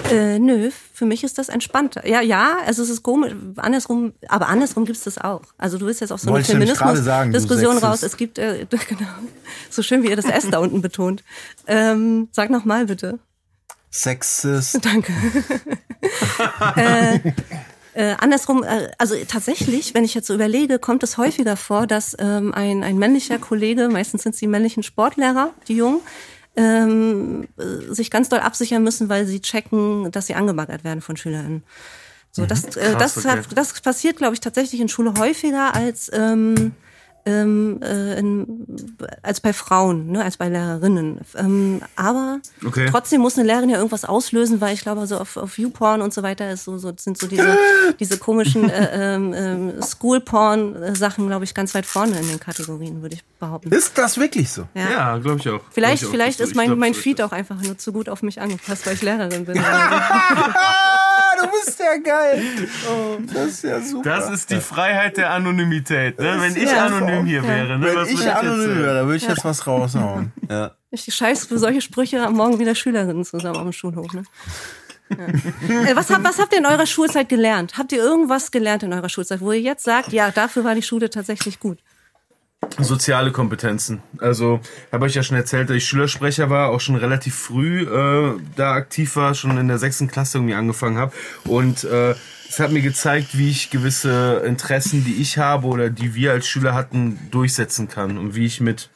Äh, 0.10 0.40
nö, 0.40 0.72
für 0.94 1.06
mich 1.06 1.24
ist 1.24 1.38
das 1.38 1.50
entspannter. 1.50 2.06
Ja, 2.08 2.22
ja, 2.22 2.58
also 2.66 2.84
es 2.84 2.90
ist 2.90 3.04
komisch, 3.04 3.34
andersrum, 3.58 4.14
aber 4.28 4.48
andersrum 4.48 4.86
gibt's 4.86 5.04
das 5.04 5.18
auch. 5.18 5.42
Also 5.58 5.78
du 5.78 5.86
willst 5.86 6.02
jetzt 6.02 6.12
auf 6.12 6.20
so 6.20 6.28
eine 6.28 6.36
Wollte 6.36 6.52
ich 6.52 6.58
nämlich 6.58 6.78
gerade 6.78 7.02
sagen, 7.02 7.32
du 7.32 7.40
Feminismus-Diskussion 7.40 7.78
raus. 7.78 8.04
Es 8.04 8.18
gibt, 8.18 8.38
äh, 8.38 8.66
genau, 8.88 9.10
so 9.70 9.82
schön 9.82 10.04
wie 10.04 10.10
ihr 10.10 10.16
das 10.16 10.26
S 10.26 10.50
da 10.50 10.60
unten 10.60 10.82
betont. 10.82 11.24
Ähm, 11.68 12.28
sag 12.32 12.50
noch 12.50 12.66
mal 12.66 12.86
bitte. 12.86 13.20
Sexist. 13.90 14.80
Danke. 14.86 15.14
äh, 16.76 17.20
äh, 17.94 18.16
andersrum, 18.20 18.64
äh, 18.64 18.90
also 18.98 19.16
tatsächlich, 19.28 19.94
wenn 19.94 20.04
ich 20.04 20.14
jetzt 20.14 20.28
so 20.28 20.34
überlege, 20.34 20.80
kommt 20.80 21.04
es 21.04 21.18
häufiger 21.18 21.58
vor, 21.58 21.88
dass 21.88 22.16
ähm, 22.20 22.54
ein, 22.54 22.84
ein 22.84 22.98
männlicher 22.98 23.38
Kollege, 23.38 23.90
meistens 23.90 24.24
sind 24.24 24.34
es 24.34 24.40
die 24.40 24.48
männlichen 24.48 24.84
Sportlehrer, 24.84 25.54
die 25.68 25.76
Jungen, 25.76 26.00
ähm, 26.56 27.48
äh, 27.58 27.94
sich 27.94 28.12
ganz 28.12 28.30
doll 28.30 28.40
absichern 28.40 28.84
müssen, 28.84 29.10
weil 29.10 29.26
sie 29.26 29.42
checken, 29.42 30.12
dass 30.12 30.28
sie 30.28 30.36
angebaggert 30.36 30.84
werden 30.84 31.02
von 31.02 31.18
SchülerInnen. 31.18 31.64
So, 32.32 32.46
das, 32.46 32.78
äh, 32.78 32.96
das, 32.98 33.26
hat, 33.26 33.48
das 33.56 33.82
passiert, 33.82 34.18
glaube 34.18 34.34
ich, 34.34 34.40
tatsächlich 34.40 34.80
in 34.80 34.88
Schule 34.88 35.14
häufiger 35.18 35.76
als 35.76 36.10
ähm, 36.14 36.74
ähm, 37.26 37.80
äh, 37.84 38.18
in, 38.20 38.68
als 39.22 39.40
bei 39.42 39.54
Frauen, 39.54 40.12
ne, 40.12 40.24
als 40.24 40.38
bei 40.38 40.50
Lehrerinnen. 40.50 41.20
Ähm, 41.38 41.82
aber 41.96 42.40
Okay. 42.66 42.88
trotzdem 42.90 43.22
muss 43.22 43.38
eine 43.38 43.48
Lehrerin 43.48 43.70
ja 43.70 43.78
irgendwas 43.78 44.06
auslösen, 44.06 44.62
weil 44.62 44.74
ich 44.74 44.82
glaube, 44.82 45.06
so 45.08 45.18
auf, 45.18 45.38
auf 45.38 45.58
Viewporn 45.58 46.02
und 46.02 46.14
so 46.14 46.24
weiter 46.24 46.50
ist 46.52 46.64
so, 46.64 46.78
so 46.78 46.92
sind 46.98 47.18
so 47.18 47.28
diese, 47.28 47.58
diese 48.00 48.18
komischen 48.18 48.70
äh, 48.70 49.16
ähm, 49.16 49.34
ähm, 49.36 49.74
Schoolporn-Sachen, 49.82 51.28
glaube 51.28 51.44
ich, 51.46 51.54
ganz 51.54 51.76
weit 51.76 51.86
vorne 51.86 52.20
in 52.20 52.28
den 52.28 52.40
Kategorien, 52.40 53.02
würde 53.02 53.16
ich 53.16 53.24
behaupten. 53.40 53.72
Ist 53.72 53.98
das 53.98 54.18
wirklich 54.18 54.50
so? 54.52 54.68
Ja. 54.74 54.90
Ja, 54.92 55.18
glaube 55.18 55.40
ich 55.40 55.50
auch. 55.50 55.62
Vielleicht, 55.72 56.02
ich 56.04 56.08
auch. 56.08 56.12
vielleicht 56.12 56.40
Ich 56.40 56.48
ist 56.48 56.56
mein, 56.56 56.68
glaub, 56.68 56.80
mein 56.80 56.94
Feed 56.94 57.22
auch 57.22 57.32
einfach 57.32 57.62
nur 57.62 57.78
zu 57.78 57.92
gut 57.94 58.10
auf 58.10 58.24
mich 58.24 58.42
angepasst, 58.42 58.86
weil 58.86 58.94
ich 58.96 59.02
Lehrerin 59.02 59.46
bin. 59.46 59.60
Du 61.42 61.50
bist 61.66 61.80
ja 61.80 61.98
geil. 61.98 62.44
Oh, 62.90 63.18
das 63.34 63.46
ist 63.48 63.64
ja 63.64 63.82
super. 63.82 64.10
Das 64.10 64.30
ist 64.30 64.50
die 64.50 64.60
Freiheit 64.60 65.18
der 65.18 65.32
Anonymität. 65.32 66.20
Ne? 66.20 66.36
Wenn 66.40 66.56
ich 66.56 66.70
Ja. 66.72 66.86
anonym 66.86 67.26
hier 67.26 67.44
wäre, 67.44 67.78
ne? 67.80 67.86
Wenn 67.88 67.96
was 67.96 68.10
ich 68.10 68.18
würde 68.20 68.36
anonym 68.36 68.70
jetzt, 68.70 68.80
wäre, 68.82 68.94
da 68.96 69.06
würde 69.06 69.18
ich 69.18 69.28
jetzt 69.28 69.44
was 69.46 69.68
raushauen. 69.68 70.32
Ja. 70.50 70.72
Ich 70.92 71.14
scheiß 71.14 71.46
für 71.46 71.58
solche 71.58 71.82
Sprüche 71.82 72.22
am 72.26 72.34
Morgen 72.34 72.60
wieder 72.60 72.76
Schülerinnen 72.76 73.24
zusammen 73.24 73.56
auf 73.58 73.64
dem 73.64 73.72
Schulhof. 73.74 74.12
Ne? 74.14 74.24
Ja. 75.10 75.28
Äh, 75.92 75.96
was, 75.96 76.10
habt, 76.10 76.24
was 76.24 76.40
habt 76.40 76.54
ihr 76.54 76.60
in 76.60 76.66
eurer 76.66 76.86
Schulzeit 76.86 77.28
gelernt? 77.30 77.78
Habt 77.78 77.92
ihr 77.92 78.00
irgendwas 78.00 78.52
gelernt 78.52 78.84
in 78.84 78.94
eurer 78.94 79.10
Schulzeit, 79.10 79.42
wo 79.42 79.52
ihr 79.52 79.60
jetzt 79.62 79.84
sagt, 79.84 80.14
ja, 80.14 80.32
dafür 80.32 80.64
war 80.64 80.76
die 80.76 80.82
Schule 80.82 81.10
tatsächlich 81.10 81.60
gut? 81.60 81.80
Soziale 82.80 83.32
Kompetenzen. 83.32 84.02
Also 84.20 84.60
habe 84.92 85.08
ich 85.08 85.16
ja 85.16 85.24
schon 85.24 85.38
erzählt, 85.38 85.70
dass 85.70 85.78
ich 85.78 85.86
Schülersprecher 85.86 86.50
war, 86.50 86.70
auch 86.70 86.80
schon 86.80 86.96
relativ 86.96 87.36
früh 87.36 87.84
äh, 87.84 88.40
da 88.56 88.74
aktiv 88.74 89.16
war, 89.16 89.34
schon 89.34 89.58
in 89.58 89.68
der 89.68 89.78
sechsten 89.78 90.08
Klasse 90.08 90.38
irgendwie 90.38 90.56
angefangen 90.56 90.98
habe. 90.98 91.12
Und 91.44 91.84
äh, 91.84 92.16
es 92.50 92.60
hat 92.60 92.72
mir 92.72 92.82
gezeigt, 92.82 93.38
wie 93.38 93.50
ich 93.50 93.70
gewisse 93.70 94.44
Interessen, 94.46 95.04
die 95.04 95.22
ich 95.22 95.38
habe 95.38 95.68
oder 95.68 95.90
die 95.90 96.16
wir 96.16 96.32
als 96.32 96.48
Schüler 96.48 96.74
hatten, 96.74 97.20
durchsetzen 97.32 97.88
kann 97.88 98.18
und 98.18 98.36
wie 98.36 98.46
ich 98.46 98.60
mit 98.60 98.90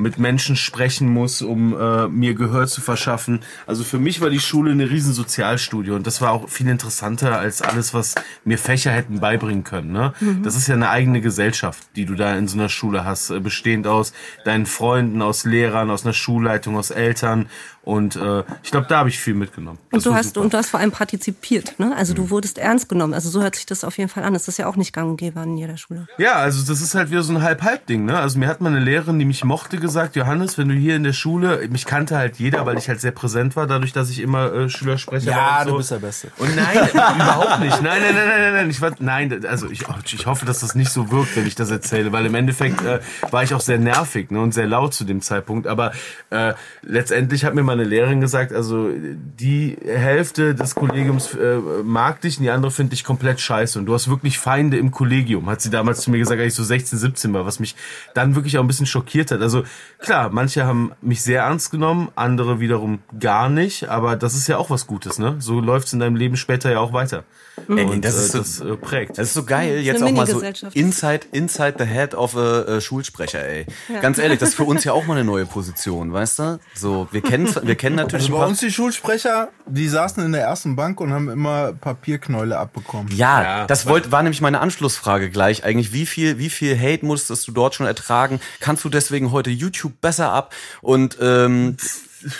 mit 0.00 0.18
Menschen 0.18 0.56
sprechen 0.56 1.08
muss, 1.08 1.42
um 1.42 1.78
äh, 1.78 2.08
mir 2.08 2.34
Gehör 2.34 2.66
zu 2.66 2.80
verschaffen. 2.80 3.40
Also 3.66 3.84
für 3.84 3.98
mich 3.98 4.20
war 4.20 4.30
die 4.30 4.40
Schule 4.40 4.72
eine 4.72 4.90
riesen 4.90 5.12
Sozialstudie 5.12 5.90
und 5.90 6.06
das 6.06 6.20
war 6.20 6.32
auch 6.32 6.48
viel 6.48 6.68
interessanter 6.68 7.38
als 7.38 7.62
alles, 7.62 7.94
was 7.94 8.14
mir 8.44 8.58
Fächer 8.58 8.90
hätten 8.90 9.20
beibringen 9.20 9.64
können. 9.64 9.92
Ne? 9.92 10.12
Das 10.42 10.56
ist 10.56 10.66
ja 10.68 10.74
eine 10.74 10.90
eigene 10.90 11.20
Gesellschaft, 11.20 11.82
die 11.96 12.06
du 12.06 12.14
da 12.14 12.34
in 12.34 12.48
so 12.48 12.58
einer 12.58 12.68
Schule 12.68 13.04
hast, 13.04 13.30
äh, 13.30 13.40
bestehend 13.40 13.86
aus 13.86 14.12
deinen 14.44 14.66
Freunden, 14.66 15.22
aus 15.22 15.44
Lehrern, 15.44 15.90
aus 15.90 16.04
einer 16.04 16.14
Schulleitung, 16.14 16.76
aus 16.76 16.90
Eltern 16.90 17.46
und 17.82 18.14
äh, 18.16 18.44
ich 18.62 18.70
glaube, 18.70 18.86
da 18.88 18.98
habe 18.98 19.08
ich 19.08 19.18
viel 19.18 19.34
mitgenommen. 19.34 19.78
Und 19.90 19.96
Das 19.98 20.04
du 20.04 20.10
war 20.10 20.18
hast, 20.18 20.34
super. 20.34 20.40
und 20.42 20.52
du 20.52 20.58
hast 20.58 20.68
vor 20.70 20.80
allem 20.80 20.92
partizipiert, 20.92 21.78
ne? 21.78 21.94
Also 21.96 22.12
du 22.12 22.28
wurdest 22.30 22.58
ernst 22.58 22.88
genommen. 22.88 23.14
Also 23.14 23.30
so 23.30 23.42
hört 23.42 23.56
sich 23.56 23.64
das 23.66 23.84
auf 23.84 23.96
jeden 23.96 24.10
Fall 24.10 24.22
an. 24.24 24.34
Das 24.34 24.48
ist 24.48 24.58
ja 24.58 24.66
auch 24.66 24.76
nicht 24.76 24.92
gang 24.92 25.08
und 25.10 25.16
gäbe 25.16 25.40
in 25.40 25.56
jeder 25.56 25.76
Schule. 25.78 26.06
Ja, 26.18 26.34
also 26.34 26.62
das 26.70 26.82
ist 26.82 26.94
halt 26.94 27.10
wieder 27.10 27.22
so 27.22 27.32
ein 27.32 27.42
Halb-Halb-Ding, 27.42 28.04
ne? 28.04 28.18
Also 28.18 28.38
mir 28.38 28.48
hat 28.48 28.60
mal 28.60 28.68
eine 28.68 28.80
Lehrerin, 28.80 29.18
die 29.18 29.24
mich 29.24 29.44
mochte, 29.44 29.78
gesagt, 29.78 30.14
Johannes, 30.16 30.58
wenn 30.58 30.68
du 30.68 30.74
hier 30.74 30.94
in 30.96 31.04
der 31.04 31.14
Schule, 31.14 31.66
mich 31.70 31.86
kannte 31.86 32.16
halt 32.16 32.36
jeder, 32.36 32.66
weil 32.66 32.76
ich 32.76 32.88
halt 32.88 33.00
sehr 33.00 33.12
präsent 33.12 33.56
war, 33.56 33.66
dadurch, 33.66 33.92
dass 33.92 34.10
ich 34.10 34.20
immer 34.20 34.52
äh, 34.52 34.68
Schülersprecher 34.68 35.30
war. 35.30 35.36
Ja, 35.36 35.58
und 35.60 35.64
so. 35.64 35.70
du 35.72 35.76
bist 35.78 35.90
der 35.90 35.98
Beste. 35.98 36.28
Und 36.36 36.54
nein, 36.54 36.88
überhaupt 36.92 37.60
nicht. 37.60 37.82
Nein, 37.82 38.02
nein, 38.02 38.14
nein, 38.14 38.28
nein, 38.28 38.40
nein, 38.40 38.52
nein. 38.52 38.70
Ich 38.70 38.80
war, 38.82 38.90
nein, 38.98 39.46
also 39.46 39.70
ich, 39.70 39.84
ich 40.12 40.26
hoffe, 40.26 40.44
dass 40.44 40.60
das 40.60 40.74
nicht 40.74 40.90
so 40.90 41.10
wirkt, 41.10 41.34
wenn 41.36 41.46
ich 41.46 41.54
das 41.54 41.70
erzähle, 41.70 42.12
weil 42.12 42.26
im 42.26 42.34
Endeffekt 42.34 42.82
äh, 42.82 43.00
war 43.30 43.42
ich 43.42 43.54
auch 43.54 43.60
sehr 43.60 43.78
nervig 43.78 44.30
ne, 44.30 44.40
und 44.40 44.52
sehr 44.52 44.66
laut 44.66 44.92
zu 44.92 45.04
dem 45.04 45.22
Zeitpunkt. 45.22 45.66
Aber 45.66 45.92
äh, 46.28 46.52
letztendlich 46.82 47.44
hat 47.44 47.54
mir 47.54 47.69
meine 47.70 47.84
Lehrerin 47.84 48.20
gesagt, 48.20 48.52
also 48.52 48.88
die 48.92 49.76
Hälfte 49.84 50.54
des 50.54 50.74
Kollegiums 50.74 51.34
äh, 51.34 51.58
mag 51.84 52.20
dich 52.20 52.38
und 52.38 52.44
die 52.44 52.50
andere 52.50 52.70
findet 52.70 52.92
dich 52.92 53.04
komplett 53.04 53.40
scheiße. 53.40 53.78
Und 53.78 53.86
du 53.86 53.94
hast 53.94 54.08
wirklich 54.08 54.38
Feinde 54.38 54.76
im 54.78 54.90
Kollegium, 54.90 55.48
hat 55.48 55.60
sie 55.60 55.70
damals 55.70 56.00
zu 56.00 56.10
mir 56.10 56.18
gesagt, 56.18 56.40
als 56.40 56.52
ich 56.52 56.54
so 56.56 56.64
16, 56.64 56.98
17 56.98 57.32
war, 57.32 57.46
was 57.46 57.60
mich 57.60 57.76
dann 58.14 58.34
wirklich 58.34 58.58
auch 58.58 58.62
ein 58.62 58.66
bisschen 58.66 58.86
schockiert 58.86 59.30
hat. 59.30 59.40
Also 59.40 59.62
klar, 59.98 60.30
manche 60.30 60.64
haben 60.66 60.92
mich 61.00 61.22
sehr 61.22 61.42
ernst 61.42 61.70
genommen, 61.70 62.08
andere 62.16 62.60
wiederum 62.60 62.98
gar 63.18 63.48
nicht, 63.48 63.88
aber 63.88 64.16
das 64.16 64.34
ist 64.34 64.48
ja 64.48 64.58
auch 64.58 64.70
was 64.70 64.86
Gutes, 64.86 65.18
ne? 65.18 65.36
So 65.38 65.60
läuft's 65.60 65.92
in 65.92 66.00
deinem 66.00 66.16
Leben 66.16 66.36
später 66.36 66.70
ja 66.70 66.80
auch 66.80 66.92
weiter. 66.92 67.24
Ey, 67.68 67.84
Und 67.84 68.04
das 68.04 68.14
das, 68.14 68.24
ist 68.24 68.34
äh, 68.34 68.38
so- 68.58 68.64
das 68.64 68.72
äh, 68.72 68.76
prägt. 68.76 69.18
Das 69.18 69.28
ist 69.28 69.34
so 69.34 69.44
geil, 69.44 69.80
jetzt 69.80 70.02
auch 70.02 70.10
mal 70.12 70.26
so 70.26 70.40
inside, 70.72 71.26
inside 71.32 71.74
the 71.78 71.84
head 71.84 72.14
of 72.14 72.34
a, 72.36 72.62
äh, 72.62 72.80
Schulsprecher, 72.80 73.46
ey. 73.46 73.66
Ganz 74.00 74.18
ehrlich, 74.18 74.38
das 74.38 74.50
ist 74.50 74.54
für 74.54 74.64
uns 74.64 74.84
ja 74.84 74.92
auch 74.94 75.06
mal 75.06 75.14
eine 75.14 75.24
neue 75.24 75.44
Position, 75.46 76.12
weißt 76.12 76.38
du? 76.38 76.58
So, 76.74 77.06
wir 77.12 77.20
kennen, 77.30 77.48
wir 77.62 77.74
kennen 77.74 77.96
natürlich 77.96 78.26
Also 78.26 78.38
bei 78.38 78.46
uns 78.46 78.60
die 78.60 78.70
Schulsprecher, 78.70 79.48
die 79.66 79.88
saßen 79.88 80.24
in 80.24 80.32
der 80.32 80.42
ersten 80.42 80.76
Bank 80.76 81.00
und 81.00 81.12
haben 81.12 81.28
immer 81.28 81.72
Papierknäule 81.72 82.58
abbekommen. 82.58 83.08
Ja, 83.14 83.42
Ja, 83.42 83.66
das 83.66 83.86
wollt, 83.86 84.12
war 84.12 84.22
nämlich 84.22 84.40
meine 84.40 84.60
Anschlussfrage 84.60 85.30
gleich 85.30 85.64
eigentlich. 85.64 85.92
Wie 85.92 86.06
viel, 86.06 86.38
wie 86.38 86.50
viel 86.50 86.78
Hate 86.78 87.04
musstest 87.04 87.46
du 87.48 87.52
dort 87.52 87.74
schon 87.74 87.86
ertragen? 87.86 88.40
Kannst 88.60 88.84
du 88.84 88.88
deswegen 88.88 89.30
heute 89.32 89.50
YouTube 89.50 90.00
besser 90.00 90.32
ab? 90.32 90.54
Und, 90.80 91.18
ähm, 91.20 91.76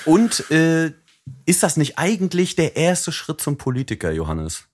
und 0.04 0.50
äh, 0.50 0.92
ist 1.46 1.62
das 1.62 1.76
nicht 1.76 1.98
eigentlich 1.98 2.56
der 2.56 2.76
erste 2.76 3.12
Schritt 3.12 3.40
zum 3.40 3.56
Politiker, 3.56 4.10
Johannes? 4.10 4.69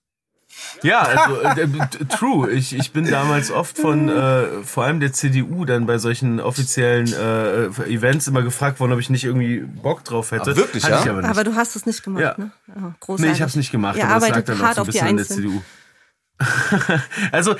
Ja, 0.83 1.01
also 1.01 1.41
äh, 1.41 1.61
äh, 1.63 2.05
true. 2.05 2.51
Ich, 2.51 2.75
ich 2.75 2.91
bin 2.91 3.09
damals 3.09 3.51
oft 3.51 3.77
von 3.77 4.09
äh, 4.09 4.63
vor 4.63 4.83
allem 4.85 4.99
der 4.99 5.13
CDU 5.13 5.65
dann 5.65 5.85
bei 5.85 5.97
solchen 5.97 6.39
offiziellen 6.39 7.11
äh, 7.13 7.65
Events 7.91 8.27
immer 8.27 8.41
gefragt 8.41 8.79
worden, 8.79 8.91
ob 8.93 8.99
ich 8.99 9.09
nicht 9.09 9.23
irgendwie 9.23 9.59
Bock 9.59 10.03
drauf 10.03 10.31
hätte. 10.31 10.51
Ah, 10.51 10.55
wirklich, 10.55 10.83
Hatte 10.83 10.93
ja? 10.95 11.01
Ich 11.03 11.09
aber 11.09 11.21
nicht. 11.21 11.29
Aber 11.29 11.43
du 11.43 11.55
hast 11.55 11.75
es 11.75 11.85
nicht 11.85 12.03
gemacht, 12.03 12.21
Ja. 12.23 12.35
ne? 12.37 12.51
Oh, 12.67 12.79
nee, 12.79 12.91
großartig. 12.99 13.33
ich 13.35 13.41
habe 13.41 13.49
es 13.49 13.55
nicht 13.55 13.71
gemacht, 13.71 13.97
Ihr 13.97 14.07
aber 14.07 14.19
das 14.27 14.29
lag 14.35 14.45
dann 14.45 14.61
auch 14.61 14.63
hart 14.63 14.75
so 14.75 14.81
ein 14.81 14.87
auf 14.87 14.87
die 14.87 14.91
bisschen 14.93 15.07
an 15.07 15.17
der. 15.17 15.25
CDU. 15.25 15.61
also, 17.31 17.53
äh, 17.53 17.57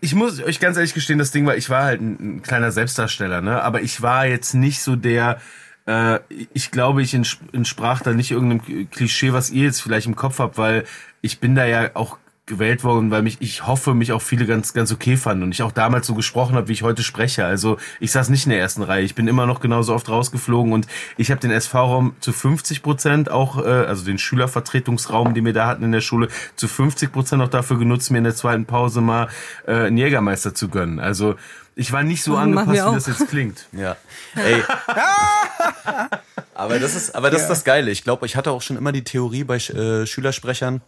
ich 0.00 0.14
muss 0.14 0.42
euch 0.42 0.60
ganz 0.60 0.76
ehrlich 0.76 0.94
gestehen, 0.94 1.18
das 1.18 1.30
Ding 1.30 1.46
war, 1.46 1.56
ich 1.56 1.70
war 1.70 1.84
halt 1.84 2.00
ein, 2.00 2.36
ein 2.36 2.42
kleiner 2.42 2.70
Selbstdarsteller, 2.72 3.40
ne? 3.40 3.62
Aber 3.62 3.80
ich 3.82 4.02
war 4.02 4.26
jetzt 4.26 4.54
nicht 4.54 4.80
so 4.82 4.94
der, 4.96 5.40
äh, 5.86 6.18
ich 6.52 6.70
glaube, 6.70 7.02
ich 7.02 7.14
ents- 7.14 7.38
entsprach 7.52 8.02
da 8.02 8.12
nicht 8.12 8.30
irgendeinem 8.30 8.90
Klischee, 8.90 9.32
was 9.32 9.50
ihr 9.50 9.64
jetzt 9.64 9.80
vielleicht 9.80 10.06
im 10.06 10.16
Kopf 10.16 10.38
habt, 10.38 10.58
weil 10.58 10.84
ich 11.20 11.40
bin 11.40 11.54
da 11.54 11.66
ja 11.66 11.90
auch 11.94 12.18
gewählt 12.48 12.82
worden, 12.82 13.12
weil 13.12 13.22
mich, 13.22 13.36
ich 13.40 13.66
hoffe, 13.66 13.94
mich 13.94 14.10
auch 14.12 14.22
viele 14.22 14.46
ganz, 14.46 14.72
ganz 14.72 14.90
okay 14.90 15.16
fanden 15.16 15.44
und 15.44 15.52
ich 15.52 15.62
auch 15.62 15.70
damals 15.70 16.06
so 16.06 16.14
gesprochen 16.14 16.56
habe, 16.56 16.68
wie 16.68 16.72
ich 16.72 16.82
heute 16.82 17.04
spreche. 17.04 17.44
Also 17.44 17.76
ich 18.00 18.10
saß 18.10 18.30
nicht 18.30 18.46
in 18.46 18.50
der 18.50 18.58
ersten 18.58 18.82
Reihe. 18.82 19.04
Ich 19.04 19.14
bin 19.14 19.28
immer 19.28 19.46
noch 19.46 19.60
genauso 19.60 19.94
oft 19.94 20.08
rausgeflogen 20.08 20.72
und 20.72 20.88
ich 21.16 21.30
habe 21.30 21.40
den 21.40 21.52
SV-Raum 21.52 22.16
zu 22.20 22.32
50 22.32 22.82
Prozent 22.82 23.30
auch, 23.30 23.64
äh, 23.64 23.68
also 23.68 24.04
den 24.04 24.18
Schülervertretungsraum, 24.18 25.34
den 25.34 25.44
wir 25.44 25.52
da 25.52 25.68
hatten 25.68 25.84
in 25.84 25.92
der 25.92 26.00
Schule, 26.00 26.28
zu 26.56 26.66
50 26.66 27.12
Prozent 27.12 27.42
auch 27.42 27.48
dafür 27.48 27.78
genutzt, 27.78 28.10
mir 28.10 28.18
in 28.18 28.24
der 28.24 28.34
zweiten 28.34 28.64
Pause 28.64 29.00
mal 29.00 29.28
äh, 29.66 29.74
einen 29.74 29.98
Jägermeister 29.98 30.54
zu 30.54 30.68
gönnen. 30.68 30.98
Also 30.98 31.36
ich 31.76 31.92
war 31.92 32.02
nicht 32.02 32.24
so 32.24 32.32
Machen 32.32 32.54
wir 32.54 32.60
angepasst, 32.60 33.06
wie 33.06 33.10
das 33.12 33.18
jetzt 33.18 33.30
klingt. 33.30 33.66
Ja. 33.72 33.96
Ey. 34.34 34.62
aber 36.54 36.80
das 36.80 36.96
ist, 36.96 37.14
aber 37.14 37.30
das 37.30 37.42
ist 37.42 37.48
das 37.48 37.64
Geile. 37.64 37.90
Ich 37.90 38.02
glaube, 38.02 38.26
ich 38.26 38.34
hatte 38.34 38.50
auch 38.50 38.62
schon 38.62 38.76
immer 38.76 38.90
die 38.90 39.04
Theorie 39.04 39.44
bei 39.44 39.56
äh, 39.56 40.06
Schülersprechern, 40.06 40.80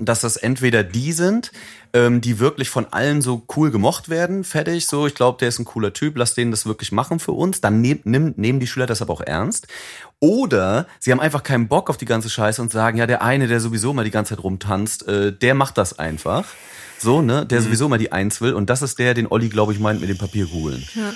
dass 0.00 0.20
das 0.20 0.36
entweder 0.36 0.82
die 0.82 1.12
sind, 1.12 1.52
ähm, 1.92 2.20
die 2.20 2.38
wirklich 2.38 2.70
von 2.70 2.86
allen 2.92 3.22
so 3.22 3.44
cool 3.56 3.70
gemocht 3.70 4.08
werden, 4.08 4.44
fertig, 4.44 4.86
so, 4.86 5.06
ich 5.06 5.14
glaube, 5.14 5.38
der 5.38 5.48
ist 5.48 5.58
ein 5.58 5.64
cooler 5.64 5.92
Typ, 5.92 6.16
lass 6.16 6.34
den 6.34 6.50
das 6.50 6.66
wirklich 6.66 6.92
machen 6.92 7.18
für 7.18 7.32
uns, 7.32 7.60
dann 7.60 7.80
nehm, 7.80 8.00
nimm, 8.04 8.34
nehmen 8.36 8.60
die 8.60 8.66
Schüler 8.66 8.86
das 8.86 9.02
aber 9.02 9.12
auch 9.12 9.20
ernst. 9.20 9.66
Oder 10.20 10.86
sie 10.98 11.12
haben 11.12 11.20
einfach 11.20 11.42
keinen 11.42 11.68
Bock 11.68 11.90
auf 11.90 11.96
die 11.96 12.04
ganze 12.04 12.30
Scheiße 12.30 12.60
und 12.60 12.72
sagen, 12.72 12.98
ja, 12.98 13.06
der 13.06 13.22
eine, 13.22 13.46
der 13.46 13.60
sowieso 13.60 13.92
mal 13.92 14.04
die 14.04 14.10
ganze 14.10 14.34
Zeit 14.34 14.44
rumtanzt, 14.44 15.06
äh, 15.08 15.32
der 15.32 15.54
macht 15.54 15.78
das 15.78 15.98
einfach. 15.98 16.44
So, 17.00 17.22
ne, 17.22 17.46
der 17.46 17.62
sowieso 17.62 17.88
mal 17.88 17.98
die 17.98 18.10
Eins 18.10 18.40
will. 18.40 18.54
Und 18.54 18.68
das 18.70 18.82
ist 18.82 18.98
der, 18.98 19.14
den 19.14 19.28
Olli, 19.28 19.48
glaube 19.48 19.72
ich, 19.72 19.78
meint 19.78 20.00
mit 20.00 20.10
dem 20.10 20.18
Papierkugeln. 20.18 20.84
Ja, 20.94 21.12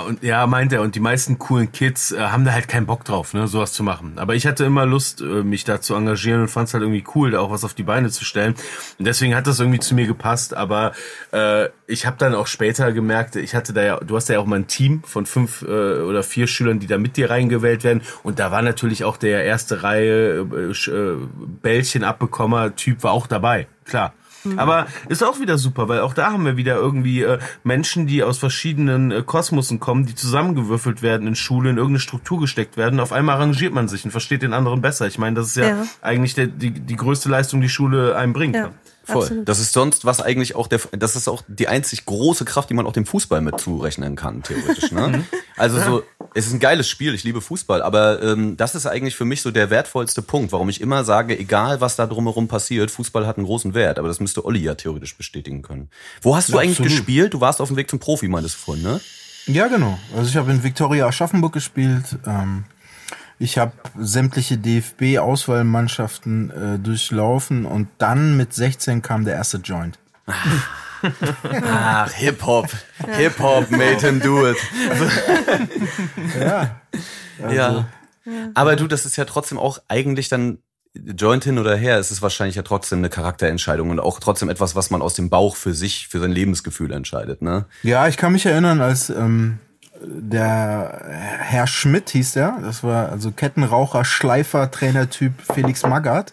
und 0.00 0.22
ja, 0.22 0.46
meint 0.46 0.72
er. 0.72 0.82
Und 0.82 0.94
die 0.94 1.00
meisten 1.00 1.38
coolen 1.38 1.72
Kids 1.72 2.12
äh, 2.12 2.18
haben 2.18 2.44
da 2.44 2.52
halt 2.52 2.68
keinen 2.68 2.86
Bock 2.86 3.04
drauf, 3.04 3.34
ne, 3.34 3.48
sowas 3.48 3.72
zu 3.72 3.82
machen. 3.82 4.14
Aber 4.16 4.34
ich 4.34 4.46
hatte 4.46 4.64
immer 4.64 4.86
Lust, 4.86 5.20
äh, 5.20 5.42
mich 5.42 5.64
da 5.64 5.80
zu 5.80 5.94
engagieren 5.94 6.42
und 6.42 6.48
fand 6.48 6.68
es 6.68 6.74
halt 6.74 6.82
irgendwie 6.82 7.04
cool, 7.14 7.32
da 7.32 7.40
auch 7.40 7.50
was 7.50 7.64
auf 7.64 7.74
die 7.74 7.82
Beine 7.82 8.10
zu 8.10 8.24
stellen. 8.24 8.54
Und 8.98 9.06
deswegen 9.06 9.34
hat 9.34 9.46
das 9.46 9.60
irgendwie 9.60 9.80
zu 9.80 9.94
mir 9.94 10.06
gepasst. 10.06 10.54
Aber 10.54 10.92
äh, 11.32 11.68
ich 11.86 12.06
habe 12.06 12.16
dann 12.18 12.34
auch 12.34 12.46
später 12.46 12.92
gemerkt, 12.92 13.36
ich 13.36 13.54
hatte 13.54 13.72
da 13.72 13.82
ja, 13.82 13.96
du 13.98 14.16
hast 14.16 14.28
ja 14.28 14.38
auch 14.38 14.46
mal 14.46 14.56
ein 14.56 14.66
Team 14.66 15.02
von 15.04 15.26
fünf 15.26 15.62
äh, 15.62 15.66
oder 15.66 16.22
vier 16.22 16.46
Schülern, 16.46 16.78
die 16.78 16.86
da 16.86 16.98
mit 16.98 17.16
dir 17.16 17.30
reingewählt 17.30 17.84
werden. 17.84 18.02
Und 18.22 18.38
da 18.38 18.50
war 18.50 18.62
natürlich 18.62 19.04
auch 19.04 19.16
der 19.16 19.44
erste 19.44 19.82
Reihe 19.82 20.46
äh, 20.52 20.90
äh, 20.90 21.16
Bällchen 21.62 22.04
abbekommer 22.04 22.76
Typ 22.76 23.02
war 23.02 23.12
auch 23.12 23.26
dabei, 23.26 23.66
klar. 23.84 24.14
Aber 24.56 24.86
ist 25.08 25.22
auch 25.24 25.40
wieder 25.40 25.58
super, 25.58 25.88
weil 25.88 26.00
auch 26.00 26.14
da 26.14 26.32
haben 26.32 26.44
wir 26.44 26.56
wieder 26.56 26.76
irgendwie 26.76 27.22
äh, 27.22 27.38
Menschen, 27.64 28.06
die 28.06 28.22
aus 28.22 28.38
verschiedenen 28.38 29.10
äh, 29.10 29.22
Kosmosen 29.24 29.80
kommen, 29.80 30.06
die 30.06 30.14
zusammengewürfelt 30.14 31.02
werden 31.02 31.26
in 31.26 31.34
Schule, 31.34 31.70
in 31.70 31.76
irgendeine 31.76 32.00
Struktur 32.00 32.40
gesteckt 32.40 32.76
werden. 32.76 33.00
Auf 33.00 33.12
einmal 33.12 33.36
arrangiert 33.36 33.72
man 33.74 33.88
sich 33.88 34.04
und 34.04 34.10
versteht 34.10 34.42
den 34.42 34.52
anderen 34.52 34.80
besser. 34.80 35.06
Ich 35.06 35.18
meine, 35.18 35.36
das 35.36 35.48
ist 35.48 35.56
ja, 35.56 35.68
Ja. 35.68 35.84
eigentlich 36.02 36.34
der, 36.34 36.46
die, 36.46 36.70
die 36.70 36.96
größte 36.96 37.28
Leistung, 37.28 37.60
die 37.60 37.68
Schule 37.68 38.16
einem 38.16 38.32
bringt. 38.32 38.54
Ja. 38.54 38.68
ne? 38.68 38.72
Voll. 39.06 39.22
Absolut. 39.22 39.48
Das 39.48 39.60
ist 39.60 39.72
sonst 39.72 40.04
was 40.04 40.20
eigentlich 40.20 40.56
auch 40.56 40.66
der, 40.66 40.80
das 40.92 41.14
ist 41.14 41.28
auch 41.28 41.42
die 41.46 41.68
einzig 41.68 42.04
große 42.06 42.44
Kraft, 42.44 42.70
die 42.70 42.74
man 42.74 42.86
auch 42.86 42.92
dem 42.92 43.06
Fußball 43.06 43.40
mit 43.40 43.60
zurechnen 43.60 44.16
kann, 44.16 44.42
theoretisch. 44.42 44.90
Ne? 44.92 45.24
Also 45.58 45.80
so, 45.80 46.02
es 46.34 46.46
ist 46.46 46.52
ein 46.52 46.60
geiles 46.60 46.86
Spiel, 46.86 47.14
ich 47.14 47.24
liebe 47.24 47.40
Fußball, 47.40 47.80
aber 47.80 48.22
ähm, 48.22 48.58
das 48.58 48.74
ist 48.74 48.84
eigentlich 48.84 49.16
für 49.16 49.24
mich 49.24 49.40
so 49.40 49.50
der 49.50 49.70
wertvollste 49.70 50.20
Punkt, 50.20 50.52
warum 50.52 50.68
ich 50.68 50.82
immer 50.82 51.02
sage, 51.02 51.38
egal 51.38 51.80
was 51.80 51.96
da 51.96 52.06
drumherum 52.06 52.46
passiert, 52.46 52.90
Fußball 52.90 53.26
hat 53.26 53.38
einen 53.38 53.46
großen 53.46 53.72
Wert, 53.72 53.98
aber 53.98 54.08
das 54.08 54.20
müsste 54.20 54.44
Olli 54.44 54.58
ja 54.60 54.74
theoretisch 54.74 55.16
bestätigen 55.16 55.62
können. 55.62 55.88
Wo 56.20 56.36
hast 56.36 56.50
du 56.50 56.54
Ja, 56.54 56.58
eigentlich 56.58 56.72
absolut. 56.80 56.92
gespielt? 56.92 57.32
Du 57.32 57.40
warst 57.40 57.62
auf 57.62 57.68
dem 57.68 57.78
Weg 57.78 57.88
zum 57.88 58.00
Profi, 58.00 58.28
meintest 58.28 58.56
du 58.56 58.58
vorhin, 58.58 58.82
ne? 58.84 59.00
Ja, 59.46 59.68
genau. 59.68 59.98
Also 60.14 60.28
ich 60.28 60.36
habe 60.36 60.50
in 60.50 60.62
Viktoria 60.62 61.06
Aschaffenburg 61.06 61.54
gespielt. 61.54 62.04
Ähm, 62.26 62.64
ich 63.38 63.58
habe 63.58 63.72
sämtliche 63.98 64.56
DFB-Auswahlmannschaften 64.58 66.50
äh, 66.50 66.78
durchlaufen 66.78 67.66
und 67.66 67.88
dann 67.98 68.36
mit 68.36 68.54
16 68.54 69.02
kam 69.02 69.24
der 69.24 69.34
erste 69.34 69.58
Joint. 69.58 69.98
Ach, 71.62 72.10
Hip-Hop. 72.12 72.68
Hip-Hop 73.16 73.70
made 73.70 74.00
him 74.00 74.20
do 74.20 74.48
it. 74.48 74.56
Ja. 76.40 76.80
ja. 77.50 77.86
Aber 78.54 78.76
du, 78.76 78.86
das 78.86 79.04
ist 79.04 79.16
ja 79.16 79.24
trotzdem 79.24 79.58
auch 79.58 79.78
eigentlich 79.88 80.28
dann 80.28 80.58
Joint 80.94 81.44
hin 81.44 81.58
oder 81.58 81.76
her, 81.76 81.98
es 81.98 82.10
ist 82.10 82.22
wahrscheinlich 82.22 82.56
ja 82.56 82.62
trotzdem 82.62 83.00
eine 83.00 83.10
Charakterentscheidung 83.10 83.90
und 83.90 84.00
auch 84.00 84.18
trotzdem 84.18 84.48
etwas, 84.48 84.74
was 84.74 84.90
man 84.90 85.02
aus 85.02 85.14
dem 85.14 85.28
Bauch 85.28 85.56
für 85.56 85.74
sich, 85.74 86.08
für 86.08 86.20
sein 86.20 86.32
Lebensgefühl 86.32 86.90
entscheidet, 86.92 87.42
ne? 87.42 87.66
Ja, 87.82 88.08
ich 88.08 88.16
kann 88.16 88.32
mich 88.32 88.46
erinnern, 88.46 88.80
als 88.80 89.10
ähm, 89.10 89.58
der 90.06 91.02
Herr 91.40 91.66
Schmidt 91.66 92.10
hieß 92.10 92.32
der, 92.32 92.58
das 92.62 92.82
war 92.82 93.10
also 93.10 93.30
Kettenraucher, 93.30 94.04
Schleifer, 94.04 94.70
Trainertyp 94.70 95.32
Felix 95.52 95.82
Magath. 95.82 96.32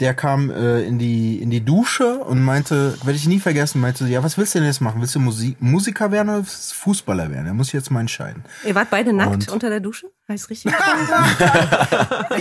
Der 0.00 0.12
kam 0.12 0.50
äh, 0.50 0.82
in 0.82 0.98
die 0.98 1.40
in 1.40 1.48
die 1.50 1.64
Dusche 1.64 2.18
und 2.18 2.42
meinte, 2.42 2.98
werde 3.02 3.16
ich 3.16 3.26
nie 3.26 3.40
vergessen, 3.40 3.80
meinte, 3.80 4.06
ja, 4.06 4.22
was 4.22 4.36
willst 4.36 4.54
du 4.54 4.58
denn 4.58 4.66
jetzt 4.68 4.80
machen? 4.82 5.00
Willst 5.00 5.14
du 5.14 5.20
Musik, 5.20 5.56
Musiker 5.60 6.10
werden 6.12 6.28
oder 6.28 6.38
willst 6.40 6.72
du 6.72 6.74
Fußballer 6.76 7.30
werden? 7.30 7.46
Da 7.46 7.54
muss 7.54 7.68
ich 7.68 7.72
jetzt 7.72 7.90
mal 7.90 8.00
entscheiden. 8.00 8.44
Ihr 8.66 8.74
wart 8.74 8.90
beide 8.90 9.14
nackt 9.14 9.32
Und- 9.32 9.48
unter 9.50 9.70
der 9.70 9.80
Dusche? 9.80 10.08
Heißt 10.28 10.50
richtig? 10.50 10.72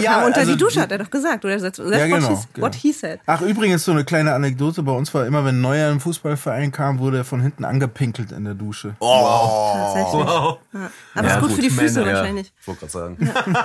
Ja, 0.01 0.25
unter 0.25 0.39
also- 0.39 0.51
die 0.51 0.57
Dusche 0.57 0.81
hat 0.81 0.91
er 0.91 0.97
doch 0.97 1.09
gesagt. 1.09 1.45
Oder 1.45 1.59
that's, 1.59 1.77
that's 1.77 1.89
Ja, 1.91 2.09
what, 2.09 2.19
genau, 2.19 2.29
he, 2.29 2.45
genau. 2.53 2.65
what 2.67 2.75
he 2.75 2.91
said. 2.91 3.19
Ach, 3.25 3.41
übrigens 3.41 3.85
so 3.85 3.91
eine 3.91 4.03
kleine 4.03 4.33
Anekdote. 4.33 4.83
Bei 4.83 4.91
uns 4.91 5.13
war 5.13 5.25
immer, 5.25 5.45
wenn 5.45 5.57
ein 5.57 5.61
Neuer 5.61 5.91
im 5.91 5.99
Fußballverein 5.99 6.71
kam, 6.71 6.99
wurde 6.99 7.17
er 7.17 7.25
von 7.25 7.41
hinten 7.41 7.63
angepinkelt 7.63 8.31
in 8.31 8.43
der 8.43 8.53
Dusche. 8.55 8.95
Tatsächlich. 8.99 10.13
Wow. 10.13 10.57
Ja. 10.73 10.89
Aber 11.15 11.27
Ja, 11.27 11.33
ist 11.35 11.39
gut, 11.41 11.49
gut, 11.49 11.55
für 11.57 11.61
die 11.61 11.69
Füße 11.69 11.99
Männer, 11.99 12.11
ja. 12.11 12.17
wahrscheinlich. 12.17 12.53
Ich 12.59 12.67
wollte 12.67 12.79
gerade 12.87 12.91
sagen. 12.91 13.17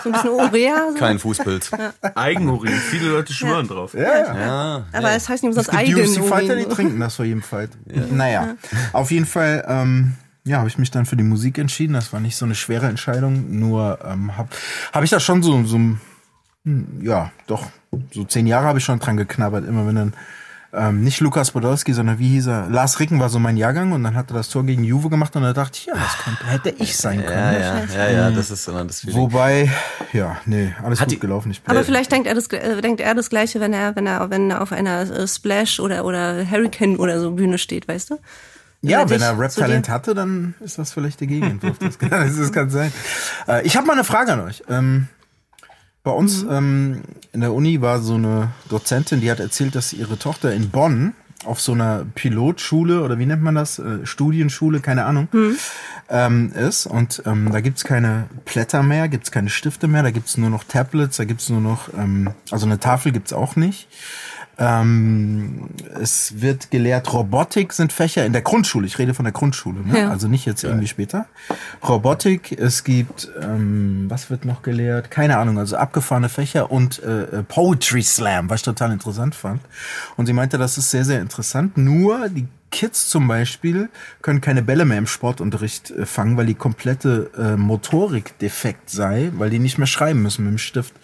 So 0.03 0.09
ein 0.09 0.13
bisschen 0.13 0.31
Urea. 0.31 0.89
So. 0.93 0.99
Kein 0.99 1.19
Fußpilz. 1.19 1.71
Eigenurin. 2.15 2.73
Viele 2.73 3.09
Leute 3.11 3.33
schwören 3.33 3.67
drauf. 3.69 3.80
Ja, 3.93 4.01
ja. 4.03 4.39
Ja. 4.39 4.85
Aber 4.93 5.11
es 5.13 5.29
heißt 5.29 5.43
nicht 5.43 5.57
umsonst 5.57 5.71
UFC-Fighter, 5.71 6.55
die 6.55 6.63
Eigenurin. 6.63 6.71
trinken 6.71 7.01
das 7.01 7.17
vor 7.17 7.25
jedem 7.25 7.43
Fight. 7.43 7.71
Naja, 8.11 8.57
auf 8.93 9.11
jeden 9.11 9.27
Fall, 9.27 9.65
ähm, 9.69 10.15
ja, 10.45 10.59
habe 10.59 10.69
ich 10.69 10.79
mich 10.79 10.91
dann 10.91 11.07
für 11.07 11.17
die 11.17 11.25
Musik 11.25 11.59
entschieden. 11.59 11.93
Das 11.93 12.13
war 12.13 12.21
nicht 12.21 12.37
so 12.37 12.45
eine 12.45 12.55
schwere 12.55 12.87
Entscheidung. 12.87 13.59
Nur 13.59 13.99
ähm, 14.05 14.37
habe 14.37 14.49
hab 14.93 15.03
ich 15.05 15.11
da 15.11 15.21
schon 15.21 15.43
so, 15.43 15.63
so, 15.65 15.77
hm, 15.77 15.99
ja, 17.03 17.31
doch, 17.47 17.71
so 18.13 18.25
zehn 18.25 18.47
Jahre 18.47 18.67
habe 18.67 18.79
ich 18.79 18.85
schon 18.85 18.99
dran 18.99 19.17
geknabbert. 19.17 19.67
Immer 19.67 19.87
wenn 19.87 19.95
dann 19.97 20.15
ähm, 20.73 21.03
nicht 21.03 21.21
Lukas 21.21 21.51
Podolski, 21.51 21.93
sondern 21.93 22.19
wie 22.19 22.29
hieß 22.29 22.47
er? 22.47 22.69
Lars 22.69 23.01
Ricken 23.01 23.19
war 23.19 23.29
so 23.29 23.39
mein 23.39 23.57
Jahrgang 23.57 23.93
und 23.93 24.05
dann 24.05 24.15
hat 24.15 24.31
er 24.31 24.35
das 24.35 24.49
Tor 24.49 24.65
gegen 24.65 24.85
Juve 24.85 25.09
gemacht 25.11 25.35
und 25.37 25.43
da 25.43 25.53
dachte 25.53 25.79
ich, 25.79 25.87
ja, 25.87 25.95
das 25.95 26.19
könnte, 26.19 26.47
hätte 26.47 26.83
ich 26.83 26.97
sein 26.97 27.25
können. 27.25 27.55
Ja, 27.55 27.79
ja, 27.79 27.85
ja, 27.95 28.11
ja, 28.11 28.31
das 28.31 28.51
ist 28.51 28.69
immer 28.69 28.85
das 28.85 29.01
Feeling. 29.01 29.17
Wobei, 29.17 29.71
ja, 30.13 30.37
nee, 30.47 30.73
alles 30.83 31.01
Hat 31.01 31.09
gut 31.09 31.17
die- 31.17 31.21
gelaufen. 31.21 31.51
Ich 31.51 31.63
bin 31.63 31.71
Aber 31.75 31.85
vielleicht 31.85 32.13
denkt 32.13 32.27
er 32.29 32.35
das, 32.35 32.47
äh, 32.49 32.81
denkt 32.81 33.01
er 33.01 33.15
das 33.15 33.31
Gleiche, 33.31 33.59
wenn 33.61 33.73
er, 33.73 33.97
wenn 33.97 34.07
er, 34.07 34.31
wenn 34.31 34.51
er 34.51 34.61
auf 34.63 34.73
einer 34.73 35.01
äh, 35.11 35.27
Splash 35.27 35.81
oder, 35.81 36.05
oder 36.05 36.49
Hurricane 36.49 36.97
oder 36.97 37.19
so 37.21 37.33
Bühne 37.33 37.59
steht, 37.59 37.89
weißt 37.89 38.11
du? 38.11 38.19
Ja, 38.83 39.01
Wenn 39.01 39.11
wenn 39.11 39.23
er 39.23 39.39
Rap-Talent 39.39 39.91
hatte, 39.91 40.15
dann 40.15 40.55
ist 40.61 40.79
das 40.79 40.93
vielleicht 40.93 41.21
der 41.21 41.27
Gegenentwurf. 41.27 41.79
Das 41.81 41.99
kann, 41.99 42.11
das 42.39 42.51
kann 42.53 42.71
sein. 42.71 42.91
Äh, 43.47 43.67
ich 43.67 43.77
habe 43.77 43.87
mal 43.87 43.93
eine 43.95 44.05
Frage 44.05 44.33
an 44.33 44.41
euch. 44.41 44.63
Ähm, 44.71 45.09
bei 46.03 46.11
uns 46.11 46.45
ähm, 46.49 47.03
in 47.33 47.41
der 47.41 47.53
Uni 47.53 47.81
war 47.81 48.01
so 48.01 48.15
eine 48.15 48.53
Dozentin, 48.69 49.21
die 49.21 49.31
hat 49.31 49.41
erzählt, 49.41 49.75
dass 49.75 49.93
ihre 49.93 50.19
Tochter 50.19 50.53
in 50.53 50.71
Bonn 50.71 51.15
auf 51.45 51.61
so 51.61 51.73
einer 51.73 52.05
Pilotschule 52.15 53.03
oder 53.03 53.19
wie 53.19 53.27
nennt 53.27 53.43
man 53.43 53.55
das? 53.55 53.79
Äh, 53.79 54.05
Studienschule, 54.05 54.81
keine 54.81 55.05
Ahnung, 55.05 55.29
ähm, 56.09 56.53
ist. 56.53 56.87
Und 56.87 57.23
ähm, 57.25 57.51
da 57.51 57.61
gibt's 57.61 57.85
keine 57.85 58.29
Blätter 58.45 58.83
mehr, 58.83 59.09
gibt's 59.09 59.31
keine 59.31 59.49
Stifte 59.49 59.89
mehr, 59.89 60.03
da 60.03 60.11
gibt's 60.11 60.37
nur 60.37 60.51
noch 60.51 60.65
Tablets, 60.65 61.17
da 61.17 61.25
gibt's 61.25 61.49
nur 61.49 61.61
noch, 61.61 61.89
ähm, 61.97 62.31
also 62.51 62.67
eine 62.67 62.79
Tafel 62.79 63.13
gibt's 63.13 63.33
auch 63.33 63.57
nicht. 63.57 63.89
Ähm, 64.59 65.71
es 66.01 66.41
wird 66.41 66.71
gelehrt, 66.71 67.13
Robotik 67.13 67.73
sind 67.73 67.93
Fächer 67.93 68.27
in 68.27 68.33
der 68.33 68.43
Grundschule. 68.43 68.87
Ich 68.87 68.99
rede 68.99 69.15
von 69.15 69.25
der 69.25 69.33
Grundschule, 69.33 69.81
ne? 69.81 70.01
Ja. 70.01 70.11
also 70.11 70.29
nicht 70.29 70.47
jetzt 70.47 70.65
irgendwie 70.65 70.89
später. 70.89 71.27
Robotik, 71.87 72.53
es 72.53 72.85
gibt, 72.85 73.31
ähm, 73.41 74.07
was 74.09 74.31
wird 74.31 74.45
noch 74.45 74.63
gelehrt? 74.63 75.11
Keine 75.11 75.39
Ahnung, 75.39 75.59
also 75.59 75.77
abgefahrene 75.77 76.29
Fächer 76.29 76.71
und 76.71 77.03
äh, 77.03 77.23
äh, 77.23 77.43
Poetry 77.43 78.03
Slam, 78.03 78.51
was 78.51 78.61
ich 78.61 78.65
total 78.65 78.93
interessant 78.93 79.35
fand. 79.35 79.63
Und 80.17 80.27
sie 80.27 80.33
meinte, 80.33 80.59
das 80.59 80.79
ist 80.79 80.91
sehr, 80.91 81.05
sehr 81.05 81.21
interessant. 81.21 81.77
Nur 81.79 82.29
die 82.29 82.47
Kids 82.71 83.09
zum 83.09 83.27
Beispiel 83.29 83.89
können 84.23 84.41
keine 84.41 84.63
Bälle 84.63 84.85
mehr 84.85 84.99
im 84.99 85.07
Sportunterricht 85.07 85.91
äh, 85.91 86.07
fangen, 86.07 86.37
weil 86.37 86.47
die 86.47 86.55
komplette 86.55 87.31
äh, 87.37 87.57
Motorik 87.57 88.39
defekt 88.39 88.91
sei, 88.91 89.31
weil 89.35 89.51
die 89.51 89.59
nicht 89.59 89.79
mehr 89.79 89.87
schreiben 89.87 90.23
müssen 90.23 90.45
mit 90.45 90.53
dem 90.53 90.59
Stift. 90.59 90.95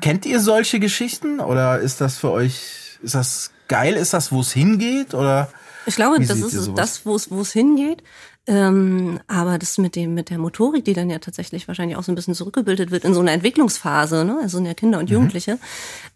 Kennt 0.00 0.26
ihr 0.26 0.40
solche 0.40 0.80
Geschichten 0.80 1.40
oder 1.40 1.78
ist 1.78 2.00
das 2.00 2.18
für 2.18 2.30
euch, 2.30 2.87
ist 3.02 3.14
das 3.14 3.50
geil? 3.68 3.94
Ist 3.94 4.12
das, 4.14 4.32
wo 4.32 4.40
es 4.40 4.52
hingeht 4.52 5.14
oder? 5.14 5.50
Ich 5.86 5.96
glaube, 5.96 6.20
das 6.20 6.38
ist 6.38 6.72
das, 6.74 7.06
wo 7.06 7.14
es 7.16 7.30
wo 7.30 7.40
es 7.40 7.52
hingeht. 7.52 8.02
Ähm, 8.46 9.20
aber 9.26 9.58
das 9.58 9.76
mit 9.76 9.94
dem 9.94 10.14
mit 10.14 10.30
der 10.30 10.38
Motorik, 10.38 10.82
die 10.84 10.94
dann 10.94 11.10
ja 11.10 11.18
tatsächlich 11.18 11.68
wahrscheinlich 11.68 11.98
auch 11.98 12.02
so 12.02 12.10
ein 12.10 12.14
bisschen 12.14 12.34
zurückgebildet 12.34 12.90
wird 12.90 13.04
in 13.04 13.12
so 13.12 13.20
einer 13.20 13.32
Entwicklungsphase, 13.32 14.24
ne? 14.24 14.38
also 14.40 14.56
in 14.56 14.64
der 14.64 14.74
Kinder 14.74 14.96
Mhm. 14.96 15.02
und 15.02 15.10
Jugendliche, 15.10 15.58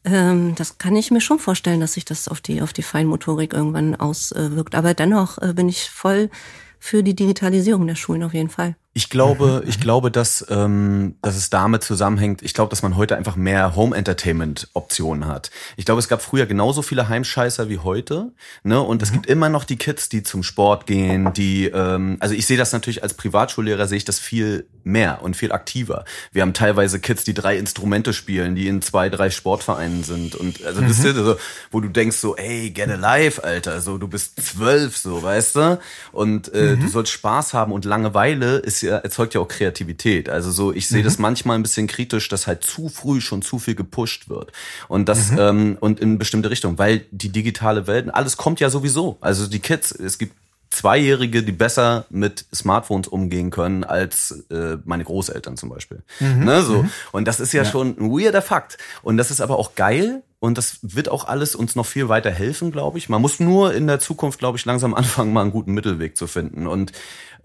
ähm, 0.04 0.54
das 0.54 0.78
kann 0.78 0.96
ich 0.96 1.10
mir 1.10 1.20
schon 1.20 1.38
vorstellen, 1.38 1.80
dass 1.80 1.92
sich 1.92 2.06
das 2.06 2.28
auf 2.28 2.40
die 2.40 2.62
auf 2.62 2.72
die 2.72 2.82
Feinmotorik 2.82 3.52
irgendwann 3.52 3.96
auswirkt. 3.96 4.74
Aber 4.74 4.94
dennoch 4.94 5.36
äh, 5.38 5.52
bin 5.52 5.68
ich 5.68 5.90
voll 5.90 6.30
für 6.78 7.02
die 7.02 7.14
Digitalisierung 7.14 7.86
der 7.86 7.96
Schulen 7.96 8.22
auf 8.22 8.32
jeden 8.32 8.48
Fall. 8.50 8.76
Ich 8.94 9.08
glaube, 9.08 9.62
ich 9.66 9.80
glaube, 9.80 10.10
dass, 10.10 10.44
ähm, 10.50 11.16
dass 11.22 11.34
es 11.34 11.48
damit 11.48 11.82
zusammenhängt. 11.82 12.42
Ich 12.42 12.52
glaube, 12.52 12.68
dass 12.68 12.82
man 12.82 12.94
heute 12.96 13.16
einfach 13.16 13.36
mehr 13.36 13.74
Home 13.74 13.96
Entertainment 13.96 14.68
Optionen 14.74 15.26
hat. 15.26 15.50
Ich 15.78 15.86
glaube, 15.86 15.98
es 15.98 16.08
gab 16.08 16.20
früher 16.20 16.44
genauso 16.44 16.82
viele 16.82 17.08
Heimscheißer 17.08 17.70
wie 17.70 17.78
heute. 17.78 18.32
Ne? 18.64 18.82
Und 18.82 19.00
es 19.02 19.10
gibt 19.10 19.26
immer 19.26 19.48
noch 19.48 19.64
die 19.64 19.76
Kids, 19.76 20.10
die 20.10 20.22
zum 20.22 20.42
Sport 20.42 20.86
gehen, 20.86 21.32
die, 21.32 21.68
ähm, 21.68 22.18
also 22.20 22.34
ich 22.34 22.46
sehe 22.46 22.58
das 22.58 22.72
natürlich 22.72 23.02
als 23.02 23.14
Privatschullehrer 23.14 23.86
sehe 23.86 23.96
ich 23.96 24.04
das 24.04 24.18
viel 24.18 24.66
mehr 24.84 25.22
und 25.22 25.36
viel 25.36 25.52
aktiver. 25.52 26.04
Wir 26.32 26.42
haben 26.42 26.52
teilweise 26.52 27.00
Kids, 27.00 27.24
die 27.24 27.34
drei 27.34 27.56
Instrumente 27.56 28.12
spielen, 28.12 28.54
die 28.54 28.68
in 28.68 28.82
zwei, 28.82 29.08
drei 29.08 29.30
Sportvereinen 29.30 30.04
sind 30.04 30.34
und 30.34 30.64
also 30.64 30.82
wisst 30.86 31.04
ihr, 31.04 31.14
so, 31.14 31.36
wo 31.70 31.80
du 31.80 31.88
denkst 31.88 32.16
so, 32.16 32.36
ey, 32.36 32.70
get 32.70 32.90
alive, 32.90 33.42
Alter, 33.42 33.80
so 33.80 33.96
du 33.96 34.08
bist 34.08 34.40
zwölf, 34.42 34.96
so 34.96 35.22
weißt 35.22 35.56
du, 35.56 35.78
und 36.10 36.52
äh, 36.52 36.76
du 36.76 36.88
sollst 36.88 37.12
Spaß 37.12 37.54
haben 37.54 37.72
und 37.72 37.84
Langeweile 37.84 38.58
ist 38.58 38.81
ja 38.82 38.98
erzeugt 38.98 39.34
ja 39.34 39.40
auch 39.40 39.48
Kreativität. 39.48 40.28
Also 40.28 40.50
so, 40.50 40.72
ich 40.72 40.88
sehe 40.88 41.02
das 41.02 41.18
manchmal 41.18 41.58
ein 41.58 41.62
bisschen 41.62 41.86
kritisch, 41.86 42.28
dass 42.28 42.46
halt 42.46 42.64
zu 42.64 42.88
früh 42.88 43.20
schon 43.20 43.42
zu 43.42 43.58
viel 43.58 43.74
gepusht 43.74 44.28
wird 44.28 44.52
und 44.88 45.08
das 45.08 45.30
ähm, 45.36 45.76
und 45.80 46.00
in 46.00 46.18
bestimmte 46.18 46.50
Richtungen, 46.50 46.78
weil 46.78 47.04
die 47.10 47.30
digitale 47.30 47.86
Welt, 47.86 48.12
alles 48.14 48.36
kommt 48.36 48.60
ja 48.60 48.70
sowieso. 48.70 49.16
Also 49.20 49.46
die 49.46 49.60
Kids, 49.60 49.92
es 49.92 50.18
gibt 50.18 50.34
Zweijährige, 50.72 51.42
die 51.42 51.52
besser 51.52 52.06
mit 52.08 52.46
Smartphones 52.54 53.06
umgehen 53.06 53.50
können 53.50 53.84
als 53.84 54.44
äh, 54.50 54.78
meine 54.84 55.04
Großeltern 55.04 55.58
zum 55.58 55.68
Beispiel. 55.68 56.02
Ne, 56.18 56.62
so. 56.62 56.86
Und 57.12 57.28
das 57.28 57.40
ist 57.40 57.52
ja, 57.52 57.64
schon 57.66 57.90
ein 57.98 58.10
weirder 58.10 58.40
Fakt. 58.40 58.78
Und 59.02 59.18
das 59.18 59.30
ist 59.30 59.42
aber 59.42 59.58
auch 59.58 59.74
geil. 59.74 60.22
Und 60.42 60.58
das 60.58 60.80
wird 60.82 61.08
auch 61.08 61.28
alles 61.28 61.54
uns 61.54 61.76
noch 61.76 61.86
viel 61.86 62.08
weiter 62.08 62.32
helfen, 62.32 62.72
glaube 62.72 62.98
ich. 62.98 63.08
Man 63.08 63.22
muss 63.22 63.38
nur 63.38 63.72
in 63.74 63.86
der 63.86 64.00
Zukunft, 64.00 64.40
glaube 64.40 64.58
ich, 64.58 64.64
langsam 64.64 64.92
anfangen, 65.00 65.32
mal 65.32 65.42
einen 65.42 65.52
guten 65.52 65.72
Mittelweg 65.72 66.16
zu 66.16 66.26
finden. 66.26 66.66
Und 66.66 66.90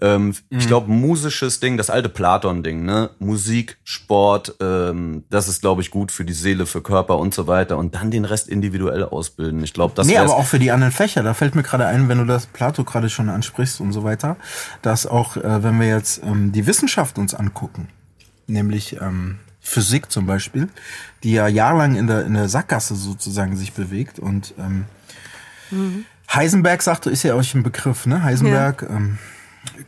ähm, 0.02 0.34
ich 0.50 0.66
glaube, 0.66 0.90
musisches 0.92 1.60
Ding, 1.60 1.78
das 1.78 1.92
alte 1.92 2.10
Platon-Ding, 2.10 2.84
ne? 2.84 3.12
Musik, 3.20 3.78
Sport, 3.84 4.56
ähm, 4.62 5.26
das 5.30 5.48
ist, 5.48 5.62
glaube 5.62 5.84
ich, 5.84 5.92
gut 5.92 6.12
für 6.12 6.26
die 6.26 6.34
Seele, 6.34 6.66
für 6.66 6.82
Körper 6.82 7.20
und 7.20 7.36
so 7.36 7.46
weiter. 7.46 7.78
Und 7.78 7.94
dann 7.94 8.10
den 8.10 8.26
Rest 8.26 8.50
individuell 8.50 9.04
ausbilden. 9.04 9.64
Ich 9.64 9.74
glaube, 9.74 9.94
das 9.96 10.08
nee, 10.08 10.14
wär's- 10.16 10.32
aber 10.32 10.40
auch 10.40 10.46
für 10.48 10.58
die 10.58 10.72
anderen 10.72 10.92
Fächer. 10.92 11.22
Da 11.22 11.36
fällt 11.36 11.54
mir 11.54 11.62
gerade 11.64 11.86
ein, 11.86 12.10
wenn 12.10 12.18
du 12.18 12.26
das 12.26 12.48
Plato 12.48 12.84
gerade 12.84 13.12
schon 13.12 13.30
ansprichst 13.30 13.80
und 13.80 13.92
so 13.94 14.04
weiter, 14.04 14.38
dass 14.82 15.06
auch, 15.06 15.38
äh, 15.38 15.62
wenn 15.62 15.80
wir 15.80 15.88
jetzt 15.88 16.24
ähm, 16.24 16.52
die 16.52 16.66
Wissenschaft 16.66 17.20
uns 17.20 17.36
angucken, 17.36 17.90
nämlich 18.48 18.98
ähm, 19.00 19.38
Physik 19.68 20.12
zum 20.12 20.26
Beispiel, 20.26 20.70
die 21.24 21.34
ja 21.34 21.48
jahrelang 21.48 21.96
in 21.96 22.08
der, 22.08 22.26
in 22.26 22.34
der 22.34 22.48
Sackgasse 22.48 22.96
sozusagen 22.96 23.58
sich 23.58 23.74
bewegt 23.74 24.18
und 24.18 24.54
ähm, 24.58 24.86
Heisenberg 26.34 26.82
sagte, 26.82 27.10
ist 27.10 27.24
ja 27.24 27.36
euch 27.36 27.54
ein 27.54 27.64
Begriff, 27.64 28.06
ne? 28.06 28.24
Heisenberg, 28.24 28.84
ähm, 28.90 29.18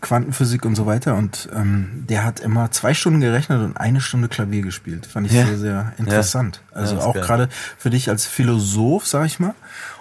Quantenphysik 0.02 0.66
und 0.66 0.76
so 0.76 0.86
weiter. 0.86 1.16
Und 1.16 1.50
ähm, 1.56 2.06
der 2.10 2.26
hat 2.26 2.40
immer 2.42 2.72
zwei 2.72 2.94
Stunden 2.94 3.22
gerechnet 3.22 3.62
und 3.62 3.78
eine 3.78 4.02
Stunde 4.02 4.28
Klavier 4.28 4.62
gespielt. 4.62 5.06
Fand 5.06 5.28
ich 5.28 5.34
Ja. 5.34 5.46
sehr, 5.46 5.58
sehr 5.58 5.94
interessant. 5.98 6.62
Also 6.74 6.96
Ja, 6.96 7.00
ist 7.02 7.06
auch 7.08 7.14
gerade 7.14 7.50
für 7.78 7.90
dich 7.90 8.10
als 8.10 8.26
Philosoph, 8.26 9.08
sag 9.08 9.26
ich 9.26 9.40
mal. 9.40 9.54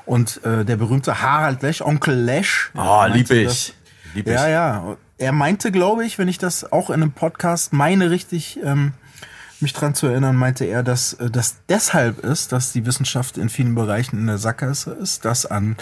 Und 0.06 0.42
äh, 0.44 0.64
der 0.64 0.76
berühmte 0.76 1.22
Harald 1.22 1.62
Lesch, 1.62 1.80
Onkel 1.80 2.14
Lesch. 2.16 2.70
Oh, 2.74 2.78
meinte 2.80 3.18
lieb 3.18 3.30
ich. 3.30 3.74
Lieb 4.14 4.26
ich. 4.26 4.32
Ja, 4.32 4.48
ja. 4.48 4.96
Er 5.18 5.32
meinte, 5.32 5.70
glaube 5.70 6.04
ich, 6.04 6.18
wenn 6.18 6.28
ich 6.28 6.38
das 6.38 6.72
auch 6.72 6.90
in 6.90 7.02
einem 7.02 7.12
Podcast 7.12 7.72
meine, 7.72 8.10
richtig 8.10 8.58
ähm, 8.64 8.92
mich 9.62 9.72
dran 9.72 9.94
zu 9.94 10.06
erinnern, 10.06 10.36
meinte 10.36 10.64
er, 10.64 10.82
dass 10.82 11.14
äh, 11.14 11.30
das 11.30 11.56
deshalb 11.68 12.20
ist, 12.20 12.52
dass 12.52 12.72
die 12.72 12.86
Wissenschaft 12.86 13.38
in 13.38 13.48
vielen 13.48 13.74
Bereichen 13.74 14.18
in 14.18 14.26
der 14.26 14.38
Sackgasse 14.38 14.92
ist, 14.92 15.24
dass 15.24 15.46
an 15.46 15.76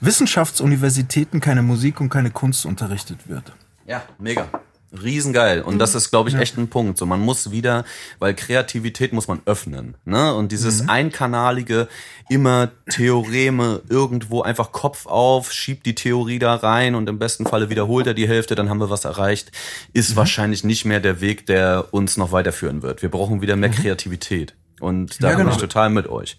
Wissenschaftsuniversitäten 0.00 1.40
keine 1.40 1.62
Musik 1.62 2.00
und 2.00 2.08
keine 2.08 2.30
Kunst 2.30 2.66
unterrichtet 2.66 3.28
wird. 3.28 3.52
Ja, 3.86 4.02
mega. 4.18 4.48
Riesengeil. 4.92 5.62
Und 5.62 5.78
das 5.78 5.94
ist, 5.94 6.10
glaube 6.10 6.28
ich, 6.28 6.36
echt 6.36 6.58
ein 6.58 6.68
Punkt. 6.68 6.98
So, 6.98 7.06
man 7.06 7.20
muss 7.20 7.50
wieder, 7.50 7.84
weil 8.18 8.34
Kreativität 8.34 9.12
muss 9.12 9.28
man 9.28 9.40
öffnen. 9.46 9.96
Ne? 10.04 10.34
Und 10.34 10.52
dieses 10.52 10.88
einkanalige, 10.88 11.88
immer 12.28 12.70
Theoreme 12.90 13.80
irgendwo 13.88 14.42
einfach 14.42 14.72
Kopf 14.72 15.06
auf, 15.06 15.52
schiebt 15.52 15.86
die 15.86 15.94
Theorie 15.94 16.38
da 16.38 16.54
rein 16.54 16.94
und 16.94 17.08
im 17.08 17.18
besten 17.18 17.46
Falle 17.46 17.70
wiederholt 17.70 18.06
er 18.06 18.14
die 18.14 18.28
Hälfte, 18.28 18.54
dann 18.54 18.68
haben 18.68 18.80
wir 18.80 18.90
was 18.90 19.04
erreicht, 19.04 19.52
ist 19.92 20.16
wahrscheinlich 20.16 20.64
nicht 20.64 20.84
mehr 20.84 21.00
der 21.00 21.20
Weg, 21.20 21.46
der 21.46 21.88
uns 21.92 22.16
noch 22.16 22.32
weiterführen 22.32 22.82
wird. 22.82 23.02
Wir 23.02 23.10
brauchen 23.10 23.42
wieder 23.42 23.56
mehr 23.56 23.70
Kreativität. 23.70 24.54
Und 24.82 25.22
da 25.22 25.28
Ja, 25.30 25.36
bin 25.36 25.44
genau. 25.44 25.54
ich 25.54 25.60
total 25.60 25.90
mit 25.90 26.08
euch. 26.08 26.36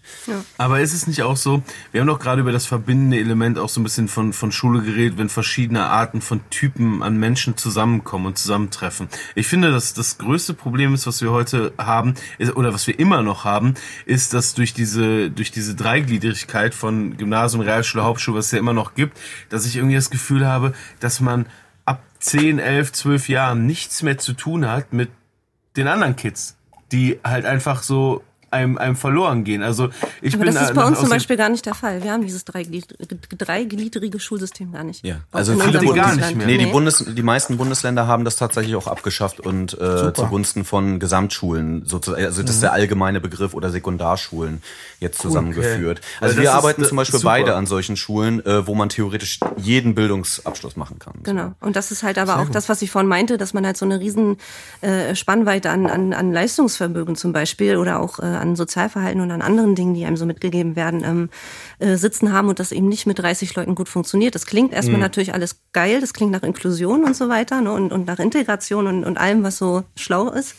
Aber 0.58 0.80
ist 0.80 0.92
es 0.92 1.06
nicht 1.06 1.22
auch 1.22 1.38
so, 1.38 1.62
wir 1.92 2.02
haben 2.02 2.08
doch 2.08 2.18
gerade 2.18 2.42
über 2.42 2.52
das 2.52 2.66
verbindende 2.66 3.18
Element 3.18 3.58
auch 3.58 3.70
so 3.70 3.80
ein 3.80 3.84
bisschen 3.84 4.06
von, 4.06 4.34
von 4.34 4.52
Schule 4.52 4.82
geredet, 4.82 5.16
wenn 5.16 5.30
verschiedene 5.30 5.86
Arten 5.86 6.20
von 6.20 6.42
Typen 6.50 7.02
an 7.02 7.16
Menschen 7.16 7.56
zusammenkommen 7.56 8.26
und 8.26 8.36
zusammentreffen. 8.38 9.08
Ich 9.34 9.46
finde, 9.46 9.72
dass 9.72 9.94
das 9.94 10.18
größte 10.18 10.52
Problem 10.52 10.92
ist, 10.92 11.06
was 11.06 11.22
wir 11.22 11.30
heute 11.30 11.72
haben, 11.78 12.16
ist, 12.36 12.54
oder 12.54 12.74
was 12.74 12.86
wir 12.86 12.98
immer 12.98 13.22
noch 13.22 13.44
haben, 13.46 13.74
ist, 14.04 14.34
dass 14.34 14.52
durch 14.52 14.74
diese, 14.74 15.30
durch 15.30 15.50
diese 15.50 15.74
Dreigliedrigkeit 15.74 16.74
von 16.74 17.16
Gymnasium, 17.16 17.62
Realschule, 17.62 18.04
Hauptschule, 18.04 18.36
was 18.36 18.46
es 18.46 18.52
ja 18.52 18.58
immer 18.58 18.74
noch 18.74 18.94
gibt, 18.94 19.18
dass 19.48 19.64
ich 19.64 19.76
irgendwie 19.76 19.94
das 19.96 20.10
Gefühl 20.10 20.46
habe, 20.46 20.74
dass 21.00 21.20
man 21.20 21.46
ab 21.86 22.02
10, 22.18 22.58
11, 22.58 22.92
12 22.92 23.28
Jahren 23.30 23.64
nichts 23.64 24.02
mehr 24.02 24.18
zu 24.18 24.34
tun 24.34 24.68
hat 24.68 24.92
mit 24.92 25.08
den 25.78 25.88
anderen 25.88 26.14
Kids, 26.14 26.58
die 26.92 27.18
halt 27.24 27.46
einfach 27.46 27.82
so 27.82 28.22
einem, 28.54 28.78
einem 28.78 28.96
verloren 28.96 29.44
gehen. 29.44 29.62
Also 29.62 29.90
ich 30.22 30.34
Aber 30.34 30.44
bin 30.46 30.54
das 30.54 30.70
ist 30.70 30.74
bei 30.74 30.84
uns 30.84 30.98
zum 31.00 31.08
Beispiel 31.10 31.36
gar 31.36 31.48
nicht 31.50 31.66
der 31.66 31.74
Fall. 31.74 32.02
Wir 32.02 32.12
haben 32.12 32.22
dieses 32.22 32.44
dreiglied- 32.46 32.94
dreigliedrige 33.36 34.18
Schulsystem 34.20 34.72
gar 34.72 34.84
nicht. 34.84 35.04
Ja, 35.04 35.16
also 35.32 35.52
viele 35.52 35.66
unserem 35.78 35.94
gar 35.94 36.08
Bundes 36.08 36.26
nicht 36.28 36.36
mehr. 36.38 36.46
Nee, 36.46 36.58
die, 36.58 36.66
Bundes 36.66 37.04
die 37.06 37.22
meisten 37.22 37.56
Bundesländer 37.56 38.06
haben 38.06 38.24
das 38.24 38.36
tatsächlich 38.36 38.74
auch 38.76 38.86
abgeschafft 38.86 39.40
und 39.40 39.74
äh, 39.80 40.12
zugunsten 40.14 40.64
von 40.64 40.98
Gesamtschulen, 40.98 41.84
sozusagen, 41.86 42.24
also 42.24 42.42
das 42.42 42.52
ist 42.52 42.62
der 42.62 42.70
Mhm. 42.70 42.74
allgemeine 42.74 43.20
Begriff 43.20 43.54
oder 43.54 43.70
Sekundarschulen 43.70 44.62
jetzt 45.00 45.20
zusammengeführt. 45.20 46.00
Weil 46.20 46.28
Also 46.28 46.36
das 46.36 46.42
wir 46.42 46.54
arbeiten 46.54 46.82
äh, 46.82 46.88
zum 46.88 46.96
Beispiel 46.96 47.20
super. 47.20 47.32
beide 47.32 47.54
an 47.56 47.66
solchen 47.66 47.96
Schulen, 47.96 48.44
äh, 48.46 48.66
wo 48.66 48.74
man 48.74 48.88
theoretisch 48.88 49.40
jeden 49.56 49.94
Bildungsabschluss 49.94 50.76
machen 50.76 50.98
kann. 50.98 51.14
Genau. 51.22 51.52
Und 51.60 51.76
das 51.76 51.90
ist 51.90 52.02
halt 52.02 52.18
aber 52.18 52.38
auch 52.40 52.48
das, 52.48 52.68
was 52.68 52.80
ich 52.82 52.90
vorhin 52.90 53.08
meinte, 53.08 53.36
dass 53.38 53.52
man 53.54 53.66
halt 53.66 53.76
so 53.76 53.84
eine 53.84 54.00
riesen 54.00 54.36
äh, 54.80 55.14
Spannweite 55.14 55.70
an, 55.70 55.86
an, 55.86 56.12
an 56.12 56.32
Leistungsvermögen 56.32 57.16
zum 57.16 57.32
Beispiel 57.32 57.76
oder 57.76 58.00
auch 58.00 58.18
äh, 58.18 58.22
an 58.44 58.56
Sozialverhalten 58.56 59.20
und 59.20 59.30
an 59.30 59.42
anderen 59.42 59.74
Dingen, 59.74 59.94
die 59.94 60.04
einem 60.04 60.16
so 60.16 60.26
mitgegeben 60.26 60.76
werden, 60.76 61.02
ähm, 61.04 61.30
äh, 61.78 61.96
sitzen 61.96 62.32
haben 62.32 62.48
und 62.48 62.60
das 62.60 62.72
eben 62.72 62.88
nicht 62.88 63.06
mit 63.06 63.18
30 63.18 63.54
Leuten 63.54 63.74
gut 63.74 63.88
funktioniert. 63.88 64.34
Das 64.34 64.46
klingt 64.46 64.72
erstmal 64.72 65.00
natürlich 65.00 65.34
alles 65.34 65.60
geil, 65.72 66.00
das 66.00 66.12
klingt 66.12 66.32
nach 66.32 66.42
Inklusion 66.42 67.04
und 67.04 67.16
so 67.16 67.28
weiter 67.28 67.60
ne? 67.60 67.72
und, 67.72 67.92
und 67.92 68.06
nach 68.06 68.18
Integration 68.18 68.86
und, 68.86 69.04
und 69.04 69.18
allem, 69.18 69.42
was 69.42 69.58
so 69.58 69.82
schlau 69.96 70.30
ist 70.30 70.54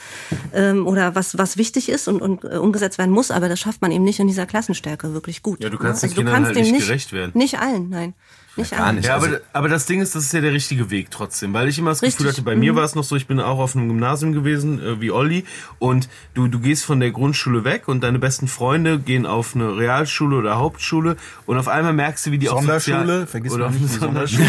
ähm, 0.53 0.87
oder 0.87 1.15
was, 1.15 1.37
was 1.37 1.57
wichtig 1.57 1.89
ist 1.89 2.07
und, 2.07 2.21
und 2.21 2.43
äh, 2.43 2.57
umgesetzt 2.57 2.97
werden 2.97 3.11
muss, 3.11 3.31
aber 3.31 3.49
das 3.49 3.59
schafft 3.59 3.81
man 3.81 3.91
eben 3.91 4.03
nicht 4.03 4.19
in 4.19 4.27
dieser 4.27 4.45
Klassenstärke 4.45 5.13
wirklich 5.13 5.43
gut. 5.43 5.63
Ja, 5.63 5.69
du 5.69 5.77
kannst 5.77 6.03
ne? 6.03 6.09
den 6.09 6.15
Kindern 6.15 6.45
halt 6.45 6.55
nicht 6.55 6.77
gerecht 6.77 7.13
werden. 7.13 7.31
Nicht 7.35 7.59
allen, 7.59 7.89
nein. 7.89 8.13
Nicht 8.57 8.71
gar 8.71 8.85
allen. 8.85 8.95
nicht. 8.97 9.05
Ja, 9.07 9.15
aber, 9.15 9.25
Also- 9.25 9.37
aber 9.53 9.69
das 9.69 9.85
Ding 9.85 10.01
ist, 10.01 10.15
das 10.15 10.23
ist 10.23 10.33
ja 10.33 10.41
der 10.41 10.53
richtige 10.53 10.89
Weg 10.89 11.11
trotzdem, 11.11 11.53
weil 11.53 11.67
ich 11.67 11.77
immer 11.77 11.91
das 11.91 11.99
Gefühl 12.01 12.27
Richtig. 12.27 12.29
hatte, 12.29 12.41
bei 12.45 12.55
mir 12.55 12.75
war 12.75 12.83
es 12.83 12.95
noch 12.95 13.03
so, 13.03 13.15
ich 13.15 13.27
bin 13.27 13.39
auch 13.39 13.59
auf 13.59 13.75
einem 13.75 13.87
Gymnasium 13.89 14.31
gewesen, 14.33 14.79
äh, 14.81 15.01
wie 15.01 15.11
Olli, 15.11 15.43
und 15.79 16.07
du, 16.35 16.47
du 16.47 16.59
gehst 16.59 16.85
von 16.85 16.99
der 16.99 17.11
Grundschule 17.11 17.63
weg 17.65 17.87
und 17.87 18.01
deine 18.03 18.17
besten 18.19 18.47
Freunde 18.47 18.97
gehen 18.99 19.25
auf 19.25 19.55
eine 19.55 19.75
Realschule 19.77 20.37
oder 20.37 20.57
Hauptschule 20.57 21.17
und 21.45 21.57
auf 21.57 21.67
einmal 21.67 21.93
merkst 21.93 22.25
du, 22.27 22.31
wie 22.31 22.37
die 22.37 22.49
auch 22.49 22.57
Sonderschule, 22.59 22.99
sozial, 22.99 23.27
vergiss 23.27 23.51
oder 23.53 23.65
auf 23.67 23.71
nicht 23.73 23.83
die 23.83 23.87
Sonderschule. 23.99 24.45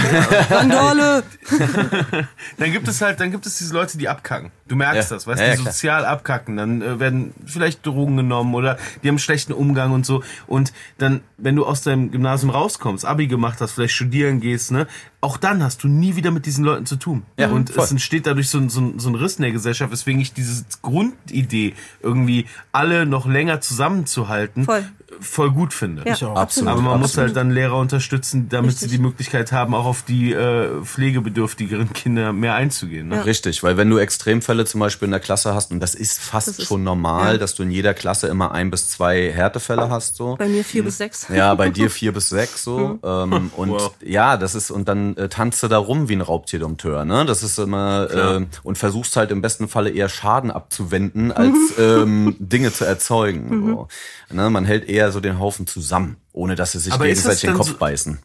Randale! 0.50 1.22
dann 2.58 2.72
gibt 2.72 2.88
es 2.88 3.00
halt, 3.00 3.20
dann 3.20 3.30
gibt 3.30 3.46
es 3.46 3.58
diese 3.58 3.74
Leute, 3.74 3.98
die 3.98 4.08
abkacken. 4.08 4.50
Du 4.68 4.76
merkst 4.76 5.10
Ja. 5.10 5.16
das, 5.16 5.26
weißt 5.26 5.40
Ja, 5.40 5.54
du, 5.54 5.62
ja, 5.62 5.64
sozial 5.72 6.04
abkacken. 6.04 6.56
Dann 6.56 6.82
äh, 6.82 6.98
werden 7.00 7.34
vielleicht 7.44 7.84
Drogen 7.86 8.16
genommen 8.16 8.54
oder 8.54 8.78
die 9.02 9.08
haben 9.08 9.18
schlechten 9.18 9.52
Umgang 9.52 9.92
und 9.92 10.04
so. 10.06 10.22
Und 10.46 10.72
dann, 10.98 11.20
wenn 11.38 11.56
du 11.56 11.64
aus 11.64 11.82
deinem 11.82 12.10
Gymnasium 12.10 12.50
rauskommst, 12.50 13.04
Abi 13.04 13.26
gemacht 13.26 13.60
hast, 13.60 13.72
vielleicht 13.72 13.94
studieren 13.96 14.40
gehst, 14.40 14.70
ne, 14.70 14.86
auch 15.20 15.36
dann 15.38 15.62
hast 15.64 15.82
du 15.82 15.88
nie 15.88 16.14
wieder 16.14 16.30
mit 16.30 16.46
diesen 16.46 16.64
Leuten 16.64 16.86
zu 16.86 16.94
tun. 16.96 17.22
Ja, 17.38 17.48
und 17.48 17.70
voll. 17.70 17.82
es 17.82 17.90
entsteht 17.90 18.26
dadurch 18.26 18.48
so, 18.48 18.58
ein- 18.58 18.68
so, 18.68 18.80
ein- 18.80 18.98
so 19.00 19.08
ein 19.08 19.16
Riss 19.16 19.36
in 19.36 19.42
der 19.42 19.50
Gesellschaft, 19.52 19.90
weswegen 19.90 20.20
ich 20.20 20.32
diese 20.32 20.64
Grundidee, 20.82 21.74
irgendwie 22.02 22.46
alle 22.70 23.06
noch 23.06 23.26
länger 23.26 23.60
zusammenzuhalten, 23.60 24.64
Voll. 24.66 24.84
voll 25.20 25.50
gut 25.50 25.74
finde. 25.74 26.02
Ja, 26.06 26.12
Ich 26.14 26.24
auch. 26.24 26.36
Absolut. 26.36 26.70
Aber 26.70 26.80
man 26.82 27.00
muss 27.00 27.10
absolut. 27.10 27.28
halt 27.30 27.36
dann 27.36 27.50
Lehrer 27.50 27.76
unterstützen, 27.78 28.48
damit 28.48 28.72
Richtig. 28.72 28.90
sie 28.90 28.96
die 28.96 29.02
Möglichkeit 29.02 29.50
haben, 29.50 29.74
auch 29.74 29.86
auf 29.86 30.02
die 30.02 30.32
äh, 30.32 30.80
pflegebedürftigeren 30.84 31.92
Kinder 31.92 32.32
mehr 32.32 32.54
einzugehen. 32.54 33.08
Ne? 33.08 33.24
Richtig, 33.24 33.62
weil 33.62 33.76
wenn 33.76 33.90
du 33.90 33.98
Extremfälle 33.98 34.64
zum 34.64 34.80
Beispiel 34.80 35.06
in 35.06 35.12
der 35.12 35.20
Klasse 35.20 35.54
hast, 35.54 35.72
und 35.72 35.80
das 35.80 35.94
ist 35.94 36.20
fast 36.20 36.48
Das 36.48 36.58
ist- 36.60 36.66
schon 36.68 36.84
normal, 36.84 37.32
ja. 37.34 37.38
dass 37.38 37.54
du 37.54 37.62
in 37.62 37.70
jeder 37.70 37.94
Klasse 37.94 38.28
immer 38.28 38.52
ein 38.52 38.70
bis 38.70 38.88
zwei 38.90 39.32
Härtefälle 39.32 39.88
hast, 39.90 40.16
so. 40.16 40.36
Bei 40.36 40.48
mir 40.48 40.64
vier 40.64 40.84
bis 40.84 40.98
sechs. 40.98 41.26
Ja, 41.34 41.54
bei 41.54 41.70
dir 41.70 41.90
vier 41.90 42.12
bis 42.12 42.28
sechs 42.28 42.62
so. 42.62 42.98
ähm, 43.02 43.50
und 43.56 43.70
Wow. 43.70 43.85
Ja, 44.04 44.36
das 44.36 44.54
ist, 44.54 44.70
und 44.70 44.88
dann 44.88 45.16
äh, 45.16 45.28
tanzt 45.28 45.62
du 45.62 45.68
da 45.68 45.78
rum 45.78 46.08
wie 46.08 46.14
ein 46.16 46.20
Raubtierdompteur, 46.20 47.04
ne? 47.04 47.24
Das 47.26 47.42
ist 47.42 47.58
immer, 47.58 48.06
Klar. 48.06 48.40
äh, 48.42 48.46
und 48.62 48.78
versuchst 48.78 49.16
halt 49.16 49.30
im 49.30 49.42
besten 49.42 49.68
Falle 49.68 49.90
eher 49.90 50.08
Schaden 50.08 50.50
abzuwenden, 50.50 51.32
als 51.32 51.54
ähm, 51.78 52.36
Dinge 52.38 52.72
zu 52.72 52.84
erzeugen. 52.84 53.66
So. 53.66 53.88
Ne? 54.34 54.50
Man 54.50 54.64
hält 54.64 54.88
eher 54.88 55.12
so 55.12 55.20
den 55.20 55.38
Haufen 55.38 55.66
zusammen, 55.66 56.16
ohne 56.32 56.54
dass 56.54 56.72
sie 56.72 56.78
sich 56.78 56.92
Aber 56.92 57.06
gegenseitig 57.06 57.40
den 57.42 57.54
Kopf 57.54 57.68
so- 57.68 57.76
beißen. 57.76 58.18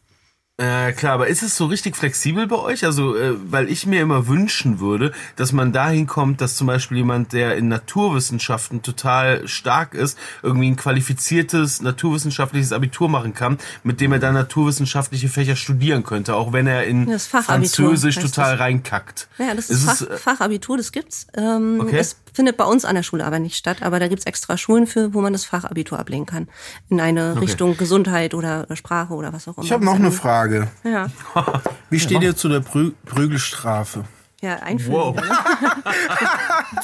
Äh, 0.62 0.94
klar, 0.94 1.14
aber 1.14 1.28
ist 1.28 1.42
es 1.42 1.58
so 1.58 1.66
richtig 1.66 1.98
flexibel 1.98 2.46
bei 2.46 2.56
euch? 2.56 2.86
Also, 2.86 3.16
äh, 3.16 3.34
weil 3.52 3.68
ich 3.68 3.88
mir 3.88 4.00
immer 4.00 4.28
wünschen 4.28 4.80
würde, 4.80 5.12
dass 5.36 5.54
man 5.54 5.72
dahin 5.72 6.06
kommt, 6.06 6.40
dass 6.40 6.56
zum 6.56 6.68
Beispiel 6.68 6.98
jemand, 6.98 7.34
der 7.34 7.58
in 7.58 7.68
Naturwissenschaften 7.68 8.84
total 8.84 9.48
stark 9.48 9.96
ist, 9.96 10.20
irgendwie 10.44 10.70
ein 10.70 10.76
qualifiziertes 10.76 11.82
naturwissenschaftliches 11.82 12.74
Abitur 12.74 13.10
machen 13.10 13.34
kann, 13.34 13.58
mit 13.84 14.02
dem 14.02 14.12
er 14.12 14.20
dann 14.20 14.36
naturwissenschaftliche 14.36 15.30
Fächer 15.30 15.56
studieren 15.56 16.04
könnte, 16.04 16.36
auch 16.36 16.54
wenn 16.54 16.68
er 16.68 16.84
in 16.84 17.08
Das 17.10 17.26
Fachabitur 17.26 17.88
Französisch 17.88 18.20
total 18.20 18.52
das. 18.52 18.60
reinkackt. 18.60 19.28
Ja, 19.40 19.56
das 19.56 19.72
Ist 19.72 19.84
Fach, 19.84 20.02
äh, 20.02 20.18
Fachabitur, 20.18 20.78
das 20.78 20.92
gibt's. 20.92 21.26
Ähm, 21.36 21.80
Okay. 21.82 21.98
Es 21.98 22.18
findet 22.34 22.58
bei 22.58 22.66
uns 22.66 22.86
an 22.86 22.96
der 22.96 23.04
Schule 23.04 23.26
aber 23.26 23.40
nicht 23.40 23.56
statt, 23.56 23.78
aber 23.82 24.00
da 24.00 24.08
gibt's 24.08 24.26
extra 24.26 24.58
Schulen 24.58 24.88
für, 24.88 25.14
wo 25.14 25.22
man 25.22 25.34
das 25.34 25.46
Fachabitur 25.46 26.00
ablegen 26.00 26.26
kann. 26.26 26.48
In 26.90 27.02
eine 27.02 27.42
Richtung 27.42 27.78
Gesundheit 27.78 28.34
oder 28.34 28.68
Sprache 28.76 29.14
oder 29.14 29.34
was 29.34 29.48
auch 29.48 29.58
immer. 29.58 29.66
Ich 29.66 29.72
habe 29.72 29.84
noch 29.84 29.96
eine 29.96 30.12
Frage. 30.12 30.51
Ja, 30.84 31.08
Wie 31.90 32.00
steht 32.00 32.22
ihr 32.22 32.36
zu 32.36 32.50
der 32.50 32.60
Prü 32.62 32.92
Prügelstrafe? 33.06 34.04
ja 34.42 34.56
einführen. 34.56 35.16
Wow. 35.16 35.16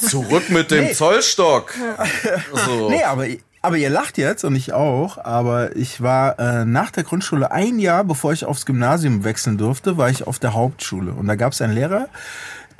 Zurück 0.00 0.48
mit 0.50 0.70
dem 0.70 0.94
Zollstock. 0.94 1.74
So. 2.66 2.88
Nee, 2.88 3.02
aber, 3.04 3.26
aber 3.62 3.76
ihr 3.76 3.90
lacht 3.90 4.18
jetzt 4.18 4.44
und 4.44 4.54
ich 4.54 4.72
auch. 4.72 5.18
Aber 5.18 5.76
ich 5.76 6.00
war 6.00 6.38
äh, 6.38 6.64
nach 6.64 6.90
der 6.90 7.04
Grundschule 7.04 7.50
ein 7.50 7.78
Jahr, 7.78 8.04
bevor 8.04 8.32
ich 8.32 8.44
aufs 8.44 8.66
Gymnasium 8.66 9.24
wechseln 9.24 9.58
durfte, 9.58 9.96
war 9.96 10.08
ich 10.08 10.26
auf 10.26 10.38
der 10.38 10.54
Hauptschule. 10.54 11.12
Und 11.12 11.26
da 11.26 11.34
gab 11.34 11.52
es 11.52 11.60
einen 11.60 11.74
Lehrer, 11.74 12.08